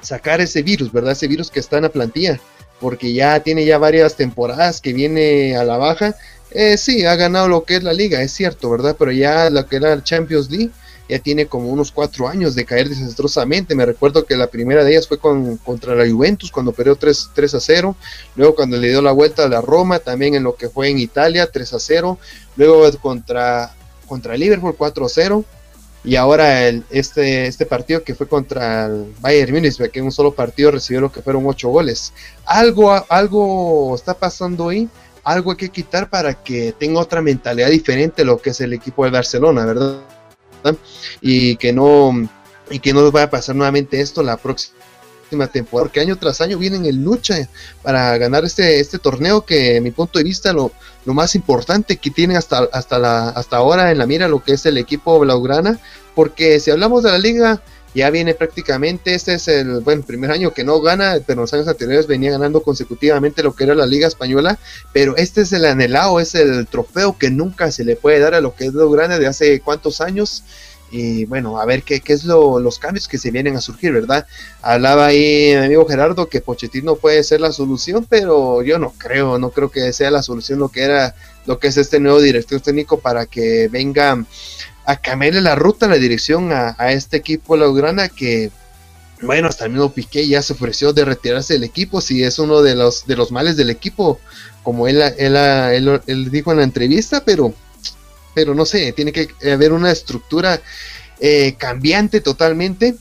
sacar 0.00 0.40
ese 0.40 0.62
virus, 0.62 0.92
¿verdad? 0.92 1.12
Ese 1.12 1.28
virus 1.28 1.50
que 1.50 1.60
está 1.60 1.76
en 1.76 1.84
la 1.84 1.88
plantilla, 1.88 2.40
porque 2.80 3.12
ya 3.12 3.40
tiene 3.40 3.64
ya 3.64 3.78
varias 3.78 4.16
temporadas 4.16 4.80
que 4.80 4.92
viene 4.92 5.56
a 5.56 5.64
la 5.64 5.78
baja 5.78 6.14
eh, 6.54 6.78
sí, 6.78 7.04
ha 7.04 7.16
ganado 7.16 7.48
lo 7.48 7.64
que 7.64 7.76
es 7.76 7.82
la 7.82 7.92
liga, 7.92 8.22
es 8.22 8.32
cierto, 8.32 8.70
¿verdad? 8.70 8.94
Pero 8.98 9.10
ya 9.12 9.50
lo 9.50 9.66
que 9.66 9.76
era 9.76 9.92
el 9.92 10.04
Champions 10.04 10.50
League 10.50 10.70
ya 11.08 11.18
tiene 11.18 11.46
como 11.46 11.68
unos 11.68 11.92
cuatro 11.92 12.28
años 12.28 12.54
de 12.54 12.64
caer 12.64 12.88
desastrosamente. 12.88 13.74
Me 13.74 13.84
recuerdo 13.84 14.24
que 14.24 14.36
la 14.36 14.46
primera 14.46 14.84
de 14.84 14.92
ellas 14.92 15.08
fue 15.08 15.18
con, 15.18 15.58
contra 15.58 15.94
la 15.94 16.08
Juventus 16.10 16.50
cuando 16.50 16.72
perdió 16.72 16.96
3, 16.96 17.30
3, 17.34 17.54
a 17.54 17.60
0. 17.60 17.96
Luego 18.36 18.54
cuando 18.54 18.76
le 18.76 18.88
dio 18.88 19.02
la 19.02 19.12
vuelta 19.12 19.44
a 19.44 19.48
la 19.48 19.60
Roma, 19.60 19.98
también 19.98 20.34
en 20.34 20.44
lo 20.44 20.56
que 20.56 20.68
fue 20.68 20.88
en 20.88 20.98
Italia, 20.98 21.50
3 21.50 21.74
a 21.74 21.78
0. 21.78 22.18
Luego 22.56 22.90
contra, 23.00 23.74
contra 24.06 24.36
Liverpool, 24.36 24.74
4 24.76 25.04
a 25.04 25.08
0. 25.08 25.44
Y 26.04 26.16
ahora 26.16 26.68
el, 26.68 26.84
este, 26.90 27.46
este 27.46 27.64
partido 27.64 28.02
que 28.02 28.14
fue 28.14 28.28
contra 28.28 28.86
el 28.86 29.14
Bayern 29.20 29.52
Munich, 29.52 29.76
que 29.90 29.98
en 29.98 30.04
un 30.04 30.12
solo 30.12 30.34
partido 30.34 30.70
recibió 30.70 31.00
lo 31.00 31.12
que 31.12 31.22
fueron 31.22 31.46
8 31.46 31.68
goles. 31.68 32.12
Algo, 32.44 32.92
algo 33.08 33.94
está 33.94 34.14
pasando 34.14 34.68
ahí 34.68 34.88
algo 35.24 35.52
hay 35.52 35.56
que 35.56 35.70
quitar 35.70 36.08
para 36.08 36.34
que 36.34 36.74
tenga 36.78 37.00
otra 37.00 37.22
mentalidad 37.22 37.70
diferente 37.70 38.24
lo 38.24 38.38
que 38.38 38.50
es 38.50 38.60
el 38.60 38.72
equipo 38.72 39.04
de 39.04 39.10
Barcelona, 39.10 39.64
¿verdad? 39.64 40.00
Y 41.20 41.56
que 41.56 41.72
no 41.72 42.12
y 42.70 42.78
que 42.78 42.92
no 42.92 43.02
nos 43.02 43.12
vaya 43.12 43.26
a 43.26 43.30
pasar 43.30 43.54
nuevamente 43.54 44.00
esto 44.00 44.22
la 44.22 44.36
próxima 44.36 44.74
temporada, 45.52 45.88
porque 45.88 46.00
año 46.00 46.16
tras 46.16 46.40
año 46.40 46.58
vienen 46.58 46.86
en 46.86 47.04
lucha 47.04 47.48
para 47.82 48.16
ganar 48.18 48.44
este, 48.44 48.80
este 48.80 48.98
torneo 48.98 49.44
que, 49.44 49.76
en 49.76 49.82
mi 49.82 49.90
punto 49.90 50.18
de 50.18 50.24
vista, 50.24 50.52
lo, 50.52 50.72
lo 51.04 51.14
más 51.14 51.34
importante 51.34 51.96
que 51.96 52.10
tiene 52.10 52.36
hasta, 52.36 52.68
hasta, 52.72 52.98
la, 52.98 53.30
hasta 53.30 53.56
ahora 53.56 53.90
en 53.90 53.98
la 53.98 54.06
mira 54.06 54.28
lo 54.28 54.42
que 54.42 54.52
es 54.52 54.64
el 54.66 54.78
equipo 54.78 55.18
blaugrana, 55.18 55.78
porque 56.14 56.60
si 56.60 56.70
hablamos 56.70 57.02
de 57.02 57.10
la 57.10 57.18
liga, 57.18 57.62
ya 57.94 58.10
viene 58.10 58.34
prácticamente, 58.34 59.14
este 59.14 59.34
es 59.34 59.48
el 59.48 59.80
bueno, 59.80 60.02
primer 60.02 60.30
año 60.30 60.52
que 60.52 60.64
no 60.64 60.80
gana, 60.80 61.18
pero 61.26 61.40
en 61.40 61.42
los 61.42 61.54
años 61.54 61.68
anteriores 61.68 62.06
venía 62.06 62.32
ganando 62.32 62.62
consecutivamente 62.62 63.42
lo 63.42 63.54
que 63.54 63.64
era 63.64 63.74
la 63.74 63.86
Liga 63.86 64.08
Española, 64.08 64.58
pero 64.92 65.16
este 65.16 65.42
es 65.42 65.52
el 65.52 65.64
anhelado, 65.64 66.18
es 66.20 66.34
el 66.34 66.66
trofeo 66.66 67.16
que 67.16 67.30
nunca 67.30 67.70
se 67.70 67.84
le 67.84 67.96
puede 67.96 68.18
dar 68.18 68.34
a 68.34 68.40
lo 68.40 68.54
que 68.54 68.66
es 68.66 68.74
lo 68.74 68.90
grande 68.90 69.18
de 69.18 69.26
hace 69.26 69.60
cuántos 69.60 70.00
años 70.00 70.44
y 70.90 71.24
bueno, 71.24 71.58
a 71.58 71.64
ver 71.64 71.82
qué, 71.82 72.00
qué 72.00 72.12
es 72.12 72.24
lo, 72.24 72.60
los 72.60 72.78
cambios 72.78 73.08
que 73.08 73.18
se 73.18 73.32
vienen 73.32 73.56
a 73.56 73.60
surgir, 73.60 73.92
¿verdad? 73.92 74.26
Hablaba 74.62 75.06
ahí 75.06 75.52
mi 75.56 75.64
amigo 75.64 75.86
Gerardo 75.86 76.28
que 76.28 76.40
Pochettino 76.40 76.94
puede 76.94 77.24
ser 77.24 77.40
la 77.40 77.50
solución, 77.50 78.06
pero 78.08 78.62
yo 78.62 78.78
no 78.78 78.92
creo, 78.96 79.38
no 79.38 79.50
creo 79.50 79.70
que 79.70 79.92
sea 79.92 80.12
la 80.12 80.22
solución 80.22 80.60
lo 80.60 80.68
que 80.68 80.82
era, 80.82 81.16
lo 81.46 81.58
que 81.58 81.68
es 81.68 81.76
este 81.78 81.98
nuevo 81.98 82.20
director 82.20 82.60
técnico 82.60 83.00
para 83.00 83.26
que 83.26 83.68
venga 83.68 84.24
a 84.86 84.96
cambiarle 84.96 85.40
la 85.40 85.54
ruta, 85.54 85.88
la 85.88 85.96
dirección 85.96 86.52
a, 86.52 86.74
este 86.92 87.16
equipo 87.16 87.56
Laugrana 87.56 88.08
que 88.08 88.50
bueno, 89.22 89.48
hasta 89.48 89.64
el 89.64 89.70
mismo 89.70 89.90
Piqué 89.90 90.26
ya 90.26 90.42
se 90.42 90.52
ofreció 90.52 90.92
de 90.92 91.04
retirarse 91.04 91.54
del 91.54 91.64
equipo, 91.64 92.00
si 92.00 92.22
es 92.22 92.38
uno 92.38 92.60
de 92.60 92.74
los, 92.74 93.06
de 93.06 93.16
los 93.16 93.32
males 93.32 93.56
del 93.56 93.70
equipo, 93.70 94.20
como 94.62 94.86
él, 94.86 95.00
él, 95.16 95.36
él, 95.36 96.00
él 96.06 96.30
dijo 96.30 96.50
en 96.50 96.58
la 96.58 96.64
entrevista, 96.64 97.24
pero 97.24 97.54
pero 98.34 98.54
no 98.54 98.66
sé, 98.66 98.92
tiene 98.92 99.12
que 99.12 99.28
haber 99.50 99.72
una 99.72 99.90
estructura 99.90 100.60
eh, 101.20 101.54
cambiante 101.56 102.20
totalmente 102.20 102.96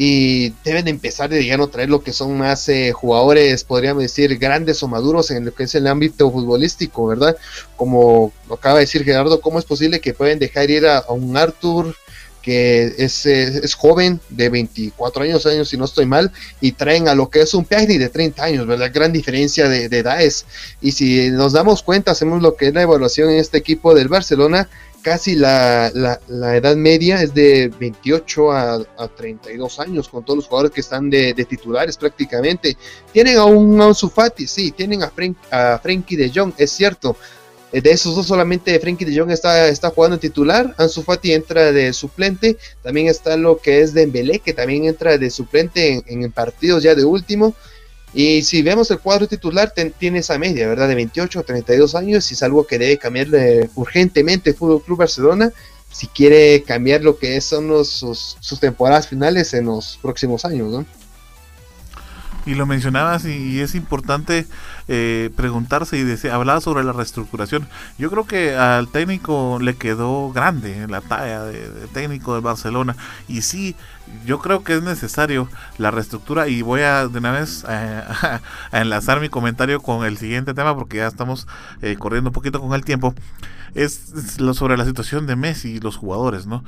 y 0.00 0.50
deben 0.62 0.86
empezar 0.86 1.28
de 1.28 1.44
ya 1.44 1.56
no 1.56 1.66
traer 1.66 1.90
lo 1.90 2.04
que 2.04 2.12
son 2.12 2.38
más 2.38 2.68
eh, 2.68 2.92
jugadores, 2.92 3.64
podríamos 3.64 4.04
decir, 4.04 4.38
grandes 4.38 4.80
o 4.84 4.86
maduros 4.86 5.32
en 5.32 5.46
lo 5.46 5.52
que 5.52 5.64
es 5.64 5.74
el 5.74 5.88
ámbito 5.88 6.30
futbolístico, 6.30 7.08
¿verdad? 7.08 7.36
Como 7.76 8.32
lo 8.48 8.54
acaba 8.54 8.76
de 8.76 8.82
decir 8.82 9.02
Gerardo, 9.02 9.40
¿cómo 9.40 9.58
es 9.58 9.64
posible 9.64 10.00
que 10.00 10.14
pueden 10.14 10.38
dejar 10.38 10.70
ir 10.70 10.86
a 10.86 11.04
un 11.08 11.36
Arthur, 11.36 11.96
que 12.48 12.94
es, 12.96 13.26
es, 13.26 13.74
joven, 13.74 14.20
de 14.28 14.48
24 14.48 15.24
años, 15.24 15.44
años, 15.46 15.68
si 15.68 15.76
no 15.76 15.84
estoy 15.84 16.06
mal, 16.06 16.32
y 16.60 16.72
traen 16.72 17.08
a 17.08 17.14
lo 17.14 17.28
que 17.28 17.42
es 17.42 17.52
un 17.52 17.64
Piagni 17.64 17.98
de 17.98 18.08
30 18.08 18.42
años, 18.42 18.66
¿verdad? 18.66 18.90
Gran 18.94 19.12
diferencia 19.12 19.68
de, 19.68 19.84
edades. 19.84 20.46
Y 20.80 20.92
si 20.92 21.30
nos 21.30 21.52
damos 21.52 21.82
cuenta, 21.82 22.12
hacemos 22.12 22.40
lo 22.40 22.56
que 22.56 22.68
es 22.68 22.74
la 22.74 22.82
evaluación 22.82 23.30
en 23.30 23.38
este 23.38 23.58
equipo 23.58 23.94
del 23.94 24.08
Barcelona, 24.08 24.68
casi 25.02 25.34
la, 25.34 25.90
la, 25.94 26.56
edad 26.56 26.76
media 26.76 27.22
es 27.22 27.34
de 27.34 27.70
28 27.78 28.52
a, 28.52 28.74
a, 28.96 29.08
32 29.08 29.80
años, 29.80 30.08
con 30.08 30.24
todos 30.24 30.38
los 30.38 30.46
jugadores 30.46 30.72
que 30.72 30.80
están 30.80 31.10
de, 31.10 31.34
titulares 31.48 31.96
prácticamente. 31.96 32.76
Tienen 33.12 33.38
a 33.38 33.44
un 33.44 33.80
Ansu 33.80 34.08
Fati, 34.08 34.46
sí, 34.46 34.72
tienen 34.72 35.02
a, 35.02 35.10
Frank, 35.10 35.36
a 35.50 35.78
Frankie 35.82 36.16
de 36.16 36.30
Jong, 36.34 36.52
es 36.58 36.70
cierto, 36.70 37.16
eh, 37.72 37.80
de 37.80 37.90
esos 37.90 38.16
dos 38.16 38.26
solamente 38.26 38.78
Frankie 38.80 39.04
de 39.04 39.18
Jong 39.18 39.30
está, 39.30 39.68
está 39.68 39.90
jugando 39.90 40.14
en 40.14 40.20
titular, 40.20 40.74
Ansu 40.78 41.02
Fati 41.02 41.32
entra 41.32 41.72
de 41.72 41.92
suplente, 41.92 42.56
también 42.82 43.08
está 43.08 43.36
lo 43.36 43.58
que 43.58 43.80
es 43.80 43.92
Dembélé 43.92 44.38
que 44.38 44.54
también 44.54 44.86
entra 44.86 45.18
de 45.18 45.30
suplente 45.30 46.02
en, 46.06 46.32
partidos 46.32 46.82
ya 46.82 46.94
de 46.94 47.04
último. 47.04 47.54
Y 48.14 48.42
si 48.42 48.62
vemos 48.62 48.90
el 48.90 49.00
cuadro 49.00 49.28
titular, 49.28 49.72
tiene 49.98 50.20
esa 50.20 50.38
media, 50.38 50.66
¿verdad? 50.66 50.88
De 50.88 50.94
28 50.94 51.40
a 51.40 51.42
32 51.42 51.94
años 51.94 52.30
y 52.30 52.34
es 52.34 52.42
algo 52.42 52.66
que 52.66 52.78
debe 52.78 52.98
cambiar 52.98 53.28
urgentemente 53.74 54.50
el 54.50 54.56
Fútbol 54.56 54.82
Club 54.82 54.98
Barcelona 54.98 55.52
si 55.90 56.06
quiere 56.06 56.62
cambiar 56.62 57.02
lo 57.02 57.18
que 57.18 57.40
son 57.40 57.68
sus, 57.84 58.36
sus 58.40 58.60
temporadas 58.60 59.08
finales 59.08 59.54
en 59.54 59.66
los 59.66 59.98
próximos 60.02 60.44
años, 60.44 60.70
¿no? 60.70 60.86
y 62.48 62.54
lo 62.54 62.66
mencionabas 62.66 63.26
y, 63.26 63.60
es 63.60 63.74
importante 63.74 64.46
eh, 64.88 65.30
preguntarse 65.36 65.98
y 65.98 66.28
hablaba 66.28 66.62
sobre 66.62 66.82
la 66.82 66.92
reestructuración. 66.92 67.68
Yo 67.98 68.10
creo 68.10 68.26
que 68.26 68.56
al 68.56 68.88
técnico 68.88 69.58
le 69.60 69.76
quedó 69.76 70.32
grande 70.32 70.86
la 70.88 71.02
talla 71.02 71.44
de, 71.44 71.86
técnico 71.92 72.34
de 72.34 72.40
Barcelona 72.40 72.96
y 73.28 73.42
sí, 73.42 73.76
yo 74.24 74.38
creo 74.38 74.62
que 74.62 74.74
es 74.74 74.82
necesario 74.82 75.48
la 75.78 75.90
reestructura 75.90 76.48
y 76.48 76.62
voy 76.62 76.82
a 76.82 77.08
de 77.08 77.18
una 77.18 77.32
vez 77.32 77.64
eh, 77.68 78.02
a, 78.72 78.80
enlazar 78.80 79.20
mi 79.20 79.28
comentario 79.28 79.80
con 79.80 80.04
el 80.04 80.18
siguiente 80.18 80.54
tema 80.54 80.74
porque 80.74 80.98
ya 80.98 81.06
estamos 81.06 81.46
eh, 81.82 81.96
corriendo 81.98 82.30
un 82.30 82.34
poquito 82.34 82.60
con 82.60 82.74
el 82.74 82.84
tiempo. 82.84 83.14
Es, 83.74 84.38
lo 84.40 84.54
sobre 84.54 84.76
la 84.76 84.84
situación 84.84 85.26
de 85.26 85.36
Messi 85.36 85.76
y 85.76 85.80
los 85.80 85.96
jugadores, 85.96 86.46
¿no? 86.46 86.64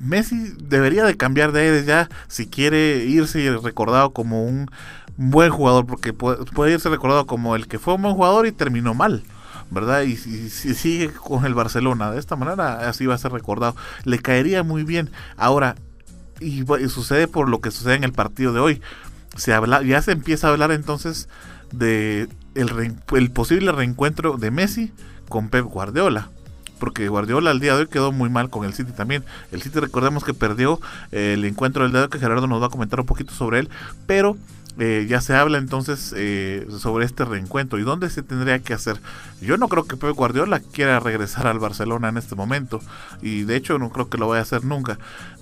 Messi 0.00 0.54
debería 0.60 1.04
de 1.04 1.16
cambiar 1.16 1.52
de 1.52 1.60
aires 1.60 1.86
ya 1.86 2.08
si 2.26 2.46
quiere 2.46 3.04
irse 3.04 3.56
recordado 3.62 4.12
como 4.12 4.44
un 4.44 4.70
buen 5.16 5.50
jugador, 5.50 5.84
porque 5.86 6.12
puede, 6.12 6.72
irse 6.72 6.88
recordado 6.88 7.26
como 7.26 7.56
el 7.56 7.66
que 7.66 7.78
fue 7.78 7.94
un 7.94 8.02
buen 8.02 8.14
jugador 8.14 8.46
y 8.46 8.52
terminó 8.52 8.94
mal. 8.94 9.22
¿verdad? 9.70 10.02
Y 10.02 10.16
si, 10.16 10.48
sigue 10.48 11.10
con 11.10 11.44
el 11.44 11.52
Barcelona 11.52 12.10
de 12.10 12.18
esta 12.18 12.36
manera, 12.36 12.88
así 12.88 13.04
va 13.04 13.14
a 13.14 13.18
ser 13.18 13.32
recordado. 13.32 13.76
Le 14.04 14.18
caería 14.18 14.62
muy 14.62 14.82
bien. 14.82 15.10
Ahora, 15.36 15.76
y, 16.40 16.64
sucede 16.88 17.28
por 17.28 17.48
lo 17.48 17.60
que 17.60 17.70
sucede 17.70 17.94
en 17.94 18.04
el 18.04 18.12
partido 18.12 18.52
de 18.52 18.60
hoy. 18.60 18.82
Se 19.36 19.52
habla, 19.52 19.82
ya 19.82 20.02
se 20.02 20.12
empieza 20.12 20.48
a 20.48 20.50
hablar 20.50 20.72
entonces 20.72 21.28
de 21.72 22.28
el, 22.54 23.30
posible 23.30 23.72
reencuentro 23.72 24.36
de 24.36 24.50
Messi 24.50 24.92
con 25.28 25.48
Pep 25.48 25.64
Guardiola 25.66 26.30
porque 26.78 27.08
Guardiola 27.08 27.50
al 27.50 27.58
día 27.58 27.74
de 27.74 27.82
hoy 27.82 27.88
quedó 27.88 28.12
muy 28.12 28.30
mal 28.30 28.50
con 28.50 28.64
el 28.64 28.72
City 28.72 28.92
también. 28.92 29.24
El 29.50 29.62
City 29.62 29.80
recordemos 29.80 30.22
que 30.22 30.32
perdió 30.32 30.80
eh, 31.10 31.32
el 31.34 31.44
encuentro 31.44 31.82
del 31.82 31.90
día 31.90 32.06
que 32.06 32.20
Gerardo 32.20 32.46
nos 32.46 32.62
va 32.62 32.66
a 32.66 32.70
comentar 32.70 33.00
un 33.00 33.06
poquito 33.06 33.34
sobre 33.34 33.58
él, 33.58 33.68
pero 34.06 34.36
eh, 34.80 35.06
ya 35.08 35.20
se 35.20 35.34
habla 35.34 35.58
entonces 35.58 36.14
eh, 36.16 36.64
sobre 36.78 37.04
este 37.04 37.24
reencuentro 37.24 37.80
y 37.80 37.82
dónde 37.82 38.08
se 38.10 38.22
tendría 38.22 38.60
que 38.60 38.74
hacer. 38.74 39.00
Yo 39.40 39.56
no 39.56 39.66
creo 39.68 39.88
que 39.88 39.96
Pep 39.96 40.14
Guardiola 40.14 40.60
quiera 40.60 41.00
regresar 41.00 41.48
al 41.48 41.58
Barcelona 41.58 42.10
en 42.10 42.16
este 42.16 42.36
momento 42.36 42.80
y 43.20 43.42
de 43.42 43.56
hecho 43.56 43.78
no 43.80 43.90
creo 43.90 44.08
que 44.08 44.18
lo 44.18 44.28
vaya 44.28 44.38
a 44.38 44.42
hacer 44.42 44.64
nunca, 44.64 44.98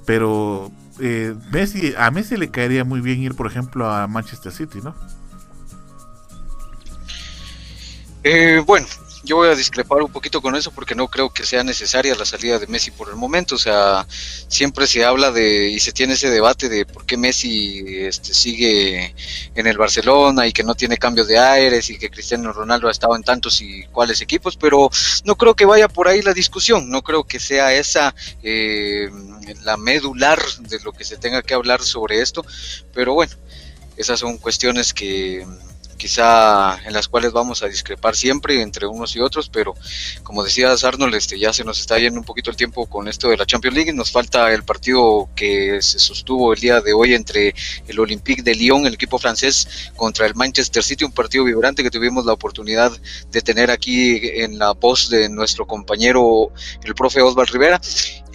pero 0.07 0.71
Messi, 1.53 1.95
a 1.99 2.11
Messi 2.11 2.37
le 2.37 2.51
caería 2.51 2.85
muy 2.85 3.01
bien 3.01 3.21
ir 3.21 3.35
por 3.35 3.47
ejemplo 3.47 3.91
a 3.91 4.07
Manchester 4.07 4.53
City, 4.53 4.81
¿no? 4.83 4.95
bueno, 8.67 8.87
yo 9.27 9.37
voy 9.37 9.49
a 9.49 9.57
discrepar 9.57 10.03
un 10.03 10.13
poquito 10.13 10.41
con 10.41 10.55
eso 10.55 10.71
porque 10.71 10.95
no 10.95 11.09
creo 11.09 11.31
que 11.31 11.45
sea 11.45 11.65
necesaria 11.65 12.15
la 12.15 12.25
salida 12.25 12.61
de 12.61 12.69
Messi 12.69 12.93
por 12.93 13.09
el 13.09 13.17
momento. 13.17 13.57
O 13.57 13.59
sea, 13.59 14.07
siempre 14.09 14.87
se 14.87 15.05
habla 15.05 15.33
de 15.33 15.69
y 15.69 15.81
se 15.81 15.91
tiene 15.91 16.15
ese 16.15 16.31
debate 16.31 16.69
de 16.69 16.87
por 16.87 17.05
qué 17.05 17.17
Messi 17.17 17.85
este, 17.89 18.33
sigue 18.33 19.15
en 19.57 19.67
el 19.67 19.77
Barcelona 19.77 20.47
y 20.47 20.53
que 20.53 20.63
no 20.63 20.77
tiene 20.77 20.97
cambios 20.97 21.27
de 21.27 21.39
aires 21.39 21.91
y 21.91 21.99
que 21.99 22.09
Cristiano 22.09 22.53
Ronaldo 22.53 22.87
ha 22.87 22.93
estado 22.93 23.17
en 23.17 23.25
tantos 23.25 23.61
y 23.61 23.85
cuáles 23.91 24.21
equipos, 24.21 24.57
pero 24.57 24.89
no 25.25 25.35
creo 25.35 25.55
que 25.55 25.67
vaya 25.67 25.89
por 25.89 26.07
ahí 26.07 26.23
la 26.23 26.33
discusión. 26.33 26.89
No 26.89 27.03
creo 27.03 27.25
que 27.25 27.41
sea 27.41 27.75
esa 27.75 28.15
eh, 28.45 29.11
la 29.65 29.77
medular 29.77 30.41
de 30.61 30.79
lo 30.81 30.93
que 30.93 31.05
se 31.05 31.17
tenga 31.17 31.43
que 31.43 31.55
hablar 31.55 31.83
sobre 31.83 32.21
esto. 32.21 32.47
Pero 32.95 33.15
bueno, 33.15 33.33
esas 33.97 34.21
son 34.21 34.39
cuestiones 34.39 34.95
que 34.95 35.45
quizá 35.97 36.79
en 36.85 36.93
las 36.93 37.09
cuales 37.09 37.33
vamos 37.33 37.63
a 37.63 37.69
discrepar 37.69 38.17
siempre 38.17 38.61
entre 38.63 38.87
unos 38.87 39.15
y 39.17 39.21
otros, 39.21 39.49
pero 39.49 39.75
como 40.23 40.45
decía 40.45 40.73
Arnold, 40.73 41.15
este, 41.15 41.39
ya 41.39 41.53
se 41.53 41.65
nos 41.65 41.81
está 41.81 41.99
yendo 41.99 42.21
un 42.21 42.25
poquito 42.25 42.51
el 42.51 42.57
tiempo 42.57 42.87
con 42.87 43.09
esto 43.09 43.29
de 43.29 43.37
la 43.37 43.47
Champions 43.47 43.77
League, 43.77 43.93
nos 43.93 44.11
falta 44.11 44.53
el 44.53 44.63
partido 44.65 45.29
que 45.35 45.81
se 45.83 45.99
sostuvo 45.99 46.53
el 46.53 46.61
día 46.61 46.81
de 46.81 46.93
hoy 46.93 47.15
entre 47.15 47.55
el 47.87 47.99
Olympique 47.99 48.43
de 48.43 48.55
Lyon, 48.55 48.87
el 48.87 48.95
equipo 48.95 49.19
francés, 49.19 49.91
contra 49.97 50.27
el 50.27 50.35
Manchester 50.35 50.83
City, 50.83 51.05
un 51.05 51.13
partido 51.13 51.45
vibrante 51.45 51.83
que 51.83 51.91
tuvimos 51.91 52.27
la 52.27 52.33
oportunidad 52.33 52.93
de 53.31 53.43
tener 53.43 53.71
aquí 53.71 54.21
en 54.23 54.59
la 54.59 54.73
voz 54.73 55.09
de 55.09 55.29
nuestro 55.29 55.67
compañero, 55.67 56.53
el 56.85 56.95
profe 56.95 57.23
Osvaldo 57.23 57.53
Rivera, 57.53 57.81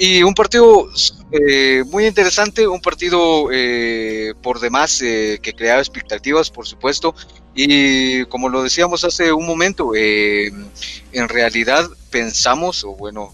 y 0.04 0.24
un 0.24 0.34
partido 0.34 0.90
eh, 1.32 1.84
muy 1.92 2.08
interesante, 2.08 2.68
un 2.68 2.82
partido 2.82 3.50
eh, 3.52 4.34
por 4.42 4.60
demás 4.60 5.00
eh, 5.04 5.38
que 5.44 5.54
creaba 5.54 5.80
expectativas, 5.80 6.50
por 6.50 6.66
supuesto, 6.66 7.14
y 7.54 8.26
como 8.26 8.50
lo 8.50 8.64
decíamos 8.64 9.04
hace 9.04 9.32
un 9.32 9.46
momento, 9.46 9.92
en 9.94 11.30
realidad 11.30 11.88
pensamos, 12.10 12.84
o 12.84 12.96
bueno, 12.96 13.32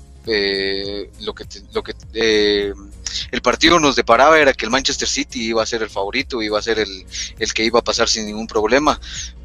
lo 1.22 1.34
que, 1.34 1.45
lo 1.72 1.84
que 1.84 2.74
el 3.32 3.41
partido 3.41 3.80
nos 3.80 3.95
deparaba 3.95 4.39
era 4.39 4.53
que 4.53 4.65
el 4.65 4.72
Manchester 4.72 5.07
City 5.07 5.47
iba 5.47 5.63
a 5.63 5.65
ser 5.65 5.82
el 5.84 5.89
favorito, 5.89 6.41
iba 6.41 6.59
a 6.59 6.61
ser 6.61 6.80
el, 6.80 7.05
el 7.39 7.53
que 7.53 7.63
iba 7.63 7.80
a 7.80 7.84
pasar 7.84 8.07
sin 8.09 8.26
ningún 8.26 8.47
problema 8.47 8.99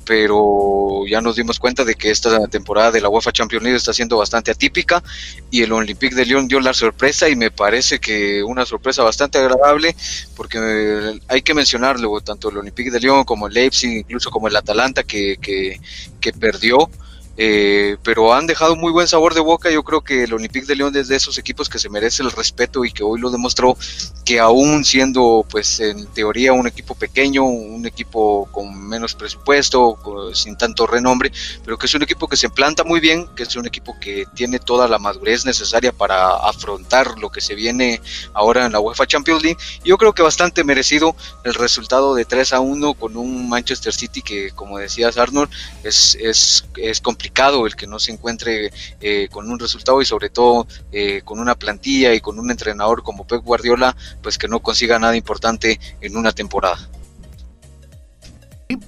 pero 0.04 1.04
ya 1.06 1.20
nos 1.20 1.36
dimos 1.36 1.58
cuenta 1.58 1.84
de 1.84 1.94
que 1.94 2.10
esta 2.10 2.46
temporada 2.48 2.90
de 2.90 3.00
la 3.00 3.08
UEFA 3.08 3.32
Champions 3.32 3.62
League 3.62 3.76
está 3.76 3.92
siendo 3.92 4.16
bastante 4.16 4.50
atípica 4.50 5.02
y 5.50 5.62
el 5.62 5.72
Olympique 5.72 6.14
de 6.14 6.26
Lyon 6.26 6.48
dio 6.48 6.60
la 6.60 6.74
sorpresa 6.74 7.28
y 7.28 7.36
me 7.36 7.50
parece 7.50 7.98
que 7.98 8.42
una 8.42 8.66
sorpresa 8.66 9.02
bastante 9.02 9.38
agradable 9.38 9.94
porque 10.36 11.20
hay 11.28 11.42
que 11.42 11.54
mencionarlo, 11.54 12.20
tanto 12.20 12.50
el 12.50 12.58
Olympique 12.58 12.90
de 12.90 13.00
Lyon 13.00 13.24
como 13.24 13.46
el 13.46 13.54
Leipzig, 13.54 13.98
incluso 13.98 14.30
como 14.30 14.48
el 14.48 14.56
Atalanta 14.56 15.02
que, 15.04 15.36
que, 15.40 15.80
que 16.20 16.32
perdió, 16.32 16.90
eh, 17.36 17.96
pero 18.02 18.34
han 18.34 18.46
dejado 18.46 18.76
muy 18.76 18.92
buen 18.92 19.08
sabor 19.08 19.34
de 19.34 19.40
boca. 19.40 19.70
Yo 19.70 19.82
creo 19.82 20.02
que 20.02 20.24
el 20.24 20.34
Olympique 20.34 20.66
de 20.66 20.76
Lyon 20.76 20.94
es 20.96 21.08
de 21.08 21.16
esos 21.16 21.38
equipos 21.38 21.68
que 21.68 21.78
se 21.78 21.88
merece 21.88 22.22
el 22.22 22.30
respeto 22.30 22.84
y 22.84 22.92
que 22.92 23.02
hoy 23.02 23.20
lo 23.20 23.30
demostró 23.30 23.76
que 24.24 24.38
aún 24.38 24.84
siendo 24.84 25.44
pues 25.48 25.80
en 25.80 26.06
teoría 26.08 26.52
un 26.52 26.66
equipo 26.66 26.94
pequeño, 26.94 27.44
un 27.44 27.86
equipo 27.86 28.48
con 28.52 28.86
menos 28.86 29.14
presupuesto, 29.14 29.98
sin 30.34 30.56
tanto 30.56 30.86
renombre, 30.86 31.32
pero 31.64 31.78
que 31.78 31.86
es 31.86 31.94
un 31.94 32.02
equipo 32.02 32.28
que 32.28 32.36
se 32.36 32.50
planta 32.50 32.84
muy 32.84 33.00
bien, 33.00 33.26
que 33.34 33.44
es 33.44 33.56
un 33.56 33.66
equipo 33.66 33.96
que 33.98 34.26
tiene 34.34 34.58
toda 34.58 34.86
la 34.86 34.98
madurez 34.98 35.44
necesaria 35.44 35.92
para 35.92 36.36
afrontar 36.36 37.18
lo 37.18 37.30
que 37.30 37.40
se 37.40 37.54
viene 37.54 38.00
ahora 38.34 38.66
en 38.66 38.72
la 38.72 38.80
UEFA 38.80 39.06
Champions 39.06 39.42
League. 39.42 39.58
Yo 39.84 39.96
creo 39.96 40.12
que 40.12 40.22
bastante 40.22 40.64
merecido 40.64 41.16
el 41.44 41.54
resultado 41.54 42.14
de 42.14 42.24
3 42.24 42.52
a 42.52 42.60
1 42.60 42.94
con 42.94 43.16
un 43.16 43.48
Manchester 43.48 43.92
City 43.92 44.22
que, 44.22 44.50
como 44.52 44.78
decías 44.78 45.16
Arnold, 45.16 45.50
es, 45.82 46.16
es, 46.20 46.64
es 46.76 47.00
complicado 47.00 47.21
el 47.66 47.76
que 47.76 47.86
no 47.86 47.98
se 47.98 48.12
encuentre 48.12 48.72
eh, 49.00 49.28
con 49.30 49.50
un 49.50 49.58
resultado 49.58 50.00
y 50.00 50.04
sobre 50.04 50.30
todo 50.30 50.66
eh, 50.90 51.22
con 51.24 51.38
una 51.38 51.54
plantilla 51.54 52.14
y 52.14 52.20
con 52.20 52.38
un 52.38 52.50
entrenador 52.50 53.02
como 53.02 53.26
Pep 53.26 53.42
Guardiola 53.42 53.96
pues 54.22 54.38
que 54.38 54.48
no 54.48 54.60
consiga 54.60 54.98
nada 54.98 55.16
importante 55.16 55.78
en 56.00 56.16
una 56.16 56.32
temporada. 56.32 56.78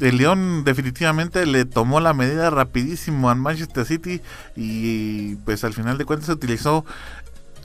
El 0.01 0.17
León 0.17 0.65
definitivamente 0.65 1.45
le 1.45 1.65
tomó 1.65 2.01
la 2.01 2.15
medida 2.15 2.49
rapidísimo 2.51 3.29
al 3.29 3.37
Manchester 3.37 3.85
City 3.85 4.21
y 4.57 5.37
pues 5.37 5.63
al 5.65 5.75
final 5.75 5.99
de 5.99 6.05
cuentas 6.05 6.27
se 6.27 6.33
utilizó 6.33 6.87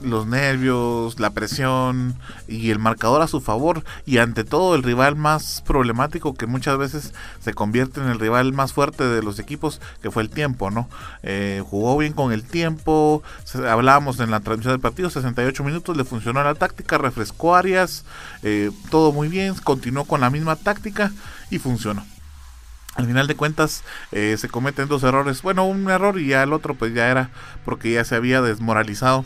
los 0.00 0.26
nervios, 0.26 1.18
la 1.20 1.30
presión 1.30 2.14
y 2.48 2.70
el 2.70 2.78
marcador 2.78 3.22
a 3.22 3.28
su 3.28 3.40
favor 3.40 3.84
y 4.06 4.18
ante 4.18 4.44
todo 4.44 4.74
el 4.74 4.82
rival 4.82 5.16
más 5.16 5.62
problemático 5.66 6.34
que 6.34 6.46
muchas 6.46 6.78
veces 6.78 7.12
se 7.40 7.54
convierte 7.54 8.00
en 8.00 8.08
el 8.08 8.18
rival 8.18 8.52
más 8.52 8.72
fuerte 8.72 9.04
de 9.04 9.22
los 9.22 9.38
equipos 9.38 9.80
que 10.02 10.10
fue 10.10 10.22
el 10.22 10.30
tiempo, 10.30 10.70
¿no? 10.70 10.88
Eh, 11.22 11.62
jugó 11.64 11.96
bien 11.98 12.12
con 12.12 12.32
el 12.32 12.44
tiempo, 12.44 13.22
hablábamos 13.68 14.20
en 14.20 14.30
la 14.30 14.40
transmisión 14.40 14.74
del 14.74 14.80
partido, 14.80 15.10
68 15.10 15.64
minutos, 15.64 15.96
le 15.96 16.04
funcionó 16.04 16.42
la 16.42 16.54
táctica, 16.54 16.98
refrescó 16.98 17.54
áreas, 17.54 18.04
eh, 18.42 18.70
todo 18.90 19.12
muy 19.12 19.28
bien, 19.28 19.54
continuó 19.62 20.04
con 20.04 20.20
la 20.20 20.30
misma 20.30 20.56
táctica 20.56 21.12
y 21.50 21.58
funcionó. 21.58 22.04
Al 22.96 23.06
final 23.06 23.26
de 23.28 23.36
cuentas 23.36 23.84
eh, 24.10 24.36
se 24.38 24.48
cometen 24.48 24.88
dos 24.88 25.04
errores, 25.04 25.42
bueno 25.42 25.64
un 25.64 25.88
error 25.90 26.18
y 26.18 26.26
ya 26.28 26.42
el 26.42 26.52
otro 26.52 26.74
pues 26.74 26.92
ya 26.92 27.08
era 27.08 27.30
porque 27.64 27.92
ya 27.92 28.04
se 28.04 28.16
había 28.16 28.42
desmoralizado 28.42 29.24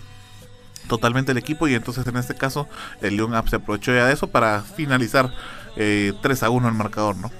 totalmente 0.88 1.32
el 1.32 1.38
equipo 1.38 1.68
y 1.68 1.74
entonces 1.74 2.06
en 2.06 2.16
este 2.16 2.34
caso 2.34 2.68
el 3.00 3.16
León 3.16 3.32
se 3.48 3.56
aprovechó 3.56 3.94
ya 3.94 4.06
de 4.06 4.14
eso 4.14 4.28
para 4.28 4.62
finalizar 4.62 5.30
eh, 5.76 6.12
3 6.22 6.42
a 6.42 6.50
1 6.50 6.68
el 6.68 6.74
marcador, 6.74 7.16
¿no? 7.16 7.30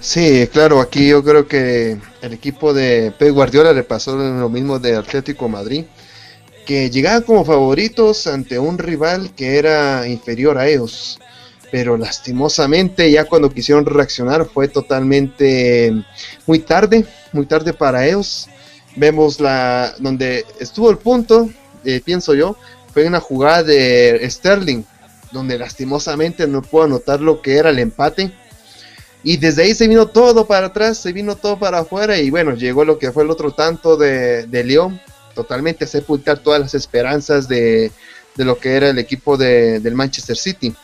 Sí, 0.00 0.48
claro, 0.52 0.80
aquí 0.80 1.08
yo 1.08 1.22
creo 1.22 1.46
que 1.46 1.98
el 2.22 2.32
equipo 2.32 2.72
de 2.72 3.12
Pep 3.16 3.32
Guardiola 3.32 3.72
le 3.72 3.84
pasó 3.84 4.16
lo 4.16 4.48
mismo 4.48 4.78
de 4.78 4.96
Atlético 4.96 5.48
Madrid, 5.48 5.84
que 6.66 6.90
llegaban 6.90 7.22
como 7.22 7.44
favoritos 7.44 8.26
ante 8.26 8.58
un 8.58 8.78
rival 8.78 9.34
que 9.34 9.58
era 9.58 10.08
inferior 10.08 10.58
a 10.58 10.68
ellos, 10.68 11.18
pero 11.70 11.96
lastimosamente 11.96 13.10
ya 13.10 13.24
cuando 13.24 13.50
quisieron 13.50 13.86
reaccionar 13.86 14.46
fue 14.46 14.68
totalmente 14.68 15.92
muy 16.46 16.60
tarde, 16.60 17.04
muy 17.32 17.46
tarde 17.46 17.72
para 17.72 18.06
ellos. 18.06 18.48
Vemos 18.96 19.38
la 19.38 19.94
donde 19.98 20.44
estuvo 20.58 20.90
el 20.90 20.98
punto, 20.98 21.48
eh, 21.84 22.00
pienso 22.04 22.34
yo, 22.34 22.56
fue 22.92 23.06
una 23.06 23.20
jugada 23.20 23.62
de 23.62 24.26
Sterling, 24.28 24.82
donde 25.32 25.58
lastimosamente 25.58 26.46
no 26.46 26.62
puedo 26.62 26.86
anotar 26.86 27.20
lo 27.20 27.40
que 27.40 27.56
era 27.56 27.70
el 27.70 27.78
empate. 27.78 28.32
Y 29.22 29.36
desde 29.36 29.64
ahí 29.64 29.74
se 29.74 29.86
vino 29.86 30.06
todo 30.06 30.46
para 30.46 30.68
atrás, 30.68 30.98
se 30.98 31.12
vino 31.12 31.36
todo 31.36 31.58
para 31.58 31.80
afuera 31.80 32.18
y 32.18 32.30
bueno, 32.30 32.54
llegó 32.54 32.84
lo 32.84 32.98
que 32.98 33.12
fue 33.12 33.22
el 33.22 33.30
otro 33.30 33.52
tanto 33.52 33.96
de, 33.96 34.46
de 34.46 34.64
León, 34.64 35.00
totalmente 35.34 35.86
sepultar 35.86 36.38
todas 36.38 36.60
las 36.60 36.74
esperanzas 36.74 37.46
de, 37.46 37.92
de 38.34 38.44
lo 38.44 38.58
que 38.58 38.74
era 38.74 38.88
el 38.88 38.98
equipo 38.98 39.36
de, 39.36 39.80
del 39.80 39.94
Manchester 39.94 40.36
City. 40.36 40.74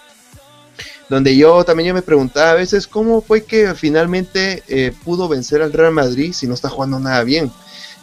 Donde 1.08 1.36
yo 1.36 1.64
también 1.64 1.88
yo 1.88 1.94
me 1.94 2.02
preguntaba 2.02 2.50
a 2.50 2.54
veces 2.54 2.86
cómo 2.86 3.22
fue 3.22 3.44
que 3.44 3.74
finalmente 3.74 4.62
eh, 4.68 4.92
pudo 5.04 5.28
vencer 5.28 5.62
al 5.62 5.72
Real 5.72 5.92
Madrid 5.92 6.32
si 6.32 6.46
no 6.46 6.54
está 6.54 6.68
jugando 6.68 6.98
nada 6.98 7.22
bien. 7.22 7.50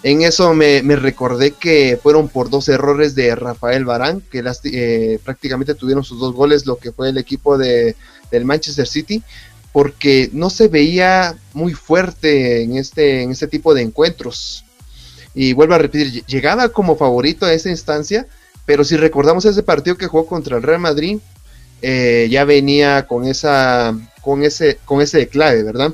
En 0.03 0.21
eso 0.21 0.53
me, 0.53 0.81
recordé 0.81 1.51
que 1.51 1.97
fueron 2.01 2.27
por 2.27 2.49
dos 2.49 2.67
errores 2.67 3.15
de 3.15 3.33
Rafael 3.35 3.85
Barán, 3.85 4.21
que 4.29 4.43
eh, 4.65 5.19
prácticamente 5.23 5.75
tuvieron 5.75 6.03
sus 6.03 6.19
dos 6.19 6.33
goles, 6.33 6.65
lo 6.65 6.75
que 6.75 6.91
fue 6.91 7.09
el 7.09 7.17
equipo 7.17 7.57
de, 7.57 7.95
del 8.29 8.43
Manchester 8.43 8.85
City, 8.85 9.23
porque 9.71 10.29
no 10.33 10.49
se 10.49 10.67
veía 10.67 11.37
muy 11.53 11.73
fuerte 11.73 12.63
en 12.63 12.75
este, 12.75 13.21
en 13.21 13.31
este 13.31 13.47
tipo 13.47 13.73
de 13.73 13.81
encuentros. 13.81 14.65
Y 15.33 15.53
vuelvo 15.53 15.75
a 15.75 15.79
repetir, 15.79 16.25
llegaba 16.25 16.67
como 16.69 16.97
favorito 16.97 17.45
a 17.45 17.53
esa 17.53 17.69
instancia, 17.69 18.27
pero 18.65 18.83
si 18.83 18.97
recordamos 18.97 19.45
ese 19.45 19.63
partido 19.63 19.97
que 19.97 20.07
jugó 20.07 20.27
contra 20.27 20.57
el 20.57 20.63
Real 20.63 20.81
Madrid, 20.81 21.17
eh, 21.81 22.27
ya 22.29 22.43
venía 22.43 23.07
con 23.07 23.25
esa 23.25 23.97
con 24.21 24.43
ese 24.43 24.79
con 24.85 25.01
ese 25.01 25.17
declave, 25.17 25.63
¿verdad? 25.63 25.93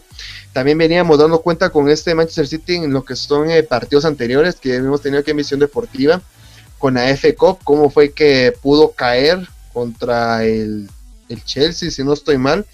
También 0.60 0.78
veníamos 0.78 1.18
dando 1.18 1.39
cuenta 1.41 1.70
con 1.70 1.88
este 1.88 2.14
Manchester 2.14 2.45
City 2.45 2.76
en 2.76 2.91
lo 2.91 3.05
que 3.05 3.16
son 3.16 3.49
eh, 3.49 3.64
partidos 3.64 4.03
anteriores 4.03 4.55
que 4.55 4.76
hemos 4.76 5.01
tenido 5.01 5.22
aquí 5.22 5.32
en 5.32 5.38
Misión 5.38 5.62
Deportiva 5.62 6.22
con 6.78 6.95
la 6.95 7.10
F 7.12 7.34
Cup, 7.36 7.60
cómo 7.64 7.89
fue 7.89 8.12
que 8.12 8.53
pudo 8.62 8.91
caer 8.91 9.47
contra 9.72 10.43
el, 10.43 10.89
Chelsea, 11.45 11.89
si 11.91 12.03
no 12.03 12.12
estoy 12.12 12.38
mal, 12.38 12.66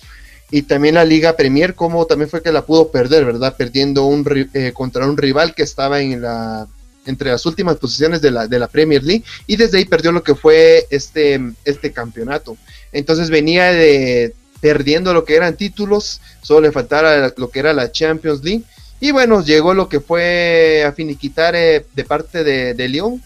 y 0.49 0.63
también 0.63 0.95
la 0.95 1.05
Liga 1.05 1.37
Premier, 1.37 1.75
cómo 1.75 2.07
también 2.07 2.27
fue 2.27 2.41
que 2.41 2.51
la 2.51 2.65
pudo 2.65 2.89
perder, 2.89 3.23
¿verdad? 3.23 3.55
Perdiendo 3.55 4.05
un, 4.05 4.49
eh, 4.55 4.71
contra 4.73 5.05
un 5.05 5.15
rival 5.15 5.53
que 5.53 5.61
estaba 5.61 6.01
en 6.01 6.23
la 6.23 6.67
entre 7.05 7.29
las 7.29 7.45
últimas 7.45 7.77
posiciones 7.77 8.19
de 8.19 8.31
la, 8.31 8.47
de 8.47 8.57
la 8.57 8.67
Premier 8.67 9.03
League 9.03 9.23
y 9.45 9.57
desde 9.57 9.77
ahí 9.77 9.85
perdió 9.85 10.11
lo 10.11 10.23
que 10.23 10.33
fue 10.33 10.87
este, 10.89 11.39
este 11.63 11.91
campeonato. 11.91 12.57
Entonces 12.91 13.29
venía 13.29 13.71
de, 13.71 14.33
perdiendo 14.65 15.13
lo 15.13 15.25
que 15.25 15.35
eran 15.35 15.55
títulos, 15.55 16.21
solo 16.41 16.61
le 16.61 16.71
faltara 16.71 17.31
lo 17.37 17.51
que 17.51 17.59
era 17.59 17.71
la 17.71 17.91
Champions 17.91 18.43
League. 18.43 18.63
Y 18.99 19.11
bueno, 19.11 19.43
llegó 19.43 19.75
lo 19.75 19.87
que 19.87 19.99
fue 19.99 20.83
a 20.83 20.91
finiquitar 20.91 21.53
eh, 21.55 21.85
de 21.93 22.03
parte 22.03 22.43
de, 22.43 22.73
de 22.73 22.89
León 22.89 23.21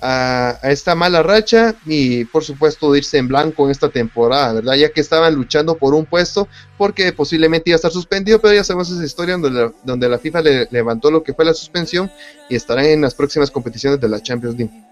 a, 0.00 0.56
esta 0.62 0.94
mala 0.94 1.24
racha 1.24 1.74
y 1.84 2.26
por 2.26 2.44
supuesto 2.44 2.94
irse 2.94 3.18
en 3.18 3.26
blanco 3.26 3.64
en 3.64 3.72
esta 3.72 3.88
temporada, 3.88 4.52
¿verdad? 4.52 4.74
Ya 4.74 4.92
que 4.92 5.00
estaban 5.00 5.34
luchando 5.34 5.76
por 5.76 5.94
un 5.94 6.06
puesto 6.06 6.46
porque 6.76 7.12
posiblemente 7.12 7.70
iba 7.70 7.74
a 7.74 7.78
estar 7.82 7.90
suspendido, 7.90 8.40
pero 8.40 8.54
ya 8.54 8.62
sabemos 8.62 8.88
esa 8.88 9.04
historia 9.04 9.36
donde 9.36 9.50
la, 9.50 9.72
donde 9.82 10.08
la 10.08 10.20
FIFA 10.20 10.42
le 10.42 10.68
levantó 10.70 11.10
lo 11.10 11.24
que 11.24 11.34
fue 11.34 11.44
la 11.44 11.54
suspensión 11.54 12.08
y 12.48 12.54
estarán 12.54 12.84
en 12.84 13.00
las 13.00 13.16
próximas 13.16 13.50
competiciones 13.50 14.00
de 14.00 14.08
la 14.08 14.22
Champions 14.22 14.56
League. 14.56 14.87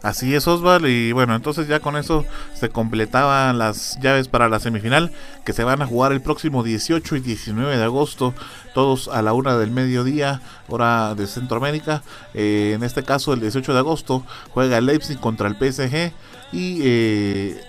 Así 0.00 0.32
es 0.32 0.46
Osval 0.46 0.86
y 0.86 1.10
bueno, 1.10 1.34
entonces 1.34 1.66
ya 1.66 1.80
con 1.80 1.96
eso 1.96 2.24
se 2.54 2.68
completaban 2.68 3.58
las 3.58 3.98
llaves 4.00 4.28
para 4.28 4.48
la 4.48 4.60
semifinal 4.60 5.10
que 5.44 5.52
se 5.52 5.64
van 5.64 5.82
a 5.82 5.86
jugar 5.86 6.12
el 6.12 6.20
próximo 6.20 6.62
18 6.62 7.16
y 7.16 7.20
19 7.20 7.76
de 7.76 7.82
agosto, 7.82 8.32
todos 8.74 9.08
a 9.08 9.22
la 9.22 9.32
una 9.32 9.58
del 9.58 9.72
mediodía, 9.72 10.40
hora 10.68 11.16
de 11.16 11.26
Centroamérica. 11.26 12.02
Eh, 12.32 12.74
en 12.76 12.84
este 12.84 13.02
caso 13.02 13.32
el 13.32 13.40
18 13.40 13.72
de 13.72 13.78
agosto 13.80 14.24
juega 14.50 14.80
Leipzig 14.80 15.18
contra 15.18 15.48
el 15.48 15.56
PSG 15.56 16.12
y... 16.52 16.80
Eh, 16.82 17.60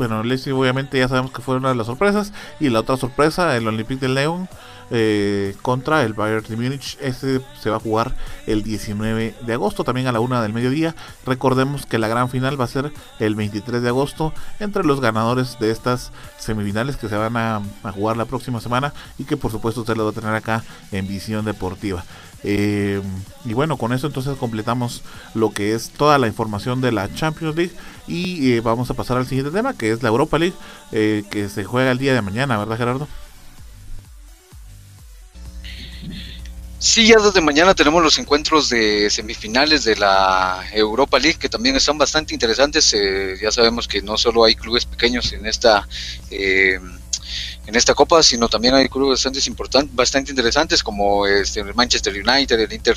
bueno, 0.00 0.22
Leipzig 0.22 0.54
obviamente 0.54 0.98
ya 0.98 1.08
sabemos 1.08 1.30
que 1.30 1.42
fue 1.42 1.56
una 1.56 1.68
de 1.68 1.74
las 1.74 1.86
sorpresas 1.86 2.32
y 2.58 2.70
la 2.70 2.80
otra 2.80 2.96
sorpresa, 2.96 3.54
el 3.54 3.68
Olympique 3.68 4.00
de 4.00 4.08
León 4.08 4.48
eh, 4.90 5.54
contra 5.60 6.04
el 6.04 6.14
Bayern 6.14 6.42
de 6.42 6.56
Múnich. 6.56 6.96
Este 7.02 7.42
se 7.60 7.68
va 7.68 7.76
a 7.76 7.80
jugar 7.80 8.14
el 8.46 8.62
19 8.62 9.34
de 9.42 9.52
agosto, 9.52 9.84
también 9.84 10.06
a 10.06 10.12
la 10.12 10.20
una 10.20 10.40
del 10.40 10.54
mediodía. 10.54 10.96
Recordemos 11.26 11.84
que 11.84 11.98
la 11.98 12.08
gran 12.08 12.30
final 12.30 12.58
va 12.58 12.64
a 12.64 12.68
ser 12.68 12.94
el 13.18 13.34
23 13.34 13.82
de 13.82 13.88
agosto 13.88 14.32
entre 14.58 14.84
los 14.84 15.02
ganadores 15.02 15.58
de 15.60 15.70
estas 15.70 16.12
semifinales 16.38 16.96
que 16.96 17.10
se 17.10 17.16
van 17.18 17.36
a, 17.36 17.60
jugar 17.92 18.16
la 18.16 18.24
próxima 18.24 18.58
semana 18.58 18.94
y 19.18 19.24
que 19.24 19.36
por 19.36 19.50
supuesto 19.50 19.82
usted 19.82 19.98
lo 19.98 20.04
va 20.04 20.12
a 20.12 20.14
tener 20.14 20.34
acá 20.34 20.64
en 20.92 21.06
Visión 21.06 21.44
Deportiva. 21.44 22.04
Eh, 22.42 23.00
y 23.44 23.52
bueno, 23.52 23.76
con 23.76 23.92
eso 23.92 24.06
entonces 24.06 24.36
completamos 24.38 25.02
lo 25.34 25.50
que 25.50 25.74
es 25.74 25.90
toda 25.90 26.18
la 26.18 26.26
información 26.26 26.80
de 26.80 26.92
la 26.92 27.12
Champions 27.14 27.54
League 27.54 27.72
y 28.08 28.52
eh, 28.52 28.60
vamos 28.60 28.90
a 28.90 28.94
pasar 28.94 29.18
al 29.18 29.26
siguiente 29.26 29.52
tema 29.52 29.76
que 29.76 29.90
es 29.90 30.02
la 30.02 30.08
Europa 30.08 30.38
League 30.38 30.54
que 30.90 31.48
se 31.52 31.64
juega 31.64 31.90
el 31.90 31.98
día 31.98 32.14
de 32.14 32.22
mañana, 32.22 32.58
¿verdad 32.58 32.78
Gerardo? 32.78 33.08
Sí, 36.82 37.06
ya 37.06 37.18
desde 37.18 37.42
mañana 37.42 37.74
tenemos 37.74 38.02
los 38.02 38.18
encuentros 38.18 38.70
de 38.70 39.10
semifinales 39.10 39.84
de 39.84 39.96
la 39.96 40.64
Europa 40.72 41.18
League 41.18 41.38
que 41.38 41.50
también 41.50 41.76
están 41.76 41.98
bastante 41.98 42.32
interesantes. 42.32 42.94
Eh, 42.94 43.36
ya 43.38 43.52
sabemos 43.52 43.86
que 43.86 44.00
no 44.00 44.16
solo 44.16 44.44
hay 44.44 44.54
clubes 44.54 44.86
pequeños 44.86 45.30
en 45.34 45.44
esta 45.44 45.86
eh, 46.30 46.80
en 47.66 47.76
esta 47.76 47.94
copa, 47.94 48.22
sino 48.22 48.48
también 48.48 48.74
hay 48.74 48.88
clubes 48.88 49.18
bastante 49.18 49.40
importantes, 49.46 49.94
bastante 49.94 50.30
interesantes 50.32 50.82
como 50.82 51.26
este, 51.26 51.60
el 51.60 51.74
Manchester 51.74 52.12
United, 52.14 52.58
el 52.58 52.72
Inter. 52.72 52.96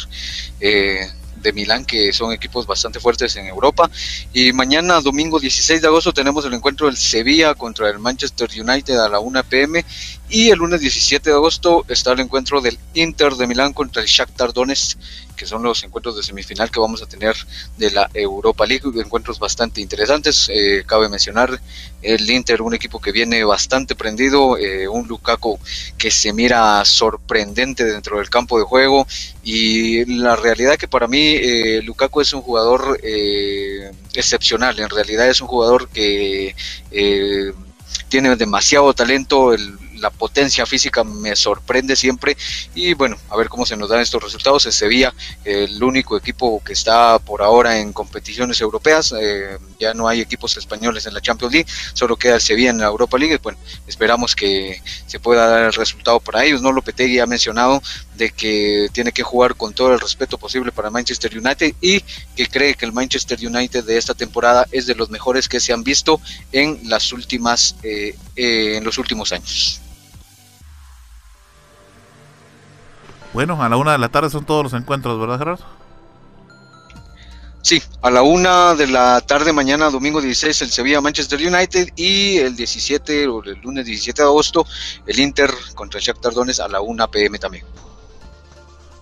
Eh, 0.59 1.07
de 1.43 1.53
Milán, 1.53 1.85
que 1.85 2.11
son 2.13 2.31
equipos 2.31 2.65
bastante 2.65 2.99
fuertes 2.99 3.35
en 3.35 3.45
Europa. 3.45 3.91
Y 4.33 4.51
mañana, 4.53 5.01
domingo 5.01 5.39
16 5.39 5.81
de 5.81 5.87
agosto, 5.87 6.13
tenemos 6.13 6.45
el 6.45 6.53
encuentro 6.53 6.87
del 6.87 6.97
Sevilla 6.97 7.53
contra 7.53 7.89
el 7.89 7.99
Manchester 7.99 8.49
United 8.49 8.97
a 8.97 9.09
la 9.09 9.19
1 9.19 9.43
pm. 9.43 9.85
Y 10.33 10.49
el 10.49 10.57
lunes 10.57 10.81
17 10.81 11.29
de 11.29 11.35
agosto 11.35 11.85
está 11.87 12.13
el 12.13 12.19
encuentro 12.21 12.59
del 12.59 12.79
Inter 12.95 13.33
de 13.33 13.45
Milán 13.45 13.71
contra 13.71 14.01
el 14.01 14.07
Shakhtar 14.07 14.51
Donetsk. 14.51 14.97
que 15.35 15.45
son 15.45 15.61
los 15.61 15.83
encuentros 15.83 16.15
de 16.15 16.23
semifinal 16.23 16.71
que 16.71 16.79
vamos 16.79 17.03
a 17.03 17.05
tener 17.05 17.35
de 17.77 17.91
la 17.91 18.09
Europa 18.15 18.65
League, 18.65 18.89
encuentros 18.99 19.37
bastante 19.37 19.79
interesantes. 19.79 20.49
Eh, 20.51 20.83
cabe 20.87 21.07
mencionar 21.07 21.61
el 22.01 22.27
Inter, 22.27 22.63
un 22.63 22.73
equipo 22.73 22.99
que 22.99 23.11
viene 23.11 23.43
bastante 23.43 23.93
prendido, 23.93 24.57
eh, 24.57 24.87
un 24.87 25.07
Lukaku 25.07 25.59
que 25.99 26.09
se 26.09 26.33
mira 26.33 26.83
sorprendente 26.83 27.85
dentro 27.85 28.17
del 28.17 28.31
campo 28.31 28.57
de 28.57 28.65
juego 28.65 29.05
y 29.43 30.03
la 30.05 30.35
realidad 30.35 30.77
que 30.77 30.87
para 30.87 31.07
mí 31.07 31.35
eh, 31.35 31.81
Lukaku 31.83 32.21
es 32.21 32.33
un 32.33 32.41
jugador 32.41 32.99
excepcional, 34.15 34.79
en 34.79 34.89
realidad 34.89 35.29
es 35.29 35.41
un 35.41 35.47
jugador 35.47 35.89
que 35.89 36.55
tiene 38.09 38.35
demasiado 38.35 38.93
talento, 38.93 39.55
la 40.03 40.11
potencia 40.11 40.65
física 40.65 41.03
me 41.03 41.33
sorprende 41.35 41.95
siempre 41.95 42.35
y 42.75 42.93
bueno, 42.93 43.15
a 43.29 43.37
ver 43.37 43.47
cómo 43.47 43.65
se 43.65 43.77
nos 43.77 43.89
dan 43.89 44.01
estos 44.01 44.21
resultados. 44.21 44.65
Es 44.65 44.75
Sevilla, 44.75 45.13
el 45.45 45.81
único 45.81 46.17
equipo 46.17 46.61
que 46.63 46.73
está 46.73 47.17
por 47.19 47.41
ahora 47.41 47.79
en 47.79 47.93
competiciones 47.93 48.59
europeas, 48.59 49.13
eh, 49.19 49.57
ya 49.79 49.93
no 49.93 50.07
hay 50.07 50.19
equipos 50.19 50.57
españoles 50.57 51.05
en 51.05 51.13
la 51.13 51.21
Champions 51.21 51.53
League, 51.53 51.69
solo 51.93 52.17
queda 52.17 52.35
el 52.35 52.41
Sevilla 52.41 52.71
en 52.71 52.79
la 52.79 52.87
Europa 52.87 53.17
League. 53.17 53.39
Bueno, 53.41 53.57
esperamos 53.87 54.35
que 54.35 54.81
se 55.07 55.19
pueda 55.19 55.47
dar 55.47 55.63
el 55.63 55.73
resultado 55.73 56.19
para 56.19 56.43
ellos. 56.43 56.61
No 56.61 56.71
Lopetegui 56.73 57.19
ha 57.19 57.25
mencionado 57.25 57.81
de 58.15 58.31
que 58.31 58.89
tiene 58.91 59.13
que 59.13 59.23
jugar 59.23 59.55
con 59.55 59.73
todo 59.73 59.93
el 59.93 59.99
respeto 59.99 60.37
posible 60.37 60.71
para 60.73 60.89
Manchester 60.89 61.37
United 61.37 61.73
y 61.81 62.01
que 62.35 62.47
cree 62.47 62.75
que 62.75 62.85
el 62.85 62.91
Manchester 62.91 63.39
United 63.41 63.85
de 63.85 63.97
esta 63.97 64.13
temporada 64.13 64.67
es 64.71 64.85
de 64.85 64.95
los 64.95 65.09
mejores 65.09 65.47
que 65.47 65.61
se 65.61 65.71
han 65.71 65.83
visto 65.83 66.19
en 66.51 66.79
las 66.83 67.13
últimas 67.13 67.75
eh, 67.83 68.15
eh, 68.35 68.77
en 68.77 68.83
los 68.83 68.97
últimos 68.97 69.31
años. 69.31 69.79
Bueno, 73.33 73.61
a 73.63 73.67
la 73.67 73.77
una 73.77 73.93
de 73.93 73.97
la 73.97 74.09
tarde 74.09 74.29
son 74.29 74.45
todos 74.45 74.63
los 74.63 74.73
encuentros, 74.73 75.19
¿verdad, 75.19 75.39
Gerardo? 75.39 75.65
Sí, 77.63 77.81
a 78.01 78.11
la 78.11 78.21
una 78.21 78.75
de 78.75 78.87
la 78.87 79.21
tarde 79.21 79.53
mañana, 79.53 79.89
domingo 79.89 80.21
16, 80.21 80.63
el 80.63 80.69
Sevilla 80.69 81.01
Manchester 81.01 81.39
United 81.39 81.93
y 81.95 82.37
el 82.37 82.55
17 82.55 83.27
o 83.27 83.41
el 83.41 83.59
lunes 83.61 83.85
17 83.85 84.21
de 84.21 84.27
agosto, 84.27 84.67
el 85.07 85.19
Inter 85.19 85.49
contra 85.73 85.97
el 85.97 86.05
Shakhtar 86.05 86.33
Donetsk 86.33 86.59
a 86.59 86.67
la 86.67 86.81
1 86.81 87.07
pm 87.09 87.39
también. 87.39 87.65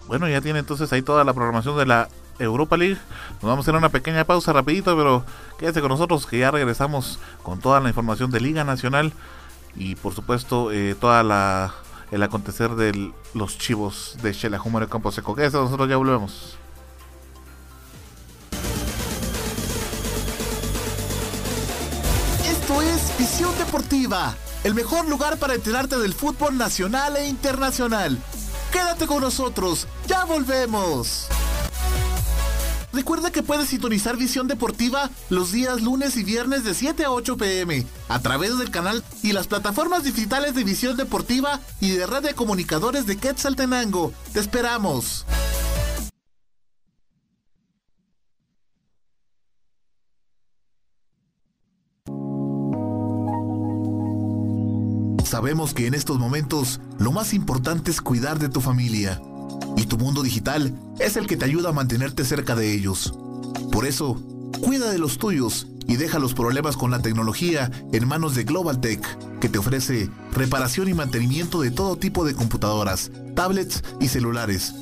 Bueno, 0.07 0.29
ya 0.29 0.41
tiene 0.41 0.59
entonces 0.59 0.93
ahí 0.93 1.01
toda 1.01 1.23
la 1.23 1.33
programación 1.33 1.75
de 1.75 1.87
la 1.87 2.07
Europa 2.37 2.77
League. 2.77 2.97
Nos 3.33 3.43
vamos 3.43 3.59
a 3.59 3.61
hacer 3.61 3.75
una 3.75 3.89
pequeña 3.89 4.25
pausa 4.25 4.53
rapidito, 4.53 4.95
pero 4.95 5.25
quédese 5.57 5.81
con 5.81 5.89
nosotros 5.89 6.27
que 6.27 6.39
ya 6.39 6.51
regresamos 6.51 7.19
con 7.41 7.59
toda 7.59 7.79
la 7.79 7.89
información 7.89 8.29
de 8.29 8.41
Liga 8.41 8.63
Nacional 8.63 9.11
y 9.75 9.95
por 9.95 10.13
supuesto 10.13 10.71
eh, 10.71 10.95
toda 10.99 11.23
la 11.23 11.73
el 12.11 12.21
acontecer 12.23 12.71
de 12.75 13.13
los 13.33 13.57
chivos 13.57 14.17
de 14.21 14.33
Shela 14.33 14.61
Humor 14.61 14.87
Campo 14.89 15.11
Seco. 15.11 15.33
Que 15.33 15.45
eso 15.45 15.63
nosotros 15.63 15.89
ya 15.89 15.97
volvemos. 15.97 16.57
Esto 22.45 22.81
es 22.81 23.17
Visión 23.17 23.57
Deportiva, 23.57 24.35
el 24.63 24.75
mejor 24.75 25.07
lugar 25.07 25.37
para 25.37 25.55
enterarte 25.55 25.97
del 25.97 26.13
fútbol 26.13 26.57
nacional 26.57 27.15
e 27.17 27.27
internacional. 27.27 28.17
Quédate 28.71 29.07
con 29.07 29.21
nosotros, 29.21 29.87
ya 30.07 30.25
volvemos. 30.25 31.27
Recuerda 32.93 33.31
que 33.31 33.43
puedes 33.43 33.69
sintonizar 33.69 34.17
Visión 34.17 34.47
Deportiva 34.47 35.09
los 35.29 35.51
días 35.51 35.81
lunes 35.81 36.17
y 36.17 36.23
viernes 36.23 36.63
de 36.63 36.73
7 36.73 37.05
a 37.05 37.11
8 37.11 37.37
pm 37.37 37.85
a 38.09 38.19
través 38.19 38.57
del 38.57 38.69
canal 38.69 39.03
y 39.23 39.31
las 39.31 39.47
plataformas 39.47 40.03
digitales 40.03 40.55
de 40.55 40.63
Visión 40.63 40.97
Deportiva 40.97 41.61
y 41.79 41.91
de 41.91 42.05
Red 42.05 42.23
de 42.23 42.33
Comunicadores 42.33 43.05
de 43.05 43.17
Quetzaltenango. 43.17 44.13
Te 44.33 44.39
esperamos. 44.39 45.25
Sabemos 55.23 55.73
que 55.73 55.87
en 55.87 55.93
estos 55.93 56.19
momentos 56.19 56.81
lo 56.99 57.13
más 57.13 57.33
importante 57.33 57.89
es 57.89 58.01
cuidar 58.01 58.37
de 58.37 58.49
tu 58.49 58.59
familia 58.59 59.21
y 59.81 59.85
tu 59.85 59.97
mundo 59.97 60.21
digital 60.21 60.73
es 60.99 61.17
el 61.17 61.27
que 61.27 61.37
te 61.37 61.45
ayuda 61.45 61.69
a 61.69 61.73
mantenerte 61.73 62.23
cerca 62.23 62.55
de 62.55 62.71
ellos. 62.73 63.13
Por 63.71 63.85
eso, 63.85 64.21
cuida 64.61 64.91
de 64.91 64.99
los 64.99 65.17
tuyos 65.17 65.67
y 65.87 65.97
deja 65.97 66.19
los 66.19 66.33
problemas 66.33 66.77
con 66.77 66.91
la 66.91 67.01
tecnología 67.01 67.71
en 67.91 68.07
manos 68.07 68.35
de 68.35 68.43
Global 68.43 68.79
Tech, 68.79 69.01
que 69.39 69.49
te 69.49 69.57
ofrece 69.57 70.09
reparación 70.33 70.87
y 70.87 70.93
mantenimiento 70.93 71.61
de 71.61 71.71
todo 71.71 71.95
tipo 71.95 72.23
de 72.25 72.35
computadoras, 72.35 73.11
tablets 73.35 73.83
y 73.99 74.07
celulares. 74.07 74.73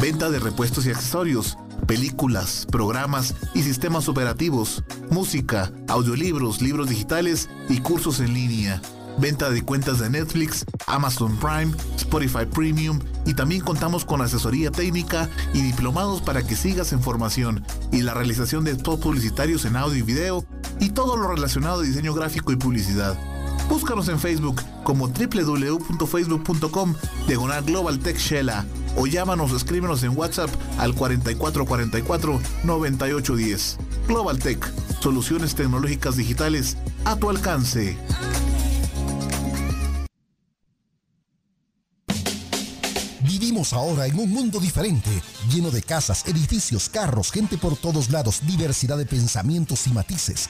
Venta 0.00 0.30
de 0.30 0.38
repuestos 0.38 0.86
y 0.86 0.90
accesorios, 0.90 1.56
películas, 1.86 2.66
programas 2.70 3.34
y 3.54 3.62
sistemas 3.62 4.08
operativos, 4.08 4.84
música, 5.10 5.72
audiolibros, 5.88 6.60
libros 6.60 6.88
digitales 6.88 7.48
y 7.68 7.78
cursos 7.78 8.20
en 8.20 8.34
línea 8.34 8.82
venta 9.18 9.50
de 9.50 9.62
cuentas 9.62 9.98
de 10.00 10.10
Netflix, 10.10 10.64
Amazon 10.86 11.36
Prime, 11.38 11.74
Spotify 11.96 12.46
Premium 12.46 12.98
y 13.26 13.34
también 13.34 13.62
contamos 13.62 14.04
con 14.04 14.20
asesoría 14.20 14.70
técnica 14.70 15.28
y 15.52 15.62
diplomados 15.62 16.20
para 16.22 16.42
que 16.46 16.56
sigas 16.56 16.92
en 16.92 17.02
formación 17.02 17.64
y 17.92 18.02
la 18.02 18.14
realización 18.14 18.64
de 18.64 18.74
spots 18.74 19.02
publicitarios 19.02 19.64
en 19.64 19.76
audio 19.76 19.98
y 19.98 20.02
video 20.02 20.44
y 20.80 20.90
todo 20.90 21.16
lo 21.16 21.28
relacionado 21.28 21.80
a 21.80 21.84
diseño 21.84 22.14
gráfico 22.14 22.52
y 22.52 22.56
publicidad. 22.56 23.16
Búscanos 23.68 24.08
en 24.08 24.18
Facebook 24.18 24.60
como 24.82 25.08
www.facebook.com 25.08 26.94
diagonal 27.26 27.64
Global 27.64 27.98
Tech 27.98 28.18
Shella 28.18 28.64
o 28.96 29.06
llámanos 29.06 29.52
o 29.52 29.56
escríbenos 29.56 30.02
en 30.02 30.16
WhatsApp 30.16 30.50
al 30.78 30.94
4444 30.94 32.40
9810. 32.64 33.78
Global 34.06 34.38
Tech, 34.38 34.72
soluciones 35.00 35.54
tecnológicas 35.54 36.16
digitales 36.16 36.76
a 37.04 37.16
tu 37.16 37.30
alcance. 37.30 37.96
Ahora 43.72 44.06
en 44.06 44.18
un 44.18 44.30
mundo 44.30 44.58
diferente, 44.58 45.10
lleno 45.48 45.70
de 45.70 45.82
casas, 45.82 46.24
edificios, 46.26 46.88
carros, 46.88 47.30
gente 47.30 47.56
por 47.56 47.76
todos 47.76 48.10
lados, 48.10 48.40
diversidad 48.46 48.98
de 48.98 49.06
pensamientos 49.06 49.86
y 49.86 49.90
matices. 49.90 50.48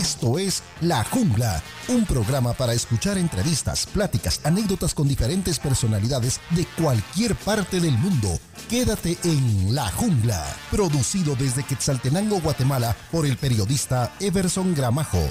Esto 0.00 0.38
es 0.38 0.62
La 0.80 1.04
Jungla, 1.04 1.62
un 1.88 2.06
programa 2.06 2.54
para 2.54 2.72
escuchar 2.72 3.18
entrevistas, 3.18 3.86
pláticas, 3.86 4.40
anécdotas 4.44 4.94
con 4.94 5.06
diferentes 5.06 5.58
personalidades 5.58 6.40
de 6.50 6.64
cualquier 6.80 7.34
parte 7.34 7.78
del 7.80 7.98
mundo. 7.98 8.38
Quédate 8.70 9.18
en 9.24 9.74
La 9.74 9.90
Jungla, 9.90 10.44
producido 10.70 11.36
desde 11.36 11.62
Quetzaltenango, 11.62 12.40
Guatemala, 12.40 12.96
por 13.10 13.26
el 13.26 13.36
periodista 13.36 14.12
Everson 14.20 14.74
Gramajo. 14.74 15.28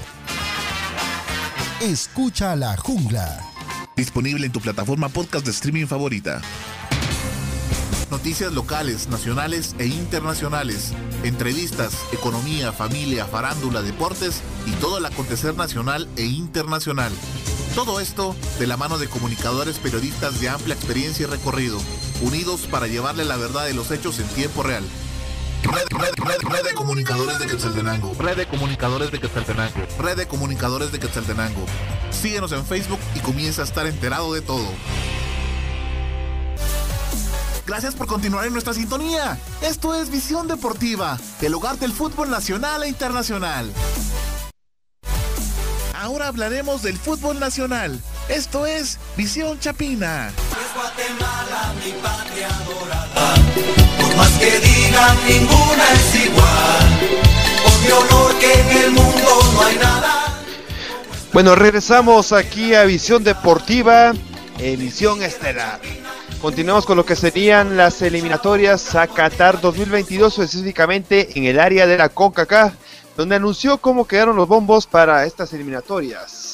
Escucha 1.81 2.55
La 2.55 2.77
Jungla. 2.77 3.56
Disponible 3.97 4.45
en 4.45 4.51
tu 4.51 4.61
plataforma 4.61 5.09
podcast 5.09 5.43
de 5.43 5.51
streaming 5.51 5.87
favorita. 5.87 6.39
Noticias 8.11 8.53
locales, 8.53 9.07
nacionales 9.07 9.75
e 9.79 9.87
internacionales. 9.87 10.93
Entrevistas, 11.23 11.97
economía, 12.13 12.71
familia, 12.71 13.25
farándula, 13.25 13.81
deportes 13.81 14.43
y 14.67 14.71
todo 14.73 14.99
el 14.99 15.05
acontecer 15.07 15.55
nacional 15.55 16.07
e 16.15 16.25
internacional. 16.25 17.11
Todo 17.73 17.99
esto 17.99 18.35
de 18.59 18.67
la 18.67 18.77
mano 18.77 18.99
de 18.99 19.09
comunicadores 19.09 19.79
periodistas 19.79 20.39
de 20.39 20.49
amplia 20.49 20.75
experiencia 20.75 21.25
y 21.25 21.29
recorrido, 21.29 21.79
unidos 22.21 22.67
para 22.69 22.85
llevarle 22.85 23.25
la 23.25 23.35
verdad 23.35 23.65
de 23.65 23.73
los 23.73 23.89
hechos 23.89 24.19
en 24.19 24.27
tiempo 24.27 24.61
real. 24.61 24.83
Red, 25.63 26.63
de 26.63 26.73
comunicadores 26.73 27.39
de 27.39 27.47
Quetzaltenango. 27.47 28.13
Red 28.19 28.37
de 28.37 28.47
comunicadores 28.47 29.11
de 29.11 29.19
Quetzaltenango. 29.19 29.87
Red 29.99 30.17
de 30.17 30.27
comunicadores 30.27 30.91
de 30.91 30.99
Quetzaltenango. 30.99 31.65
Síguenos 32.11 32.51
en 32.51 32.65
Facebook 32.65 32.99
y 33.15 33.19
comienza 33.19 33.61
a 33.61 33.65
estar 33.65 33.87
enterado 33.87 34.33
de 34.33 34.41
todo. 34.41 34.67
Gracias 37.65 37.95
por 37.95 38.07
continuar 38.07 38.45
en 38.45 38.53
nuestra 38.53 38.73
sintonía. 38.73 39.37
Esto 39.61 39.93
es 39.93 40.09
Visión 40.09 40.47
Deportiva, 40.47 41.17
el 41.41 41.53
hogar 41.53 41.77
del 41.77 41.91
fútbol 41.91 42.29
nacional 42.29 42.83
e 42.83 42.87
internacional. 42.87 43.71
Ahora 45.93 46.27
hablaremos 46.27 46.83
del 46.83 46.97
fútbol 46.97 47.39
nacional. 47.39 47.99
Esto 48.29 48.65
es 48.65 48.99
Visión 49.17 49.59
Chapina. 49.59 50.31
Guatemala, 50.77 51.73
mi 51.83 51.91
patria. 52.03 52.49
Por 53.99 54.15
más 54.15 54.31
que 54.37 54.59
digan, 54.59 55.17
ninguna 55.27 55.91
es 55.93 56.15
igual. 56.23 56.77
Bueno, 61.33 61.55
regresamos 61.55 62.31
aquí 62.31 62.75
a 62.75 62.83
Visión 62.83 63.23
Deportiva, 63.23 64.13
emisión 64.59 65.23
estelar. 65.23 65.79
Continuamos 66.41 66.85
con 66.85 66.97
lo 66.97 67.05
que 67.05 67.15
serían 67.15 67.75
las 67.75 67.99
eliminatorias 68.03 68.93
a 68.93 69.07
Qatar 69.07 69.59
2022, 69.59 70.37
específicamente 70.37 71.29
en 71.39 71.45
el 71.45 71.59
área 71.59 71.87
de 71.87 71.97
la 71.97 72.09
CONCACAF, 72.09 72.73
donde 73.15 73.35
anunció 73.35 73.79
cómo 73.79 74.05
quedaron 74.05 74.35
los 74.35 74.47
bombos 74.47 74.85
para 74.85 75.25
estas 75.25 75.51
eliminatorias. 75.53 76.46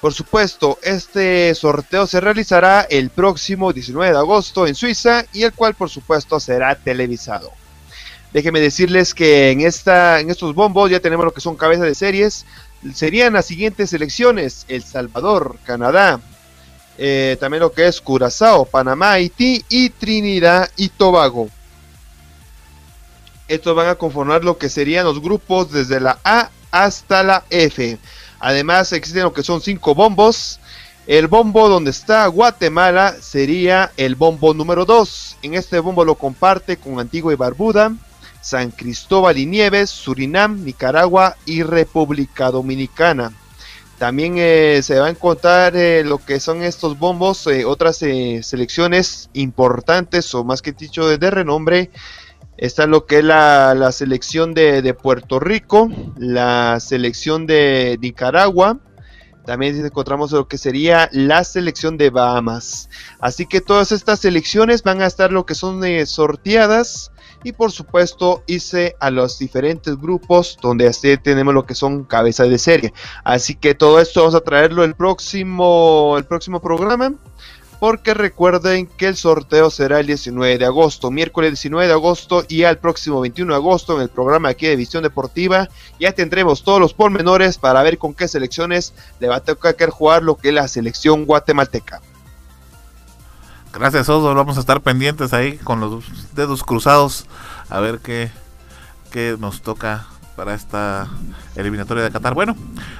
Por 0.00 0.12
supuesto, 0.12 0.78
este 0.82 1.54
sorteo 1.54 2.06
se 2.06 2.20
realizará 2.20 2.82
el 2.82 3.10
próximo 3.10 3.72
19 3.72 4.12
de 4.12 4.18
agosto 4.18 4.66
en 4.66 4.74
Suiza 4.74 5.24
y 5.32 5.42
el 5.42 5.52
cual 5.52 5.74
por 5.74 5.88
supuesto 5.88 6.38
será 6.38 6.74
televisado. 6.74 7.50
Déjenme 8.32 8.60
decirles 8.60 9.14
que 9.14 9.50
en, 9.50 9.62
esta, 9.62 10.20
en 10.20 10.30
estos 10.30 10.54
bombos 10.54 10.90
ya 10.90 11.00
tenemos 11.00 11.24
lo 11.24 11.32
que 11.32 11.40
son 11.40 11.56
cabezas 11.56 11.86
de 11.86 11.94
series. 11.94 12.44
Serían 12.94 13.32
las 13.32 13.46
siguientes 13.46 13.90
selecciones: 13.90 14.66
El 14.68 14.82
Salvador, 14.84 15.56
Canadá, 15.64 16.20
eh, 16.98 17.38
también 17.40 17.62
lo 17.62 17.72
que 17.72 17.86
es 17.86 18.00
Curazao, 18.00 18.66
Panamá, 18.66 19.12
Haití 19.12 19.64
y 19.70 19.88
Trinidad 19.88 20.70
y 20.76 20.90
Tobago. 20.90 21.48
Estos 23.48 23.74
van 23.74 23.88
a 23.88 23.94
conformar 23.94 24.44
lo 24.44 24.58
que 24.58 24.68
serían 24.68 25.06
los 25.06 25.22
grupos 25.22 25.72
desde 25.72 26.00
la 26.00 26.18
A 26.22 26.50
hasta 26.70 27.22
la 27.22 27.44
F. 27.48 27.98
Además 28.40 28.92
existen 28.92 29.22
lo 29.22 29.32
que 29.32 29.42
son 29.42 29.60
cinco 29.60 29.94
bombos. 29.94 30.60
El 31.06 31.28
bombo 31.28 31.68
donde 31.68 31.92
está 31.92 32.26
Guatemala 32.26 33.14
sería 33.20 33.92
el 33.96 34.16
bombo 34.16 34.54
número 34.54 34.84
2. 34.84 35.38
En 35.42 35.54
este 35.54 35.78
bombo 35.78 36.04
lo 36.04 36.16
comparte 36.16 36.76
con 36.76 36.98
Antigua 36.98 37.32
y 37.32 37.36
Barbuda, 37.36 37.94
San 38.40 38.72
Cristóbal 38.72 39.38
y 39.38 39.46
Nieves, 39.46 39.88
Surinam, 39.90 40.64
Nicaragua 40.64 41.36
y 41.46 41.62
República 41.62 42.50
Dominicana. 42.50 43.32
También 43.98 44.34
eh, 44.36 44.80
se 44.82 44.98
va 44.98 45.06
a 45.06 45.10
encontrar 45.10 45.74
eh, 45.76 46.04
lo 46.04 46.18
que 46.18 46.38
son 46.38 46.62
estos 46.62 46.98
bombos, 46.98 47.46
eh, 47.46 47.64
otras 47.64 47.96
selecciones 47.96 49.30
importantes 49.32 50.34
o 50.34 50.44
más 50.44 50.60
que 50.60 50.72
dicho 50.72 51.06
de 51.08 51.30
renombre 51.30 51.90
Está 52.58 52.86
lo 52.86 53.06
que 53.06 53.18
es 53.18 53.24
la, 53.24 53.90
selección 53.92 54.54
de, 54.54 54.94
Puerto 54.94 55.38
Rico, 55.38 55.90
la 56.16 56.80
selección 56.80 57.46
de 57.46 57.98
Nicaragua, 58.00 58.78
también 59.44 59.84
encontramos 59.84 60.32
lo 60.32 60.48
que 60.48 60.58
sería 60.58 61.08
la 61.12 61.44
selección 61.44 61.96
de 61.96 62.10
Bahamas. 62.10 62.90
Así 63.20 63.46
que 63.46 63.60
todas 63.60 63.92
estas 63.92 64.20
selecciones 64.20 64.82
van 64.82 65.02
a 65.02 65.06
estar 65.06 65.30
lo 65.30 65.46
que 65.46 65.54
son 65.54 65.84
eh, 65.84 66.04
sorteadas 66.04 67.12
y 67.44 67.52
por 67.52 67.70
supuesto 67.70 68.42
hice 68.48 68.96
a 68.98 69.10
los 69.10 69.38
diferentes 69.38 69.96
grupos 69.96 70.58
donde 70.60 70.88
así 70.88 71.16
tenemos 71.16 71.54
lo 71.54 71.64
que 71.64 71.76
son 71.76 72.04
cabezas 72.04 72.50
de 72.50 72.58
serie. 72.58 72.92
Así 73.22 73.54
que 73.54 73.74
todo 73.74 74.00
esto 74.00 74.20
vamos 74.20 74.34
a 74.34 74.40
traerlo 74.40 74.82
el 74.82 74.96
próximo, 74.96 76.16
el 76.18 76.24
próximo 76.24 76.60
programa 76.60 77.14
porque 77.78 78.14
recuerden 78.14 78.86
que 78.86 79.08
el 79.08 79.16
sorteo 79.16 79.70
será 79.70 80.00
el 80.00 80.06
19 80.06 80.58
de 80.58 80.64
agosto, 80.64 81.10
miércoles 81.10 81.50
19 81.50 81.86
de 81.86 81.92
agosto 81.92 82.44
y 82.48 82.64
al 82.64 82.78
próximo 82.78 83.20
21 83.20 83.52
de 83.52 83.56
agosto 83.56 83.96
en 83.96 84.02
el 84.02 84.08
programa 84.08 84.48
aquí 84.48 84.66
de 84.66 84.76
Visión 84.76 85.02
Deportiva 85.02 85.68
ya 86.00 86.12
tendremos 86.12 86.62
todos 86.62 86.80
los 86.80 86.94
pormenores 86.94 87.58
para 87.58 87.82
ver 87.82 87.98
con 87.98 88.14
qué 88.14 88.28
selecciones 88.28 88.94
le 89.20 89.28
va 89.28 89.36
a 89.36 89.40
tocar 89.40 89.90
jugar 89.90 90.22
lo 90.22 90.36
que 90.36 90.48
es 90.48 90.54
la 90.54 90.68
selección 90.68 91.24
guatemalteca. 91.24 92.00
Gracias 93.72 94.08
Oso, 94.08 94.34
vamos 94.34 94.56
a 94.56 94.60
estar 94.60 94.80
pendientes 94.80 95.34
ahí 95.34 95.58
con 95.58 95.80
los 95.80 96.04
dedos 96.34 96.62
cruzados 96.62 97.26
a 97.68 97.78
ver 97.80 97.98
qué, 97.98 98.30
qué 99.10 99.36
nos 99.38 99.60
toca 99.60 100.06
para 100.36 100.54
esta 100.54 101.08
eliminatoria 101.56 102.04
de 102.04 102.10
Qatar. 102.10 102.34
Bueno, 102.34 102.54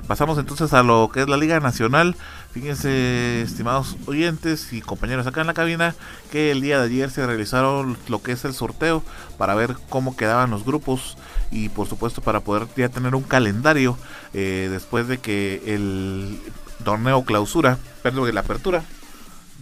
pasamos 0.06 0.38
entonces 0.38 0.72
a 0.72 0.82
lo 0.82 1.10
que 1.12 1.20
es 1.20 1.28
la 1.28 1.36
Liga 1.36 1.60
Nacional. 1.60 2.16
Fíjense, 2.52 3.42
estimados 3.42 3.96
oyentes 4.06 4.72
y 4.72 4.80
compañeros 4.80 5.26
acá 5.26 5.42
en 5.42 5.46
la 5.46 5.54
cabina, 5.54 5.94
que 6.32 6.50
el 6.50 6.62
día 6.62 6.78
de 6.78 6.86
ayer 6.86 7.10
se 7.10 7.26
realizaron 7.26 7.98
lo 8.08 8.22
que 8.22 8.32
es 8.32 8.44
el 8.46 8.54
sorteo 8.54 9.04
para 9.36 9.54
ver 9.54 9.76
cómo 9.90 10.16
quedaban 10.16 10.50
los 10.50 10.64
grupos 10.64 11.18
y 11.50 11.68
por 11.68 11.86
supuesto 11.86 12.22
para 12.22 12.40
poder 12.40 12.66
ya 12.76 12.88
tener 12.88 13.14
un 13.14 13.22
calendario 13.22 13.98
eh, 14.32 14.68
después 14.70 15.06
de 15.06 15.18
que 15.18 15.62
el 15.66 16.40
torneo 16.82 17.24
clausura, 17.24 17.78
perdón, 18.02 18.34
la 18.34 18.40
apertura 18.40 18.82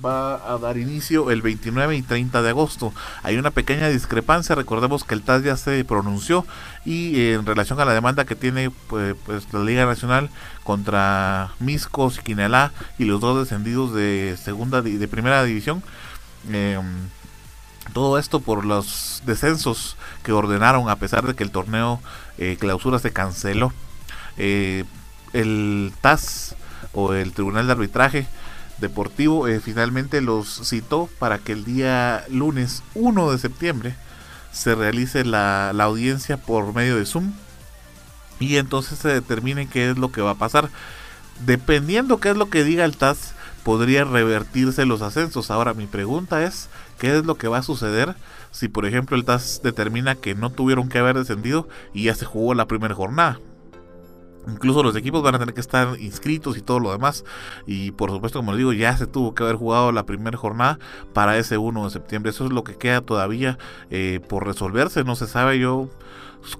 va 0.05 0.34
a 0.53 0.59
dar 0.59 0.76
inicio 0.76 1.30
el 1.30 1.42
29 1.42 1.97
y 1.97 2.03
30 2.03 2.42
de 2.42 2.51
agosto. 2.51 2.92
Hay 3.22 3.36
una 3.36 3.51
pequeña 3.51 3.88
discrepancia, 3.88 4.55
recordemos 4.55 5.05
que 5.05 5.14
el 5.14 5.22
TAS 5.22 5.42
ya 5.42 5.57
se 5.57 5.84
pronunció 5.84 6.47
y 6.84 7.16
eh, 7.16 7.34
en 7.34 7.47
relación 7.47 7.80
a 7.80 7.84
la 7.84 7.95
demanda 7.95 8.24
que 8.24 8.34
tiene 8.36 8.70
pues, 8.70 9.14
pues 9.24 9.53
la 9.53 9.61
Liga 9.61 9.86
Nacional 9.86 10.30
contra 10.62 11.53
Misco, 11.61 12.11
Siquinalá 12.11 12.72
y 12.99 13.05
los 13.05 13.20
dos 13.20 13.38
descendidos 13.38 13.95
de 13.95 14.36
segunda 14.42 14.82
de 14.82 15.09
primera 15.09 15.45
división. 15.45 15.82
Em, 16.51 17.09
todo 17.92 18.18
esto 18.18 18.40
por 18.40 18.64
los 18.64 19.22
descensos 19.26 19.97
que 20.22 20.32
ordenaron 20.32 20.88
a 20.88 20.97
pesar 20.97 21.26
de 21.26 21.34
que 21.34 21.45
el 21.45 21.51
torneo 21.51 22.01
eh, 22.38 22.57
clausura 22.59 22.99
se 22.99 23.12
canceló. 23.12 23.72
Eh, 24.36 24.84
el 25.32 25.92
TAS 26.01 26.57
o 26.92 27.12
el 27.12 27.32
Tribunal 27.32 27.66
de 27.66 27.72
Arbitraje 27.72 28.26
Deportivo 28.79 29.47
eh, 29.47 29.61
finalmente 29.61 30.20
los 30.20 30.68
citó 30.68 31.09
para 31.18 31.39
que 31.39 31.53
el 31.53 31.64
día 31.64 32.25
lunes 32.29 32.83
1 32.95 33.31
de 33.31 33.39
septiembre 33.39 33.95
se 34.51 34.75
realice 34.75 35.25
la, 35.25 35.70
audiencia 35.70 36.37
por 36.37 36.75
medio 36.75 36.97
de 36.97 37.07
Zoom 37.07 37.33
y 38.41 38.57
entonces 38.57 38.99
se 38.99 39.09
determine 39.09 39.68
qué 39.68 39.91
es 39.91 39.99
lo 39.99 40.11
que 40.11 40.22
va 40.22 40.31
a 40.31 40.37
pasar. 40.37 40.70
Dependiendo 41.45 42.18
qué 42.18 42.31
es 42.31 42.37
lo 42.37 42.51
que 42.51 42.64
diga 42.64 42.85
el 42.85 42.97
TAS, 42.97 43.35
podría 43.62 44.05
revertirse 44.05 44.87
los 44.87 45.03
ascensos. 45.03 45.51
Ahora 45.51 45.75
mi 45.75 45.87
pregunta 45.87 46.45
es, 46.45 46.68
¿qué 46.99 47.16
es 47.16 47.25
lo 47.25 47.37
que 47.37 47.49
va 47.49 47.59
a 47.59 47.62
suceder 47.62 48.16
si 48.51 48.68
por 48.68 48.87
ejemplo 48.87 49.16
el 49.16 49.25
TAS 49.25 49.61
determina 49.62 50.14
que 50.14 50.35
no 50.35 50.51
tuvieron 50.51 50.89
que 50.89 50.99
haber 50.99 51.16
descendido 51.16 51.68
y 51.93 52.05
ya 52.05 52.14
se 52.14 52.25
jugó 52.25 52.55
la 52.55 52.66
primera 52.66 52.95
jornada? 52.95 53.41
Incluso 54.47 54.82
los 54.82 54.95
equipos 54.97 55.22
van 55.22 55.34
a 55.34 55.38
tener 55.38 55.55
que 55.55 55.61
estar 55.61 55.99
inscritos 56.01 56.57
y 56.57 56.61
todo 56.61 56.80
lo 56.80 56.92
demás. 56.92 57.24
Y 57.66 57.92
por 57.92 58.11
supuesto, 58.11 58.38
como 58.38 58.53
les 58.53 58.59
digo, 58.59 58.72
ya 58.72 58.97
se 58.97 59.07
tuvo 59.07 59.34
que 59.34 59.42
haber 59.42 59.57
jugado 59.57 59.92
la 59.92 60.05
primera 60.05 60.36
jornada 60.36 60.78
para 61.12 61.38
ese 61.38 61.59
1 61.59 61.84
de 61.84 61.90
septiembre. 61.90 62.30
Eso 62.30 62.45
es 62.45 62.53
lo 62.53 62.64
que 62.64 62.76
queda 62.76 63.01
todavía 63.01 63.59
eh, 63.90 64.20
por 64.28 64.47
resolverse. 64.47 65.05
No 65.05 65.16
se 65.16 65.26
sabe. 65.26 65.59
Yo 65.59 65.88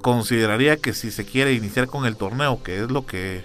consideraría 0.01 0.76
que 0.76 0.95
si 0.95 1.11
se 1.11 1.24
quiere 1.24 1.53
iniciar 1.53 1.87
con 1.87 2.07
el 2.07 2.16
torneo, 2.16 2.62
que 2.62 2.82
es 2.82 2.91
lo 2.91 3.05
que 3.07 3.45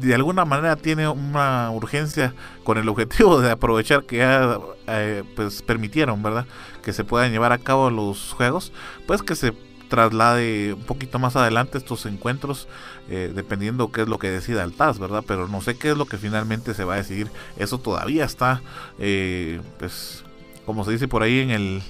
de 0.00 0.14
alguna 0.14 0.44
manera 0.44 0.76
tiene 0.76 1.08
una 1.08 1.70
urgencia 1.70 2.34
con 2.64 2.78
el 2.78 2.88
objetivo 2.88 3.40
de 3.40 3.50
aprovechar 3.50 4.04
que 4.04 4.18
ya 4.18 4.58
eh, 4.86 5.24
pues 5.34 5.62
permitieron, 5.62 6.22
¿verdad? 6.22 6.46
Que 6.82 6.92
se 6.92 7.04
puedan 7.04 7.32
llevar 7.32 7.52
a 7.52 7.58
cabo 7.58 7.90
los 7.90 8.32
juegos, 8.32 8.72
pues 9.06 9.22
que 9.22 9.34
se 9.34 9.52
traslade 9.88 10.74
un 10.74 10.82
poquito 10.82 11.18
más 11.18 11.36
adelante 11.36 11.78
estos 11.78 12.06
encuentros, 12.06 12.68
eh, 13.08 13.32
dependiendo 13.34 13.92
qué 13.92 14.02
es 14.02 14.08
lo 14.08 14.18
que 14.18 14.30
decida 14.30 14.64
el 14.64 14.72
TAS, 14.72 14.98
¿verdad? 14.98 15.24
Pero 15.26 15.48
no 15.48 15.60
sé 15.60 15.76
qué 15.76 15.90
es 15.90 15.96
lo 15.96 16.06
que 16.06 16.18
finalmente 16.18 16.74
se 16.74 16.84
va 16.84 16.94
a 16.94 16.98
decidir. 16.98 17.30
Eso 17.56 17.78
todavía 17.78 18.24
está, 18.24 18.62
eh, 18.98 19.60
pues, 19.78 20.24
como 20.64 20.84
se 20.84 20.92
dice 20.92 21.08
por 21.08 21.22
ahí 21.22 21.40
en 21.40 21.50
el, 21.50 21.82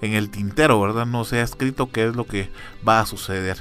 en 0.00 0.14
el 0.14 0.30
tintero, 0.30 0.80
¿verdad? 0.80 1.06
No 1.06 1.24
se 1.24 1.38
ha 1.38 1.42
escrito 1.42 1.90
qué 1.90 2.08
es 2.08 2.16
lo 2.16 2.26
que 2.26 2.50
va 2.86 3.00
a 3.00 3.06
suceder. 3.06 3.58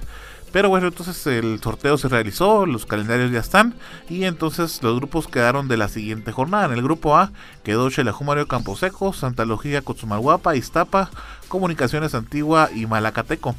Pero 0.53 0.69
bueno, 0.69 0.87
entonces 0.87 1.25
el 1.25 1.59
sorteo 1.63 1.97
se 1.97 2.07
realizó, 2.09 2.67
los 2.67 2.85
calendarios 2.85 3.31
ya 3.31 3.39
están 3.39 3.73
y 4.07 4.25
entonces 4.25 4.83
los 4.83 4.95
grupos 4.97 5.27
quedaron 5.27 5.67
de 5.67 5.77
la 5.77 5.87
siguiente 5.87 6.31
jornada. 6.31 6.65
En 6.65 6.73
el 6.73 6.83
grupo 6.83 7.17
A 7.17 7.31
quedó 7.63 7.89
Campo 7.89 8.45
Camposeco, 8.47 9.13
Santa 9.13 9.45
Logía, 9.45 9.81
Cochumalguapa, 9.81 10.55
Iztapa, 10.55 11.09
Comunicaciones 11.47 12.13
Antigua 12.13 12.69
y 12.71 12.85
Malacateco. 12.85 13.55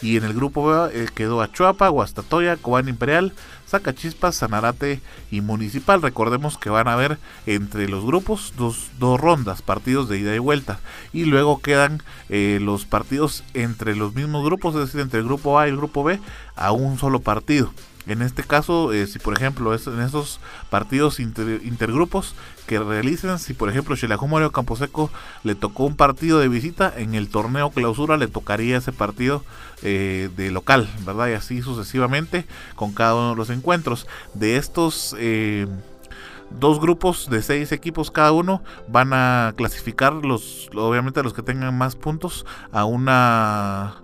Y 0.00 0.16
en 0.16 0.24
el 0.24 0.32
grupo 0.32 0.66
B 0.66 0.90
eh, 0.92 1.08
quedó 1.12 1.42
Achuapa, 1.42 1.88
Guastatoya, 1.88 2.56
Cobán 2.56 2.88
Imperial, 2.88 3.32
Zacachispas, 3.68 4.36
Sanarate 4.36 5.00
y 5.30 5.40
Municipal. 5.40 6.00
Recordemos 6.02 6.56
que 6.56 6.70
van 6.70 6.86
a 6.86 6.92
haber 6.92 7.18
entre 7.46 7.88
los 7.88 8.04
grupos 8.04 8.54
dos, 8.56 8.90
dos 8.98 9.20
rondas, 9.20 9.60
partidos 9.62 10.08
de 10.08 10.18
ida 10.18 10.34
y 10.34 10.38
vuelta. 10.38 10.78
Y 11.12 11.24
luego 11.24 11.60
quedan 11.60 12.02
eh, 12.28 12.58
los 12.62 12.84
partidos 12.84 13.42
entre 13.54 13.96
los 13.96 14.14
mismos 14.14 14.44
grupos, 14.44 14.74
es 14.76 14.82
decir, 14.82 15.00
entre 15.00 15.20
el 15.20 15.26
grupo 15.26 15.58
A 15.58 15.66
y 15.66 15.70
el 15.70 15.76
grupo 15.76 16.04
B, 16.04 16.20
a 16.54 16.72
un 16.72 16.98
solo 16.98 17.20
partido. 17.20 17.72
En 18.08 18.22
este 18.22 18.42
caso, 18.42 18.94
eh, 18.94 19.06
si 19.06 19.18
por 19.18 19.34
ejemplo 19.34 19.74
en 19.74 20.00
esos 20.00 20.40
partidos 20.70 21.20
intergrupos 21.20 22.34
que 22.66 22.78
realicen, 22.78 23.38
si 23.38 23.52
por 23.52 23.68
ejemplo 23.68 23.96
Xelajú 23.96 24.26
Mario 24.26 24.50
Camposeco 24.50 25.10
le 25.44 25.54
tocó 25.54 25.84
un 25.84 25.94
partido 25.94 26.38
de 26.38 26.48
visita, 26.48 26.92
en 26.96 27.14
el 27.14 27.28
torneo 27.28 27.70
clausura 27.70 28.16
le 28.16 28.26
tocaría 28.26 28.78
ese 28.78 28.92
partido 28.92 29.44
eh, 29.82 30.30
de 30.36 30.50
local, 30.50 30.88
¿verdad? 31.04 31.28
Y 31.28 31.32
así 31.34 31.60
sucesivamente 31.60 32.46
con 32.76 32.92
cada 32.94 33.14
uno 33.14 33.30
de 33.30 33.36
los 33.36 33.50
encuentros. 33.50 34.06
De 34.34 34.56
estos... 34.56 35.14
Eh, 35.18 35.66
dos 36.50 36.80
grupos 36.80 37.28
de 37.28 37.42
seis 37.42 37.72
equipos 37.72 38.10
cada 38.10 38.32
uno 38.32 38.62
van 38.88 39.12
a 39.12 39.52
clasificar 39.54 40.14
los 40.14 40.70
obviamente 40.74 41.22
los 41.22 41.34
que 41.34 41.42
tengan 41.42 41.76
más 41.76 41.94
puntos 41.94 42.46
a 42.72 42.86
una 42.86 43.96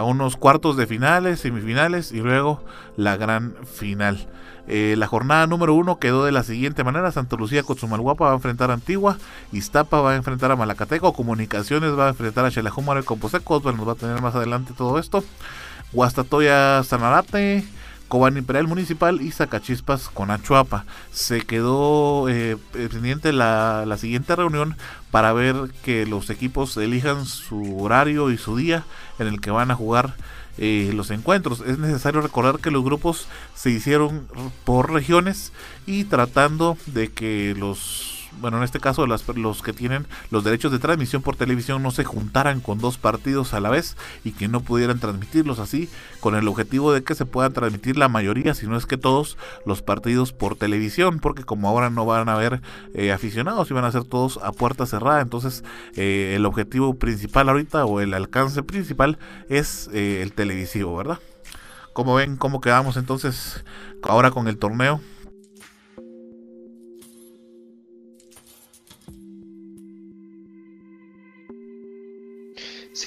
a 0.00 0.04
unos 0.04 0.36
cuartos 0.36 0.78
de 0.78 0.86
finales, 0.86 1.40
semifinales 1.40 2.10
y 2.10 2.20
luego 2.20 2.64
la 2.96 3.18
gran 3.18 3.54
final. 3.70 4.26
Eh, 4.66 4.94
la 4.96 5.06
jornada 5.06 5.46
número 5.46 5.74
uno 5.74 5.98
quedó 5.98 6.24
de 6.24 6.32
la 6.32 6.42
siguiente 6.42 6.84
manera: 6.84 7.12
Santa 7.12 7.36
Lucía 7.36 7.62
Cochumalguapa 7.62 8.24
va 8.24 8.30
a 8.32 8.34
enfrentar 8.36 8.70
a 8.70 8.74
Antigua, 8.74 9.18
Iztapa 9.52 10.00
va 10.00 10.12
a 10.12 10.16
enfrentar 10.16 10.50
a 10.52 10.56
Malacateco, 10.56 11.12
Comunicaciones 11.12 11.98
va 11.98 12.06
a 12.06 12.08
enfrentar 12.10 12.46
a 12.46 12.50
Chelajumar 12.50 12.98
y 12.98 13.02
Composeco, 13.02 13.60
nos 13.60 13.86
va 13.86 13.92
a 13.92 13.96
tener 13.96 14.22
más 14.22 14.34
adelante 14.34 14.72
todo 14.76 14.98
esto. 14.98 15.22
Guastatoya 15.92 16.82
Sanarate, 16.82 17.64
Cobán 18.10 18.36
Imperial 18.36 18.66
Municipal 18.66 19.22
y 19.22 19.30
Zacachispas 19.30 20.08
con 20.08 20.32
Achuapa. 20.32 20.84
Se 21.12 21.42
quedó 21.42 22.28
eh, 22.28 22.58
pendiente 22.72 23.32
la, 23.32 23.84
la 23.86 23.96
siguiente 23.96 24.34
reunión 24.34 24.76
para 25.12 25.32
ver 25.32 25.70
que 25.84 26.06
los 26.06 26.28
equipos 26.28 26.76
elijan 26.76 27.24
su 27.24 27.80
horario 27.80 28.32
y 28.32 28.36
su 28.36 28.56
día 28.56 28.82
en 29.20 29.28
el 29.28 29.40
que 29.40 29.52
van 29.52 29.70
a 29.70 29.76
jugar 29.76 30.16
eh, 30.58 30.90
los 30.92 31.12
encuentros. 31.12 31.62
Es 31.64 31.78
necesario 31.78 32.20
recordar 32.20 32.58
que 32.58 32.72
los 32.72 32.82
grupos 32.82 33.28
se 33.54 33.70
hicieron 33.70 34.26
por 34.64 34.92
regiones 34.92 35.52
y 35.86 36.02
tratando 36.02 36.76
de 36.86 37.12
que 37.12 37.54
los 37.56 38.19
bueno, 38.40 38.58
en 38.58 38.64
este 38.64 38.80
caso 38.80 39.06
los 39.06 39.62
que 39.62 39.72
tienen 39.72 40.06
los 40.30 40.44
derechos 40.44 40.72
de 40.72 40.78
transmisión 40.78 41.22
por 41.22 41.36
televisión 41.36 41.82
no 41.82 41.90
se 41.90 42.04
juntaran 42.04 42.60
con 42.60 42.78
dos 42.78 42.98
partidos 42.98 43.54
a 43.54 43.60
la 43.60 43.70
vez 43.70 43.96
y 44.24 44.32
que 44.32 44.48
no 44.48 44.60
pudieran 44.60 44.98
transmitirlos 44.98 45.58
así, 45.58 45.88
con 46.20 46.34
el 46.34 46.48
objetivo 46.48 46.92
de 46.92 47.02
que 47.02 47.14
se 47.14 47.26
puedan 47.26 47.52
transmitir 47.52 47.96
la 47.96 48.08
mayoría, 48.08 48.54
si 48.54 48.66
no 48.66 48.76
es 48.76 48.86
que 48.86 48.96
todos 48.96 49.36
los 49.66 49.82
partidos 49.82 50.32
por 50.32 50.56
televisión, 50.56 51.20
porque 51.20 51.44
como 51.44 51.68
ahora 51.68 51.90
no 51.90 52.06
van 52.06 52.28
a 52.28 52.34
haber 52.34 52.60
eh, 52.94 53.12
aficionados 53.12 53.70
y 53.70 53.74
van 53.74 53.84
a 53.84 53.92
ser 53.92 54.04
todos 54.04 54.38
a 54.42 54.52
puerta 54.52 54.86
cerrada, 54.86 55.20
entonces 55.20 55.64
eh, 55.96 56.34
el 56.36 56.46
objetivo 56.46 56.94
principal 56.94 57.48
ahorita 57.48 57.84
o 57.84 58.00
el 58.00 58.14
alcance 58.14 58.62
principal 58.62 59.18
es 59.48 59.90
eh, 59.92 60.22
el 60.22 60.32
televisivo, 60.32 60.96
¿verdad? 60.96 61.18
Como 61.92 62.14
ven, 62.14 62.36
cómo 62.36 62.60
quedamos 62.60 62.96
entonces 62.96 63.64
ahora 64.02 64.30
con 64.30 64.48
el 64.48 64.58
torneo. 64.58 65.00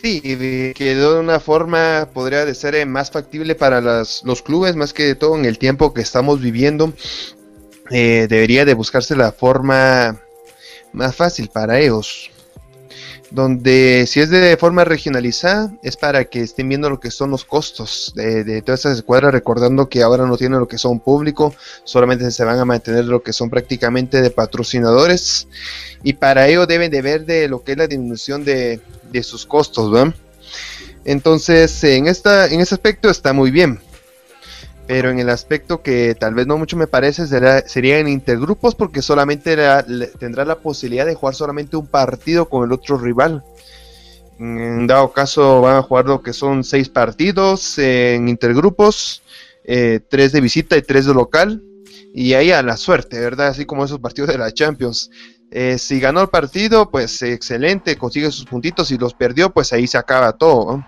Sí, 0.02 0.74
quedó 0.76 1.14
de 1.14 1.20
una 1.20 1.40
forma, 1.40 2.10
podría 2.12 2.52
ser 2.56 2.74
eh, 2.74 2.86
más 2.86 3.12
factible 3.12 3.54
para 3.54 3.80
las, 3.80 4.24
los 4.26 4.42
clubes, 4.42 4.76
más 4.76 4.92
que 4.92 5.14
todo 5.14 5.38
en 5.38 5.46
el 5.46 5.60
tiempo 5.60 5.94
que 5.94 6.02
estamos 6.02 6.42
viviendo. 6.42 6.94
Eh, 7.92 8.26
debería 8.28 8.66
de 8.66 8.74
buscarse 8.74 9.16
la 9.16 9.32
forma 9.32 10.20
más 10.94 11.16
fácil 11.16 11.48
para 11.50 11.80
ellos. 11.80 12.32
Donde 13.30 14.06
si 14.08 14.20
es 14.20 14.32
de 14.32 14.58
forma 14.58 14.84
regionalizada, 14.84 15.72
es 15.84 15.96
para 15.96 16.26
que 16.26 16.42
estén 16.42 16.70
viendo 16.70 16.90
lo 16.90 17.00
que 17.00 17.12
son 17.12 17.30
los 17.30 17.46
costos 17.46 18.14
de, 18.16 18.44
de 18.44 18.64
todas 18.64 18.82
esas 18.82 18.98
escuadras, 18.98 19.32
recordando 19.32 19.90
que 19.90 20.02
ahora 20.02 20.26
no 20.26 20.38
tienen 20.38 20.60
lo 20.60 20.68
que 20.68 20.80
son 20.80 21.00
público, 21.02 21.54
solamente 21.84 22.32
se 22.32 22.44
van 22.44 22.58
a 22.58 22.66
mantener 22.66 23.06
lo 23.06 23.22
que 23.22 23.32
son 23.32 23.52
prácticamente 23.52 24.22
de 24.24 24.32
patrocinadores. 24.32 25.48
Y 26.02 26.14
para 26.14 26.48
ello 26.48 26.66
deben 26.66 26.90
de 26.90 27.02
ver 27.04 27.26
de 27.26 27.48
lo 27.48 27.64
que 27.64 27.74
es 27.74 27.78
la 27.78 27.88
disminución 27.88 28.44
de, 28.44 28.82
de 29.14 29.24
sus 29.24 29.46
costos, 29.46 29.92
¿verdad? 29.92 30.14
Entonces, 31.06 31.84
en, 31.84 32.08
esta, 32.08 32.48
en 32.48 32.60
ese 32.60 32.76
aspecto 32.76 33.10
está 33.10 33.34
muy 33.34 33.52
bien. 33.52 33.80
Pero 34.86 35.10
en 35.10 35.20
el 35.20 35.30
aspecto 35.30 35.82
que 35.82 36.14
tal 36.14 36.34
vez 36.34 36.46
no 36.46 36.58
mucho 36.58 36.76
me 36.76 36.88
parece 36.88 37.26
sería 37.68 38.00
en 38.00 38.10
intergrupos 38.10 38.76
porque 38.76 39.02
solamente 39.02 39.56
tendrá 40.20 40.44
la 40.44 40.60
posibilidad 40.60 41.06
de 41.06 41.16
jugar 41.16 41.36
solamente 41.36 41.78
un 41.78 41.88
partido 41.88 42.50
con 42.50 42.66
el 42.66 42.74
otro 42.74 42.98
rival. 42.98 43.44
En 44.40 44.86
dado 44.88 45.14
caso 45.14 45.62
van 45.62 45.78
a 45.78 45.82
jugar 45.84 46.06
lo 46.06 46.22
que 46.22 46.34
son 46.34 46.66
seis 46.66 46.90
partidos 46.90 47.78
en 47.78 48.28
intergrupos, 48.28 49.24
eh, 49.64 50.02
tres 50.10 50.34
de 50.34 50.42
visita 50.42 50.76
y 50.76 50.82
tres 50.82 51.06
de 51.06 51.14
local. 51.14 51.64
Y 52.14 52.34
ahí 52.34 52.52
a 52.52 52.62
la 52.62 52.76
suerte, 52.76 53.20
¿verdad? 53.20 53.48
Así 53.48 53.66
como 53.66 53.86
esos 53.86 54.00
partidos 54.00 54.30
de 54.30 54.38
la 54.38 54.52
Champions. 54.52 55.10
Eh, 55.56 55.78
si 55.78 56.00
ganó 56.00 56.20
el 56.20 56.30
partido, 56.30 56.90
pues 56.90 57.22
excelente, 57.22 57.96
consigue 57.96 58.32
sus 58.32 58.46
puntitos. 58.46 58.88
Si 58.88 58.98
los 58.98 59.14
perdió, 59.14 59.52
pues 59.52 59.72
ahí 59.72 59.86
se 59.86 60.00
acaba 60.00 60.34
todo. 60.34 60.84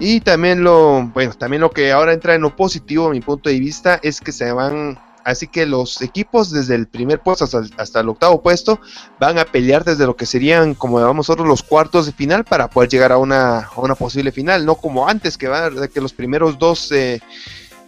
Y 0.00 0.20
también 0.20 0.64
lo, 0.64 1.04
bueno, 1.14 1.32
también 1.34 1.60
lo 1.60 1.70
que 1.70 1.92
ahora 1.92 2.12
entra 2.12 2.34
en 2.34 2.42
lo 2.42 2.56
positivo, 2.56 3.06
a 3.06 3.10
mi 3.10 3.20
punto 3.20 3.48
de 3.48 3.60
vista, 3.60 4.00
es 4.02 4.20
que 4.20 4.32
se 4.32 4.50
van, 4.50 4.98
así 5.24 5.46
que 5.46 5.64
los 5.64 6.02
equipos 6.02 6.50
desde 6.50 6.74
el 6.74 6.88
primer 6.88 7.20
puesto 7.20 7.44
hasta 7.76 8.00
el, 8.00 8.08
octavo 8.08 8.42
puesto 8.42 8.80
van 9.20 9.38
a 9.38 9.44
pelear 9.44 9.84
desde 9.84 10.06
lo 10.06 10.16
que 10.16 10.26
serían, 10.26 10.74
como 10.74 10.98
llamamos 10.98 11.28
nosotros, 11.28 11.46
los 11.46 11.62
cuartos 11.62 12.06
de 12.06 12.12
final 12.12 12.44
para 12.44 12.68
poder 12.70 12.90
llegar 12.90 13.12
a 13.12 13.18
una, 13.18 13.68
una 13.76 13.94
posible 13.94 14.32
final, 14.32 14.66
no 14.66 14.74
como 14.74 15.08
antes 15.08 15.38
que 15.38 15.46
va, 15.46 15.70
que 15.86 16.00
los 16.00 16.12
primeros 16.12 16.58
dos 16.58 16.90
eh, 16.90 17.20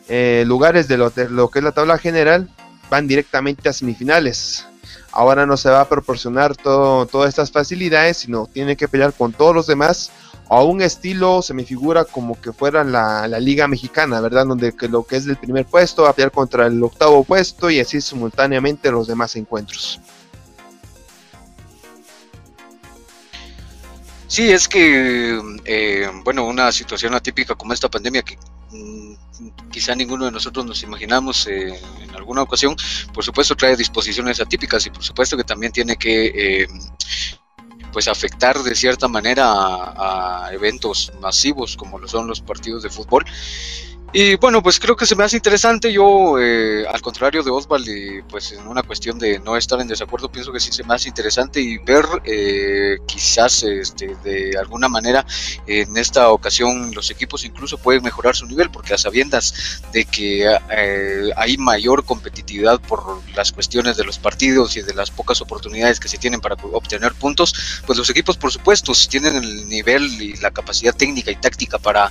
eh, 0.09 0.45
lugares 0.47 0.87
de 0.87 0.99
lo, 0.99 1.11
de 1.11 1.29
lo 1.29 1.49
que 1.51 1.59
es 1.59 1.65
la 1.65 1.73
tabla 1.73 1.99
general 1.99 2.49
van 2.91 3.09
directamente 3.09 3.69
a 3.69 3.73
semifinales 3.73 4.67
ahora 5.13 5.47
no 5.47 5.57
se 5.57 5.71
va 5.71 5.83
a 5.83 5.89
proporcionar 5.89 6.57
todo, 6.57 7.07
todas 7.07 7.29
estas 7.29 7.51
facilidades, 7.51 8.19
sino 8.19 8.47
tiene 8.47 8.77
que 8.77 8.89
pelear 8.89 9.13
con 9.13 9.33
todos 9.33 9.55
los 9.55 9.67
demás 9.67 10.11
a 10.51 10.65
un 10.65 10.83
estilo 10.83 11.43
se 11.43 11.55
me 11.55 11.63
figura 11.63 12.05
como 12.05 12.39
que 12.41 12.53
fuera 12.53 12.83
la, 12.83 13.29
liga 13.39 13.69
mexicana, 13.69 14.21
¿verdad? 14.21 14.45
Donde 14.45 14.75
que 14.75 14.89
lo 14.89 15.05
que 15.05 15.15
es 15.15 15.25
del 15.25 15.37
primer 15.37 15.65
puesto 15.65 16.03
va 16.03 16.11
a 16.11 16.13
pelear 16.13 16.33
contra 16.33 16.67
el 16.67 16.83
octavo 16.83 17.23
puesto 17.23 17.71
y 17.71 17.79
así 17.79 18.01
simultáneamente 18.01 18.91
los 18.91 19.07
demás 19.07 19.37
encuentros. 19.37 20.01
Sí, 24.27 24.51
es 24.51 24.67
que, 24.67 25.41
eh, 25.67 26.11
bueno, 26.25 26.45
una 26.45 26.73
situación 26.73 27.15
atípica 27.15 27.55
como 27.55 27.73
esta 27.73 27.89
pandemia 27.89 28.23
que 28.23 28.37
quizá 29.71 29.95
ninguno 29.95 30.27
de 30.27 30.31
nosotros 30.31 30.65
nos 30.65 30.83
imaginamos 30.83 31.47
eh, 31.47 31.79
en 32.01 32.15
alguna 32.15 32.43
ocasión, 32.43 32.77
por 33.13 33.25
supuesto 33.25 33.57
trae 33.57 33.77
disposiciones 33.77 34.41
atípicas 34.41 34.87
y 34.87 34.91
por 34.91 35.03
supuesto 35.03 35.37
que 35.37 35.45
también 35.45 35.73
tiene 35.73 35.97
que 35.97 36.63
eh, 36.63 36.69
pues 37.93 38.09
afectar 38.09 38.59
de 38.63 38.75
cierta 38.75 39.09
manera 39.09 39.45
a, 39.47 40.51
eventos 40.53 41.13
masivos 41.21 41.77
como 41.77 41.99
lo 41.99 42.07
son 42.09 42.27
los 42.27 42.41
partidos 42.41 42.83
de 42.83 42.91
fútbol 42.91 43.25
y 44.13 44.35
bueno, 44.37 44.61
pues 44.61 44.81
creo 44.81 44.97
que 44.97 45.07
se 45.07 45.15
me 45.15 45.23
hace 45.23 45.37
interesante. 45.37 45.93
Yo, 45.93 46.37
eh, 46.41 46.85
al 46.85 47.01
contrario 47.01 47.45
de 47.45 47.51
Oswald, 47.51 47.87
y 47.89 48.23
pues 48.23 48.51
en 48.51 48.67
una 48.67 48.83
cuestión 48.83 49.21
de 49.21 49.39
no 49.39 49.57
estar 49.57 49.81
en 49.81 49.87
desacuerdo, 49.87 50.31
pienso 50.33 50.53
que 50.53 50.59
sí 50.59 50.73
se 50.73 50.83
me 50.83 50.95
hace 50.95 51.09
interesante 51.09 51.61
y 51.61 51.79
ver 51.79 52.05
eh, 52.25 52.99
quizás 53.07 53.63
este, 53.63 54.17
de 54.25 54.59
alguna 54.59 54.89
manera 54.89 55.25
en 55.69 55.97
esta 55.97 56.31
ocasión 56.31 56.93
los 56.93 57.09
equipos 57.11 57.45
incluso 57.45 57.79
pueden 57.79 58.03
mejorar 58.03 58.35
su 58.35 58.47
nivel, 58.47 58.69
porque 58.71 58.95
a 58.95 58.99
sabiendas 58.99 59.81
de 59.93 60.05
que 60.05 60.59
eh, 60.71 61.31
hay 61.37 61.57
mayor 61.57 62.05
competitividad 62.05 62.81
por 62.81 63.23
las 63.37 63.53
cuestiones 63.53 63.97
de 63.97 64.03
los 64.05 64.19
partidos 64.19 64.77
y 64.77 64.83
de 64.83 64.93
las 64.93 65.13
pocas 65.13 65.41
oportunidades 65.41 66.01
que 66.01 66.09
se 66.09 66.19
tienen 66.19 66.41
para 66.41 66.57
obtener 66.73 67.13
puntos, 67.15 67.83
pues 67.87 67.97
los 67.97 68.11
equipos, 68.11 68.37
por 68.37 68.51
supuesto, 68.51 68.93
tienen 69.09 69.37
el 69.37 69.69
nivel 69.69 70.21
y 70.21 70.37
la 70.39 70.51
capacidad 70.51 70.95
técnica 70.95 71.31
y 71.31 71.37
táctica 71.37 71.79
para 71.79 72.11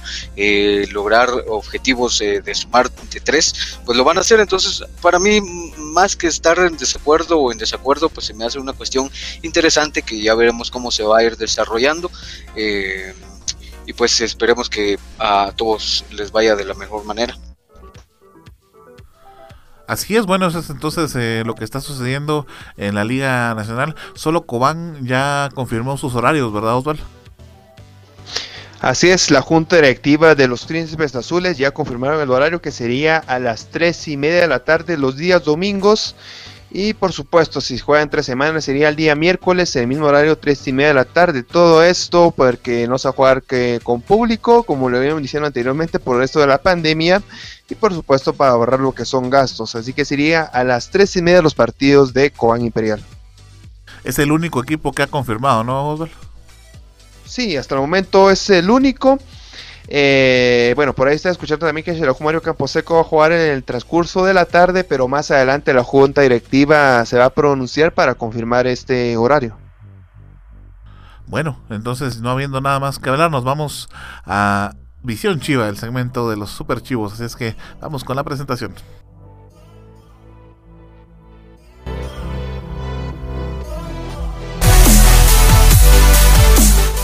lograr 0.92 1.30
objetivos 1.48 1.89
eh, 2.22 2.42
de 2.42 2.54
de 3.12 3.20
tres, 3.20 3.78
pues 3.86 3.98
lo 3.98 4.04
van 4.04 4.18
a 4.18 4.22
hacer. 4.22 4.40
Entonces, 4.40 4.84
para 5.02 5.20
mí, 5.20 5.42
más 5.78 6.16
que 6.16 6.28
estar 6.28 6.58
en 6.60 6.78
desacuerdo 6.78 7.40
o 7.40 7.52
en 7.52 7.58
desacuerdo, 7.58 8.10
pues 8.10 8.28
se 8.28 8.34
me 8.34 8.46
hace 8.46 8.60
una 8.60 8.74
cuestión 8.74 9.10
interesante 9.42 10.02
que 10.02 10.22
ya 10.22 10.36
veremos 10.36 10.72
cómo 10.72 10.92
se 10.92 11.04
va 11.04 11.20
a 11.20 11.24
ir 11.24 11.38
desarrollando. 11.38 12.12
Eh, 12.56 13.14
y 13.86 13.94
pues 13.94 14.22
esperemos 14.22 14.70
que 14.70 15.00
a 15.18 15.52
todos 15.56 16.06
les 16.12 16.32
vaya 16.32 16.56
de 16.56 16.66
la 16.66 16.76
mejor 16.76 17.06
manera. 17.06 17.38
Así 19.88 20.16
es, 20.16 20.28
bueno, 20.28 20.46
eso 20.46 20.60
es 20.60 20.70
entonces 20.70 21.16
eh, 21.16 21.42
lo 21.44 21.56
que 21.56 21.64
está 21.64 21.82
sucediendo 21.82 22.46
en 22.78 22.94
la 22.94 23.04
Liga 23.04 23.56
Nacional. 23.56 23.96
Solo 24.14 24.46
Cobán 24.46 25.08
ya 25.08 25.50
confirmó 25.56 25.98
sus 25.98 26.14
horarios, 26.14 26.54
¿verdad, 26.54 26.76
Osvaldo? 26.76 27.02
Así 28.82 29.10
es, 29.10 29.30
la 29.30 29.42
junta 29.42 29.76
directiva 29.76 30.36
de 30.36 30.48
los 30.48 30.66
Príncipes 30.66 31.14
Azules 31.14 31.58
ya 31.58 31.72
confirmaron 31.72 32.22
el 32.22 32.32
horario 32.32 32.62
que 32.62 32.72
sería 32.72 33.18
a 33.18 33.38
las 33.38 33.68
tres 33.70 34.08
y 34.08 34.16
media 34.16 34.42
de 34.42 34.48
la 34.48 34.64
tarde 34.64 34.98
los 34.98 35.18
días 35.18 35.44
domingos. 35.44 36.16
Y 36.72 36.94
por 36.94 37.12
supuesto, 37.12 37.60
si 37.60 37.78
juegan 37.78 38.10
tres 38.10 38.26
semanas 38.28 38.64
sería 38.64 38.88
el 38.88 38.96
día 38.96 39.16
miércoles, 39.16 39.76
el 39.76 39.88
mismo 39.88 40.06
horario, 40.06 40.38
tres 40.38 40.66
y 40.68 40.72
media 40.72 40.90
de 40.90 40.94
la 40.94 41.06
tarde. 41.06 41.44
Todo 41.44 41.84
esto 41.84 42.32
porque 42.34 42.88
no 42.88 42.98
se 42.98 43.10
va 43.10 43.10
a 43.10 43.16
jugar 43.16 43.44
con 43.84 44.02
público, 44.02 44.64
como 44.64 44.90
lo 44.90 44.98
habíamos 44.98 45.24
dicho 45.24 45.44
anteriormente, 45.44 46.00
por 46.00 46.24
esto 46.24 46.40
de 46.40 46.48
la 46.48 46.62
pandemia. 46.62 47.22
Y 47.70 47.76
por 47.76 47.94
supuesto 47.94 48.34
para 48.34 48.52
ahorrar 48.52 48.80
lo 48.80 48.94
que 48.94 49.04
son 49.04 49.30
gastos. 49.30 49.76
Así 49.76 49.92
que 49.92 50.06
sería 50.06 50.44
a 50.44 50.64
las 50.64 50.90
tres 50.90 51.16
y 51.18 51.22
media 51.22 51.42
los 51.42 51.56
partidos 51.56 52.14
de 52.14 52.32
Cobán 52.32 52.62
Imperial. 52.62 53.04
Es 54.06 54.20
el 54.20 54.32
único 54.32 54.64
equipo 54.64 54.94
que 54.94 55.04
ha 55.04 55.08
confirmado, 55.08 55.66
¿no, 55.66 55.90
Osvaldo? 55.90 56.29
Sí, 57.30 57.56
hasta 57.56 57.76
el 57.76 57.82
momento 57.82 58.32
es 58.32 58.50
el 58.50 58.72
único. 58.72 59.20
Eh, 59.88 60.74
bueno, 60.76 60.94
por 60.94 61.08
ahí 61.08 61.16
está 61.16 61.30
escuchando 61.30 61.68
también 61.68 61.86
que 61.86 61.92
el 61.92 62.12
Mario 62.22 62.42
Camposeco 62.42 62.96
va 62.96 63.02
a 63.02 63.04
jugar 63.04 63.32
en 63.32 63.52
el 63.52 63.64
transcurso 63.64 64.26
de 64.26 64.34
la 64.34 64.46
tarde, 64.46 64.84
pero 64.84 65.08
más 65.08 65.30
adelante 65.30 65.72
la 65.74 65.84
junta 65.84 66.22
directiva 66.22 67.06
se 67.06 67.20
va 67.20 67.26
a 67.26 67.30
pronunciar 67.30 67.94
para 67.94 68.16
confirmar 68.16 68.66
este 68.66 69.16
horario. 69.16 69.56
Bueno, 71.28 71.60
entonces 71.70 72.20
no 72.20 72.32
habiendo 72.32 72.62
nada 72.62 72.80
más 72.80 72.98
que 72.98 73.12
hablar, 73.12 73.30
nos 73.30 73.44
vamos 73.44 73.90
a 74.26 74.74
Visión 75.04 75.40
Chiva, 75.40 75.70
el 75.70 75.78
segmento 75.78 76.32
de 76.32 76.36
los 76.36 76.50
super 76.50 76.82
chivos. 76.82 77.14
Así 77.14 77.26
es 77.26 77.36
que 77.36 77.56
vamos 77.80 78.04
con 78.04 78.16
la 78.16 78.24
presentación. 78.24 78.74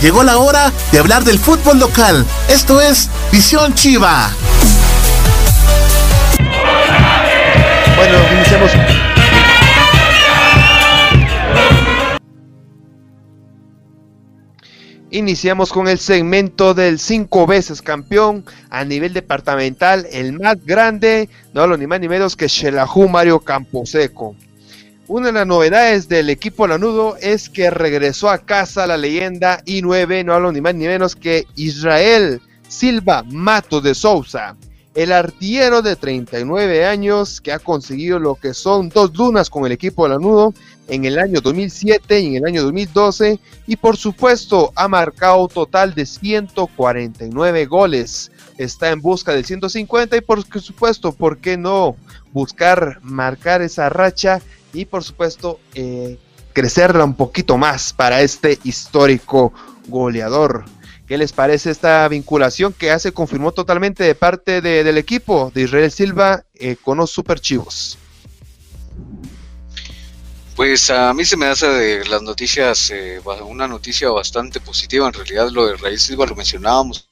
llegó 0.05 0.21
la 0.21 0.37
hora 0.37 0.71
de 0.91 0.99
hablar 0.99 1.23
del 1.23 1.39
fútbol 1.39 1.79
local. 1.79 2.23
Esto 2.47 2.79
es 2.79 3.09
Visión 3.31 3.73
Chiva. 3.73 4.29
Bueno, 7.95 8.15
iniciamos. 8.35 8.71
Iniciamos 15.09 15.73
con 15.73 15.87
el 15.87 15.97
segmento 15.97 16.75
del 16.75 16.99
cinco 16.99 17.47
veces 17.47 17.81
campeón 17.81 18.45
a 18.69 18.85
nivel 18.85 19.11
departamental, 19.11 20.05
el 20.11 20.33
más 20.33 20.63
grande, 20.63 21.29
no 21.55 21.65
lo 21.65 21.77
ni 21.77 21.87
más 21.87 21.99
ni 21.99 22.07
menos 22.07 22.35
que 22.35 22.47
Shelahu 22.47 23.09
Mario 23.09 23.39
Camposeco. 23.39 24.35
Una 25.07 25.27
de 25.27 25.33
las 25.33 25.45
novedades 25.45 26.07
del 26.07 26.31
equipo 26.31 26.65
Lanudo 26.65 27.15
es 27.21 27.47
que 27.47 27.69
regresó 27.69 28.27
a 28.27 28.39
casa 28.39 28.87
la 28.87 28.97
leyenda 28.97 29.63
I9, 29.63 30.25
no 30.25 30.33
hablo 30.33 30.51
ni 30.51 30.61
más 30.61 30.73
ni 30.73 30.87
menos 30.87 31.15
que 31.15 31.45
Israel 31.55 32.41
Silva 32.67 33.21
Mato 33.21 33.81
de 33.81 33.93
Sousa, 33.93 34.55
el 34.95 35.11
artillero 35.11 35.83
de 35.83 35.95
39 35.95 36.87
años 36.87 37.39
que 37.39 37.51
ha 37.51 37.59
conseguido 37.59 38.17
lo 38.17 38.33
que 38.33 38.55
son 38.55 38.89
dos 38.89 39.15
lunas 39.15 39.51
con 39.51 39.67
el 39.67 39.73
equipo 39.73 40.07
Lanudo 40.07 40.55
en 40.87 41.05
el 41.05 41.19
año 41.19 41.39
2007 41.39 42.21
y 42.21 42.25
en 42.25 42.35
el 42.37 42.45
año 42.45 42.63
2012 42.63 43.39
y 43.67 43.75
por 43.75 43.97
supuesto 43.97 44.71
ha 44.75 44.87
marcado 44.87 45.47
total 45.47 45.93
de 45.93 46.07
149 46.07 47.65
goles. 47.67 48.31
Está 48.57 48.89
en 48.89 49.01
busca 49.01 49.33
del 49.33 49.45
150 49.45 50.17
y 50.17 50.21
por 50.21 50.43
supuesto, 50.59 51.11
¿por 51.11 51.37
qué 51.37 51.57
no 51.57 51.95
buscar 52.33 52.99
marcar 53.03 53.61
esa 53.61 53.89
racha 53.89 54.41
y 54.75 54.85
por 54.85 55.03
supuesto 55.03 55.59
eh, 55.73 56.17
crecerla 56.53 57.03
un 57.03 57.15
poquito 57.15 57.57
más 57.57 57.93
para 57.93 58.21
este 58.21 58.59
histórico 58.63 59.53
goleador? 59.87 60.65
¿Qué 61.07 61.17
les 61.17 61.33
parece 61.33 61.69
esta 61.69 62.07
vinculación 62.07 62.73
que 62.73 62.89
hace 62.89 63.11
confirmó 63.11 63.51
totalmente 63.51 64.03
de 64.03 64.15
parte 64.15 64.61
del 64.61 64.97
equipo 64.97 65.51
de 65.53 65.63
Israel 65.63 65.91
Silva 65.91 66.43
eh, 66.55 66.77
con 66.81 66.97
los 66.97 67.11
Super 67.11 67.39
Chivos? 67.39 67.99
Pues 70.55 70.89
a 70.89 71.13
mí 71.13 71.25
se 71.25 71.35
me 71.35 71.47
hace 71.47 71.67
de 71.67 72.05
las 72.05 72.21
noticias 72.21 72.89
eh, 72.89 73.21
una 73.45 73.67
noticia 73.67 74.09
bastante 74.09 74.61
positiva. 74.61 75.05
En 75.07 75.13
realidad 75.13 75.49
lo 75.51 75.67
de 75.67 75.75
Raíz 75.75 76.03
Silva 76.03 76.25
lo 76.25 76.35
mencionábamos, 76.35 77.04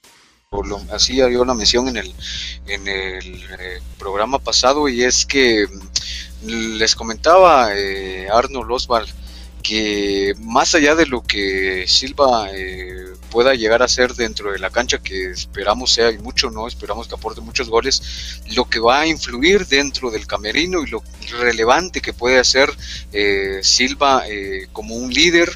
lo, 0.62 0.80
así 0.92 1.20
había 1.20 1.40
una 1.40 1.54
mención 1.54 1.88
en 1.88 1.96
el, 1.96 2.14
en 2.66 2.88
el 2.88 3.42
eh, 3.58 3.80
programa 3.98 4.38
pasado 4.38 4.88
y 4.88 5.02
es 5.02 5.26
que 5.26 5.66
mm, 5.66 6.76
les 6.78 6.94
comentaba 6.94 7.70
eh, 7.74 8.28
Arnold 8.32 8.70
Oswald 8.70 9.08
que 9.62 10.34
más 10.40 10.74
allá 10.74 10.94
de 10.94 11.06
lo 11.06 11.22
que 11.22 11.86
Silva 11.88 12.50
eh, 12.52 13.14
pueda 13.30 13.54
llegar 13.54 13.82
a 13.82 13.88
ser 13.88 14.12
dentro 14.12 14.52
de 14.52 14.58
la 14.58 14.68
cancha, 14.68 14.98
que 14.98 15.30
esperamos 15.30 15.90
sea 15.90 16.10
y 16.10 16.18
mucho, 16.18 16.50
¿no? 16.50 16.68
Esperamos 16.68 17.08
que 17.08 17.14
aporte 17.14 17.40
muchos 17.40 17.70
goles, 17.70 18.42
lo 18.54 18.66
que 18.66 18.78
va 18.78 19.00
a 19.00 19.06
influir 19.06 19.66
dentro 19.66 20.10
del 20.10 20.26
camerino 20.26 20.82
y 20.82 20.90
lo 20.90 21.02
relevante 21.40 22.02
que 22.02 22.12
puede 22.12 22.38
hacer 22.38 22.70
eh, 23.14 23.60
Silva 23.62 24.24
como 24.72 24.96
un 24.96 25.10
líder 25.10 25.50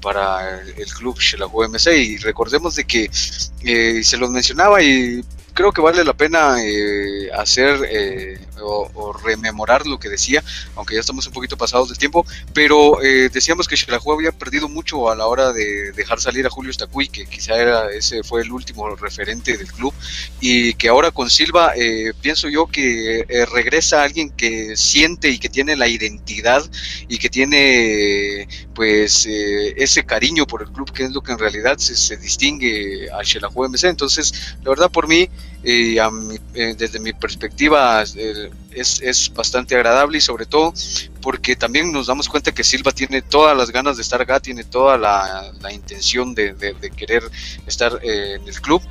para 0.00 0.60
el 0.60 0.86
club 0.92 1.18
Shelahu 1.18 1.64
MC. 1.68 1.96
Y 1.96 2.16
recordemos 2.18 2.76
de 2.76 2.84
que 2.84 3.08
se 3.12 4.16
los 4.16 4.30
mencionaba 4.30 4.82
y 4.82 5.24
creo 5.54 5.72
que 5.72 5.80
vale 5.80 6.04
la 6.04 6.12
pena 6.12 6.56
eh, 6.60 7.30
hacer 7.32 7.88
eh, 7.88 8.38
o, 8.60 9.12
rememorar 9.12 9.86
lo 9.86 9.98
que 9.98 10.08
decía, 10.08 10.42
aunque 10.74 10.94
ya 10.94 11.00
estamos 11.00 11.26
un 11.26 11.32
poquito 11.32 11.56
pasados 11.56 11.88
del 11.88 11.98
tiempo, 11.98 12.26
pero 12.52 13.02
eh, 13.02 13.30
decíamos 13.32 13.68
que 13.68 13.76
Xelajú 13.76 14.12
había 14.12 14.32
perdido 14.32 14.68
mucho 14.68 15.10
a 15.10 15.14
la 15.16 15.26
hora 15.26 15.52
de 15.52 15.92
dejar 15.92 16.20
salir 16.20 16.46
a 16.46 16.50
Julio 16.50 16.70
Estacuy, 16.70 17.08
que 17.08 17.26
quizá 17.26 17.54
era, 17.56 17.90
ese 17.92 18.22
fue 18.24 18.42
el 18.42 18.50
último 18.50 18.94
referente 18.96 19.56
del 19.56 19.72
club, 19.72 19.94
y 20.40 20.74
que 20.74 20.88
ahora 20.88 21.12
con 21.12 21.30
Silva 21.30 21.72
pienso 22.20 22.48
yo 22.48 22.66
que 22.66 23.24
regresa 23.52 24.02
alguien 24.02 24.30
que 24.30 24.76
siente 24.76 25.28
y 25.28 25.38
que 25.38 25.48
tiene 25.48 25.76
la 25.76 25.86
identidad 25.88 26.64
y 27.08 27.18
que 27.18 27.28
tiene 27.28 28.48
pues 28.74 29.26
ese 29.26 30.04
cariño 30.04 30.46
por 30.46 30.62
el 30.62 30.68
club, 30.70 30.92
que 30.92 31.04
es 31.04 31.12
lo 31.12 31.22
que 31.22 31.32
en 31.32 31.38
realidad 31.38 31.78
se, 31.78 32.16
distingue 32.16 33.08
a 33.12 33.22
Xelajú 33.24 33.68
MC. 33.68 33.84
Entonces, 33.84 34.56
la 34.62 34.70
verdad 34.70 34.90
por 34.90 35.06
mí, 35.06 35.28
y 35.64 35.96
eh, 35.96 36.74
desde 36.76 37.00
mi 37.00 37.14
perspectiva 37.14 38.04
eh, 38.16 38.50
es, 38.70 39.32
bastante 39.34 39.74
agradable 39.74 40.18
y 40.18 40.20
sobre 40.20 40.44
todo 40.44 40.74
porque 41.22 41.56
también 41.56 41.90
nos 41.90 42.06
damos 42.06 42.28
cuenta 42.28 42.52
que 42.52 42.62
Silva 42.62 42.92
tiene 42.92 43.22
todas 43.22 43.56
las 43.56 43.70
ganas 43.70 43.96
de 43.96 44.02
estar 44.02 44.20
acá, 44.20 44.40
tiene 44.40 44.64
toda 44.64 44.98
la, 44.98 45.72
intención 45.72 46.34
de, 46.34 46.54
querer 46.94 47.22
estar 47.66 47.98
eh, 48.02 48.38
en 48.40 48.46
el 48.46 48.60
club 48.60 48.82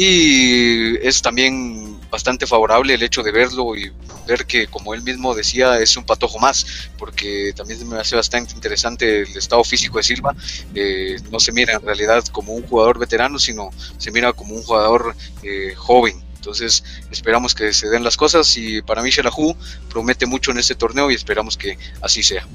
y 0.00 0.96
es 1.04 1.20
también 1.22 1.98
bastante 2.08 2.46
favorable 2.46 2.94
el 2.94 3.02
hecho 3.02 3.24
de 3.24 3.32
verlo 3.32 3.74
y 3.74 3.90
ver 4.28 4.46
que 4.46 4.68
como 4.68 4.94
él 4.94 5.02
mismo 5.02 5.34
decía 5.34 5.80
es 5.80 5.96
un 5.96 6.04
patojo 6.04 6.38
más 6.38 6.88
porque 6.96 7.52
también 7.56 7.86
me 7.88 7.98
hace 7.98 8.14
bastante 8.14 8.54
interesante 8.54 9.22
el 9.22 9.36
estado 9.36 9.64
físico 9.64 9.98
de 9.98 10.04
Silva 10.04 10.36
eh, 10.72 11.16
no 11.32 11.40
se 11.40 11.50
mira 11.50 11.74
en 11.74 11.82
realidad 11.82 12.24
como 12.26 12.52
un 12.52 12.62
jugador 12.62 13.00
veterano 13.00 13.40
sino 13.40 13.70
se 13.98 14.12
mira 14.12 14.32
como 14.32 14.54
un 14.54 14.62
jugador 14.62 15.16
eh, 15.42 15.74
joven 15.76 16.22
entonces 16.36 16.84
esperamos 17.10 17.56
que 17.56 17.72
se 17.72 17.88
den 17.88 18.04
las 18.04 18.16
cosas 18.16 18.56
y 18.56 18.80
para 18.82 19.02
mí 19.02 19.10
Shelahu 19.10 19.56
promete 19.90 20.26
mucho 20.26 20.52
en 20.52 20.58
este 20.58 20.76
torneo 20.76 21.10
y 21.10 21.14
esperamos 21.14 21.56
que 21.56 21.76
así 22.00 22.22
sea. 22.22 22.46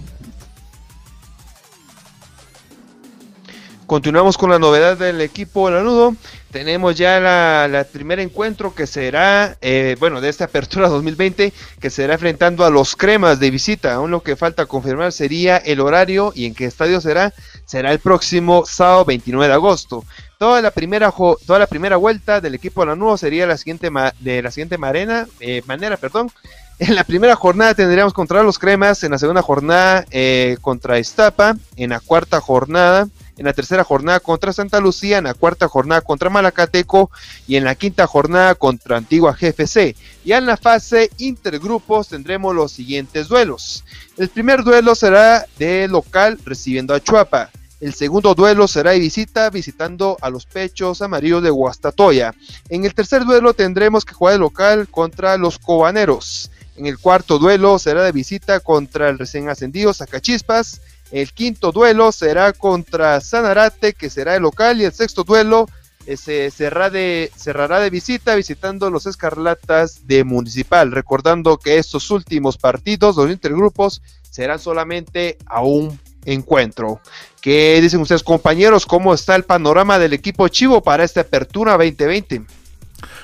Continuamos 3.93 4.39
con 4.39 4.49
la 4.49 4.57
novedad 4.57 4.97
del 4.97 5.21
equipo 5.21 5.69
Lanudo. 5.69 6.15
Tenemos 6.49 6.95
ya 6.95 7.19
la, 7.19 7.85
primer 7.93 8.19
encuentro 8.19 8.73
que 8.73 8.87
será, 8.87 9.55
eh, 9.61 9.95
bueno, 9.99 10.19
de 10.19 10.29
esta 10.29 10.45
apertura 10.45 10.89
2020, 10.89 11.53
que 11.79 11.89
será 11.91 12.15
enfrentando 12.15 12.65
a 12.65 12.71
los 12.71 12.95
cremas 12.95 13.39
de 13.39 13.51
visita. 13.51 13.93
Aún 13.93 14.09
lo 14.09 14.21
que 14.23 14.35
falta 14.35 14.65
confirmar 14.65 15.11
sería 15.11 15.57
el 15.57 15.79
horario 15.79 16.31
y 16.33 16.47
en 16.47 16.55
qué 16.55 16.65
estadio 16.65 17.01
será. 17.01 17.35
Será 17.65 17.91
el 17.91 17.99
próximo 17.99 18.65
sábado 18.65 19.05
29 19.05 19.47
de 19.47 19.53
agosto. 19.53 20.03
Toda 20.39 20.59
la 20.63 20.71
primera, 20.71 21.13
toda 21.45 21.59
la 21.59 21.67
primera 21.67 21.95
vuelta 21.95 22.41
del 22.41 22.55
equipo 22.55 22.83
Lanudo 22.83 23.15
sería 23.15 23.45
la 23.45 23.57
siguiente 23.57 23.91
de 24.21 24.41
la 24.41 24.49
siguiente 24.49 24.79
marena, 24.79 25.27
eh, 25.39 25.61
manera. 25.67 25.97
Perdón. 25.97 26.31
En 26.79 26.95
la 26.95 27.03
primera 27.03 27.35
jornada 27.35 27.75
tendríamos 27.75 28.13
contra 28.13 28.41
los 28.41 28.57
cremas, 28.57 29.03
en 29.03 29.11
la 29.11 29.19
segunda 29.19 29.43
jornada 29.43 30.05
eh, 30.09 30.57
contra 30.59 30.97
Estapa, 30.97 31.55
en 31.77 31.91
la 31.91 31.99
cuarta 31.99 32.41
jornada 32.41 33.07
en 33.37 33.45
la 33.45 33.53
tercera 33.53 33.83
jornada 33.83 34.19
contra 34.19 34.53
Santa 34.53 34.79
Lucía, 34.79 35.17
en 35.17 35.23
la 35.25 35.33
cuarta 35.33 35.67
jornada 35.67 36.01
contra 36.01 36.29
Malacateco 36.29 37.09
y 37.47 37.55
en 37.55 37.63
la 37.63 37.75
quinta 37.75 38.07
jornada 38.07 38.55
contra 38.55 38.97
Antigua 38.97 39.35
GFC. 39.39 39.95
Y 40.23 40.31
en 40.33 40.45
la 40.45 40.57
fase 40.57 41.09
intergrupos 41.17 42.09
tendremos 42.09 42.55
los 42.55 42.71
siguientes 42.71 43.27
duelos. 43.27 43.83
El 44.17 44.29
primer 44.29 44.63
duelo 44.63 44.95
será 44.95 45.45
de 45.57 45.87
local 45.87 46.39
recibiendo 46.45 46.93
a 46.93 46.99
Chuapa. 46.99 47.49
El 47.79 47.93
segundo 47.93 48.33
duelo 48.33 48.69
será 48.69 48.91
de 48.91 48.99
visita 48.99 49.49
visitando 49.49 50.17
a 50.21 50.29
los 50.29 50.45
pechos 50.45 51.01
amarillos 51.01 51.43
de 51.43 51.49
Guastatoya. 51.49 52.33
En 52.69 52.85
el 52.85 52.93
tercer 52.93 53.25
duelo 53.25 53.53
tendremos 53.53 54.05
que 54.05 54.13
jugar 54.13 54.35
de 54.35 54.39
local 54.39 54.87
contra 54.87 55.37
los 55.37 55.59
cobaneros. 55.59 56.49
En 56.77 56.85
el 56.85 56.97
cuarto 56.97 57.39
duelo 57.39 57.77
será 57.79 58.03
de 58.03 58.11
visita 58.11 58.59
contra 58.61 59.09
el 59.09 59.19
recién 59.19 59.49
ascendido 59.49 59.93
Zacachispas. 59.93 60.81
El 61.13 61.31
quinto 61.31 61.71
duelo 61.71 62.11
será 62.11 62.53
contra 62.53 63.21
Sanarate, 63.21 63.93
que 63.93 64.09
será 64.09 64.35
el 64.35 64.41
local, 64.41 64.81
y 64.81 64.85
el 64.85 64.91
sexto 64.91 65.23
duelo 65.23 65.67
eh, 66.07 66.17
se 66.17 66.49
cerrará 66.49 66.89
de, 66.89 67.31
cerrará 67.37 67.79
de 67.79 67.91
visita 67.91 68.33
visitando 68.33 68.89
los 68.89 69.05
Escarlatas 69.05 70.07
de 70.07 70.23
Municipal, 70.23 70.91
recordando 70.91 71.59
que 71.59 71.77
estos 71.77 72.09
últimos 72.09 72.57
partidos, 72.57 73.15
los 73.15 73.29
intergrupos, 73.29 74.01
serán 74.31 74.57
solamente 74.57 75.37
a 75.45 75.61
un 75.61 75.99
encuentro. 76.25 76.99
¿Qué 77.41 77.79
dicen 77.79 78.01
ustedes 78.01 78.23
compañeros? 78.23 78.87
¿Cómo 78.87 79.13
está 79.13 79.35
el 79.35 79.43
panorama 79.43 79.99
del 79.99 80.13
equipo 80.13 80.47
Chivo 80.47 80.81
para 80.81 81.03
esta 81.03 81.21
apertura 81.21 81.73
2020? 81.73 82.41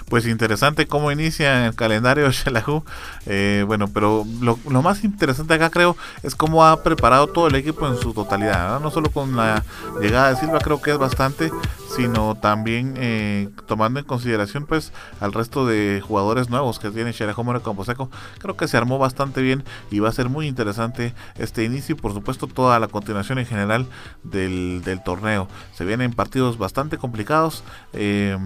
Pues 0.10 0.26
interesante 0.26 0.88
cómo 0.88 1.12
inicia 1.12 1.68
el 1.68 1.76
calendario 1.76 2.30
Shelahu. 2.32 2.84
Eh, 3.26 3.64
bueno, 3.68 3.88
pero 3.88 4.26
lo, 4.42 4.58
más 4.82 5.04
interesante 5.04 5.54
acá 5.54 5.70
creo 5.70 5.96
es 6.24 6.36
cómo 6.36 6.66
ha 6.66 6.84
preparado 6.84 7.28
todo 7.28 7.48
el 7.48 7.56
equipo 7.56 7.88
en 7.88 7.98
su 7.98 8.14
totalidad. 8.14 8.80
No 8.80 8.92
solo 8.92 9.12
con 9.12 9.36
la 9.36 9.64
llegada 10.02 10.30
de 10.30 10.36
Silva 10.38 10.60
creo 10.60 10.82
que 10.82 10.92
es 10.92 10.98
bastante, 10.98 11.52
sino 11.96 12.36
también 12.36 12.96
eh, 12.98 13.50
tomando 13.68 14.00
en 14.00 14.06
consideración 14.06 14.66
pues 14.66 14.92
al 15.20 15.34
resto 15.34 15.66
de 15.66 16.02
jugadores 16.06 16.50
nuevos 16.50 16.80
que 16.80 16.90
tiene 16.90 17.12
Shelahu 17.12 17.44
More 17.44 17.62
Camposeco. 17.62 18.10
Creo 18.40 18.58
que 18.58 18.68
se 18.68 18.78
armó 18.78 18.98
bastante 18.98 19.42
bien 19.42 19.64
y 19.92 20.00
va 20.00 20.10
a 20.10 20.14
ser 20.14 20.30
muy 20.30 20.48
interesante 20.48 21.14
este 21.38 21.64
inicio 21.64 21.96
y 21.96 22.00
por 22.00 22.14
supuesto 22.14 22.48
toda 22.48 22.80
la 22.80 22.88
continuación 22.88 23.40
en 23.40 23.46
general 23.46 23.88
del, 24.24 24.82
del 24.84 25.04
torneo. 25.04 25.48
Se 25.74 25.86
vienen 25.86 26.14
partidos 26.14 26.58
bastante 26.58 26.98
complicados. 26.98 27.64
Eh, 27.94 28.38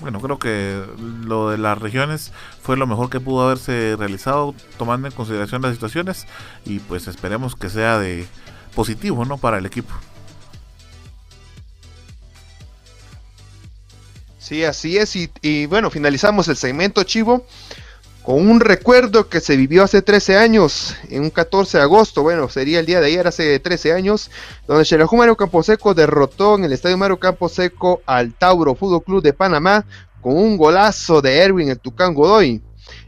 bueno, 0.00 0.20
creo 0.20 0.38
que 0.38 0.84
lo 1.24 1.50
de 1.50 1.58
las 1.58 1.78
regiones 1.78 2.32
fue 2.62 2.76
lo 2.76 2.86
mejor 2.86 3.10
que 3.10 3.20
pudo 3.20 3.44
haberse 3.44 3.96
realizado 3.98 4.54
tomando 4.78 5.08
en 5.08 5.14
consideración 5.14 5.62
las 5.62 5.74
situaciones 5.74 6.26
y 6.64 6.80
pues 6.80 7.06
esperemos 7.08 7.56
que 7.56 7.70
sea 7.70 7.98
de 7.98 8.26
positivo, 8.74 9.24
¿no? 9.24 9.38
Para 9.38 9.58
el 9.58 9.66
equipo. 9.66 9.92
Sí, 14.38 14.64
así 14.64 14.96
es. 14.96 15.16
Y, 15.16 15.30
y 15.42 15.66
bueno, 15.66 15.90
finalizamos 15.90 16.46
el 16.48 16.56
segmento 16.56 17.02
Chivo 17.02 17.46
con 18.26 18.50
un 18.50 18.58
recuerdo 18.58 19.28
que 19.28 19.38
se 19.38 19.56
vivió 19.56 19.84
hace 19.84 20.02
13 20.02 20.36
años, 20.36 20.96
en 21.10 21.22
un 21.22 21.30
14 21.30 21.78
de 21.78 21.84
agosto, 21.84 22.24
bueno, 22.24 22.48
sería 22.48 22.80
el 22.80 22.86
día 22.86 23.00
de 23.00 23.06
ayer, 23.06 23.24
hace 23.24 23.60
13 23.60 23.92
años, 23.92 24.32
donde 24.66 24.84
Xelajú 24.84 25.16
Mario 25.16 25.36
Camposeco 25.36 25.94
derrotó 25.94 26.56
en 26.56 26.64
el 26.64 26.72
Estadio 26.72 26.98
Mario 26.98 27.20
Camposeco 27.20 28.02
al 28.04 28.34
Tauro 28.34 28.74
Fútbol 28.74 29.04
Club 29.04 29.22
de 29.22 29.32
Panamá 29.32 29.86
con 30.20 30.36
un 30.36 30.56
golazo 30.56 31.22
de 31.22 31.38
Erwin 31.38 31.68
el 31.68 31.78
Tucán 31.78 32.14
Godoy. 32.14 32.60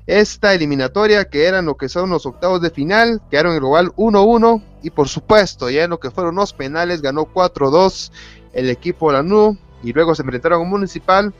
Esta 0.06 0.54
eliminatoria 0.54 1.24
que 1.24 1.46
eran 1.46 1.66
lo 1.66 1.76
que 1.76 1.88
son 1.88 2.10
los 2.10 2.24
octavos 2.24 2.62
de 2.62 2.70
final, 2.70 3.20
quedaron 3.28 3.54
en 3.54 3.58
global 3.58 3.88
1-1 3.96 4.62
y 4.84 4.90
por 4.90 5.08
supuesto 5.08 5.68
ya 5.68 5.82
en 5.82 5.90
lo 5.90 5.98
que 5.98 6.12
fueron 6.12 6.36
los 6.36 6.52
penales 6.52 7.02
ganó 7.02 7.26
4-2 7.26 8.12
el 8.52 8.70
equipo 8.70 9.10
Lanú 9.10 9.58
y 9.82 9.92
luego 9.92 10.14
se 10.14 10.22
enfrentaron 10.22 10.62
a 10.62 10.64
Municipal 10.64 11.34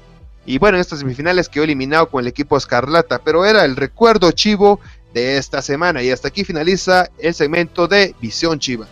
y 0.49 0.57
bueno 0.57 0.79
en 0.79 0.81
estas 0.81 1.01
semifinales 1.01 1.51
quedó 1.51 1.65
eliminado 1.65 2.09
con 2.09 2.23
el 2.25 2.27
equipo 2.27 2.57
Escarlata, 2.57 3.19
pero 3.19 3.45
era 3.45 3.67
el 3.67 3.77
recuerdo 3.77 4.33
chivo 4.33 4.81
de 5.13 5.37
esta 5.37 5.61
semana 5.61 6.03
y 6.03 6.11
hasta 6.11 6.29
aquí 6.29 6.43
finaliza 6.43 7.11
el 7.19 7.35
segmento 7.35 7.87
de 7.87 8.15
Visión 8.19 8.59
Chiva. 8.59 8.87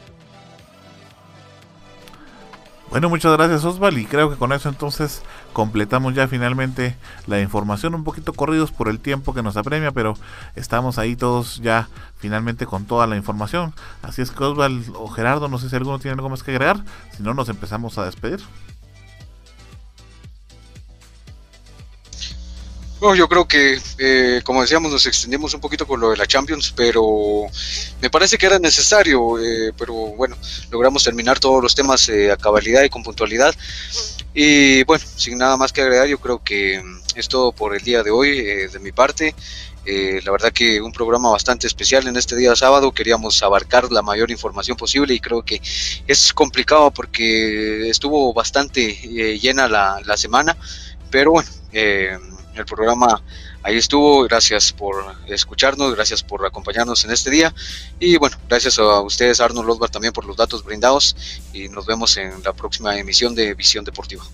Bueno, 2.91 3.09
muchas 3.09 3.33
gracias 3.33 3.65
Osval 3.65 3.97
y 3.97 4.05
creo 4.05 4.29
que 4.29 4.37
con 4.37 4.53
eso 4.53 4.69
entonces 4.69 5.23
completamos 5.55 6.15
ya 6.15 6.29
finalmente 6.29 6.95
la 7.27 7.41
información, 7.41 7.95
un 7.95 8.05
poquito 8.05 8.35
corridos 8.35 8.71
por 8.71 8.89
el 8.89 9.01
tiempo 9.01 9.33
que 9.33 9.43
nos 9.43 9.57
apremia, 9.57 9.93
pero 9.93 10.15
estamos 10.57 10.99
ahí 10.99 11.17
todos 11.17 11.63
ya 11.63 11.89
finalmente 12.19 12.67
con 12.67 12.85
toda 12.85 13.07
la 13.07 13.17
información. 13.17 13.73
Así 14.03 14.21
es 14.21 14.31
que 14.31 14.45
Osval 14.45 14.85
o 14.95 15.09
Gerardo, 15.09 15.49
no 15.49 15.59
sé 15.59 15.71
si 15.71 15.77
alguno 15.77 15.99
tiene 16.01 16.17
algo 16.17 16.29
más 16.29 16.43
que 16.43 16.51
agregar, 16.51 16.85
si 17.17 17.23
no 17.23 17.33
nos 17.33 17.49
empezamos 17.49 17.97
a 17.97 18.05
despedir. 18.05 18.41
Yo 23.01 23.29
creo 23.29 23.47
que, 23.47 23.79
eh, 23.99 24.41
como 24.43 24.63
decíamos, 24.63 24.91
nos 24.91 25.07
extendimos 25.07 25.53
un 25.55 25.61
poquito 25.61 25.87
con 25.87 26.01
lo 26.01 26.11
de 26.11 26.17
la 26.17 26.27
Champions, 26.27 26.73
pero 26.75 27.47
me 28.01 28.11
parece 28.11 28.39
que 28.39 28.47
era 28.47 28.59
necesario, 28.59 29.39
eh, 29.39 29.73
pero 29.77 29.93
bueno, 29.93 30.37
logramos 30.71 31.05
terminar 31.05 31.39
todos 31.39 31.63
los 31.63 31.75
temas 31.75 32.09
eh, 32.09 32.33
a 32.33 32.37
cabalidad 32.37 32.83
y 32.85 32.89
con 32.89 33.03
puntualidad. 33.03 33.55
Y 34.35 34.83
bueno, 34.85 35.05
sin 35.17 35.39
nada 35.39 35.57
más 35.57 35.73
que 35.73 35.83
agregar, 35.83 36.07
yo 36.07 36.19
creo 36.19 36.43
que 36.43 36.83
es 37.15 37.29
todo 37.29 37.53
por 37.53 37.75
el 37.75 37.83
día 37.83 38.03
de 38.03 38.11
hoy 38.11 38.41
de 38.69 38.79
mi 38.81 38.93
parte. 38.93 39.35
la 39.87 40.33
verdad 40.33 40.53
que 40.53 40.81
un 40.81 40.93
programa 40.93 41.31
bastante 41.31 41.67
especial 41.67 42.07
en 42.07 42.17
este 42.17 42.37
día 42.37 42.55
sábado. 42.57 42.93
Queríamos 42.93 43.43
abarcar 43.43 43.91
la 43.93 44.03
mayor 44.03 44.31
información 44.31 44.77
posible 44.77 45.15
y 45.15 45.21
creo 45.21 45.43
que 45.43 45.63
es 46.07 46.33
complicado 46.35 46.91
porque 46.91 47.89
estuvo 47.89 48.35
bastante 48.35 48.95
llena 49.41 49.69
la, 49.69 50.01
la, 50.05 50.17
semana. 50.19 50.57
Pero 51.11 51.31
bueno, 51.31 51.49
el 52.59 52.67
programa 52.67 53.23
ahí 53.63 53.77
estuvo. 53.77 54.23
Gracias 54.25 54.73
por 54.73 55.05
escucharnos, 55.27 55.95
gracias 55.95 56.23
por 56.23 56.45
acompañarnos 56.47 57.05
en 57.05 57.11
este 57.11 57.31
día. 57.31 57.55
Y 58.01 58.17
bueno, 58.17 58.37
gracias 58.49 58.79
a 58.79 59.01
ustedes, 59.01 59.41
Arnold 59.41 59.67
Losbar, 59.67 59.91
también 59.91 60.13
por 60.13 60.25
los 60.25 60.37
datos 60.37 60.65
brindados. 60.65 61.17
Y 61.53 61.69
nos 61.69 61.87
vemos 61.87 62.17
en 62.17 62.43
la 62.43 62.53
próxima 62.53 62.99
emisión 62.99 63.35
de 63.35 63.55
Visión 63.55 63.85
Deportiva. 63.85 64.25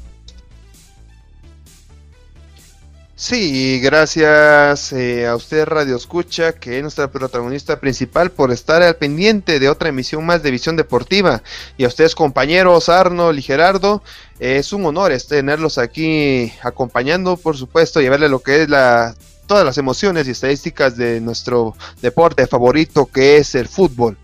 Sí, 3.23 3.78
gracias 3.78 4.93
eh, 4.93 5.28
a 5.28 5.36
usted 5.36 5.65
Radio 5.66 5.94
Escucha, 5.94 6.55
que 6.55 6.78
es 6.78 6.82
nuestra 6.82 7.09
protagonista 7.09 7.78
principal, 7.78 8.32
por 8.32 8.51
estar 8.51 8.82
al 8.82 8.97
pendiente 8.97 9.61
de 9.61 9.69
otra 9.69 9.90
emisión 9.90 10.27
más 10.27 10.43
de 10.43 10.51
Visión 10.51 10.74
Deportiva. 10.74 11.40
Y 11.77 11.85
a 11.85 11.86
ustedes 11.86 12.16
compañeros 12.16 12.89
Arnold 12.89 13.39
y 13.39 13.43
Gerardo, 13.43 14.03
es 14.40 14.73
un 14.73 14.85
honor 14.86 15.12
tenerlos 15.23 15.78
aquí 15.78 16.53
acompañando, 16.65 17.36
por 17.36 17.57
supuesto, 17.57 18.01
y 18.01 18.09
verle 18.09 18.28
lo 18.28 18.40
que 18.40 18.62
es 18.62 18.69
la 18.69 19.15
todas 19.47 19.65
las 19.65 19.78
emociones 19.78 20.27
y 20.27 20.32
estadísticas 20.32 20.97
de 20.97 21.20
nuestro 21.20 21.77
deporte 22.01 22.49
favorito 22.49 23.07
que 23.07 23.36
es 23.36 23.55
el 23.55 23.69
fútbol. 23.69 24.19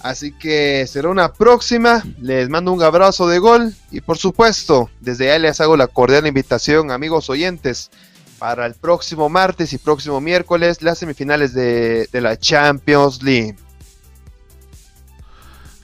Así 0.00 0.32
que 0.32 0.86
será 0.86 1.08
una 1.08 1.32
próxima. 1.32 2.04
Les 2.20 2.50
mando 2.50 2.72
un 2.72 2.82
abrazo 2.82 3.26
de 3.26 3.38
gol 3.38 3.74
y 3.90 4.02
por 4.02 4.18
supuesto, 4.18 4.90
desde 5.00 5.28
ya 5.28 5.38
les 5.38 5.62
hago 5.62 5.78
la 5.78 5.86
cordial 5.86 6.26
invitación, 6.26 6.90
amigos 6.90 7.30
oyentes 7.30 7.90
para 8.44 8.66
el 8.66 8.74
próximo 8.74 9.30
martes 9.30 9.72
y 9.72 9.78
próximo 9.78 10.20
miércoles 10.20 10.82
las 10.82 10.98
semifinales 10.98 11.54
de, 11.54 12.06
la 12.12 12.38
Champions 12.38 13.22
League. 13.22 13.56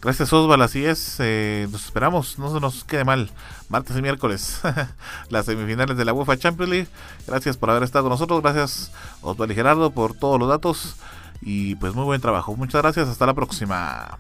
Gracias 0.02 0.30
Osval, 0.30 0.60
así 0.60 0.84
es, 0.84 1.16
eh, 1.20 1.66
nos 1.72 1.86
esperamos, 1.86 2.38
no 2.38 2.52
se 2.52 2.60
nos 2.60 2.84
quede 2.84 3.04
mal, 3.04 3.30
martes 3.70 3.96
y 3.96 4.02
miércoles, 4.02 4.60
las 5.30 5.46
semifinales 5.46 5.96
de 5.96 6.04
la 6.04 6.12
UEFA 6.12 6.36
Champions 6.36 6.70
League. 6.70 6.88
Gracias 7.26 7.56
por 7.56 7.70
haber 7.70 7.82
estado 7.82 8.04
con 8.04 8.10
nosotros, 8.10 8.42
gracias 8.42 8.92
Osval 9.22 9.50
y 9.52 9.54
Gerardo 9.54 9.90
por 9.92 10.12
todos 10.12 10.38
los 10.38 10.50
datos 10.50 10.96
y 11.40 11.76
pues 11.76 11.94
muy 11.94 12.04
buen 12.04 12.20
trabajo. 12.20 12.54
Muchas 12.56 12.82
gracias, 12.82 13.08
hasta 13.08 13.24
la 13.24 13.32
próxima. 13.32 14.18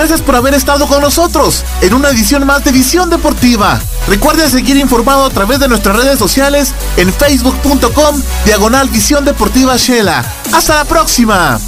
Gracias 0.00 0.22
por 0.22 0.34
haber 0.34 0.54
estado 0.54 0.86
con 0.86 1.02
nosotros 1.02 1.62
en 1.82 1.92
una 1.92 2.08
edición 2.08 2.46
más 2.46 2.64
de 2.64 2.72
Visión 2.72 3.10
Deportiva. 3.10 3.78
Recuerde 4.08 4.48
seguir 4.48 4.78
informado 4.78 5.26
a 5.26 5.28
través 5.28 5.60
de 5.60 5.68
nuestras 5.68 5.94
redes 5.94 6.18
sociales 6.18 6.72
en 6.96 7.12
facebook.com 7.12 8.22
diagonal 8.46 8.88
Visión 8.88 9.26
Deportiva 9.26 9.76
Shela. 9.76 10.24
Hasta 10.54 10.76
la 10.76 10.84
próxima. 10.86 11.60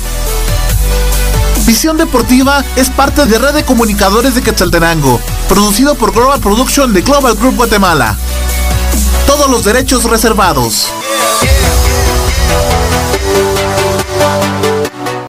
Visión 1.66 1.98
Deportiva 1.98 2.64
es 2.74 2.88
parte 2.88 3.26
de 3.26 3.36
Red 3.36 3.52
de 3.52 3.64
Comunicadores 3.66 4.34
de 4.34 4.40
Quetzaltenango, 4.40 5.20
producido 5.46 5.94
por 5.94 6.14
Global 6.14 6.40
Production 6.40 6.94
de 6.94 7.02
Global 7.02 7.34
Group 7.34 7.56
Guatemala. 7.56 8.16
Todos 9.26 9.50
los 9.50 9.62
derechos 9.62 10.04
reservados. 10.04 10.90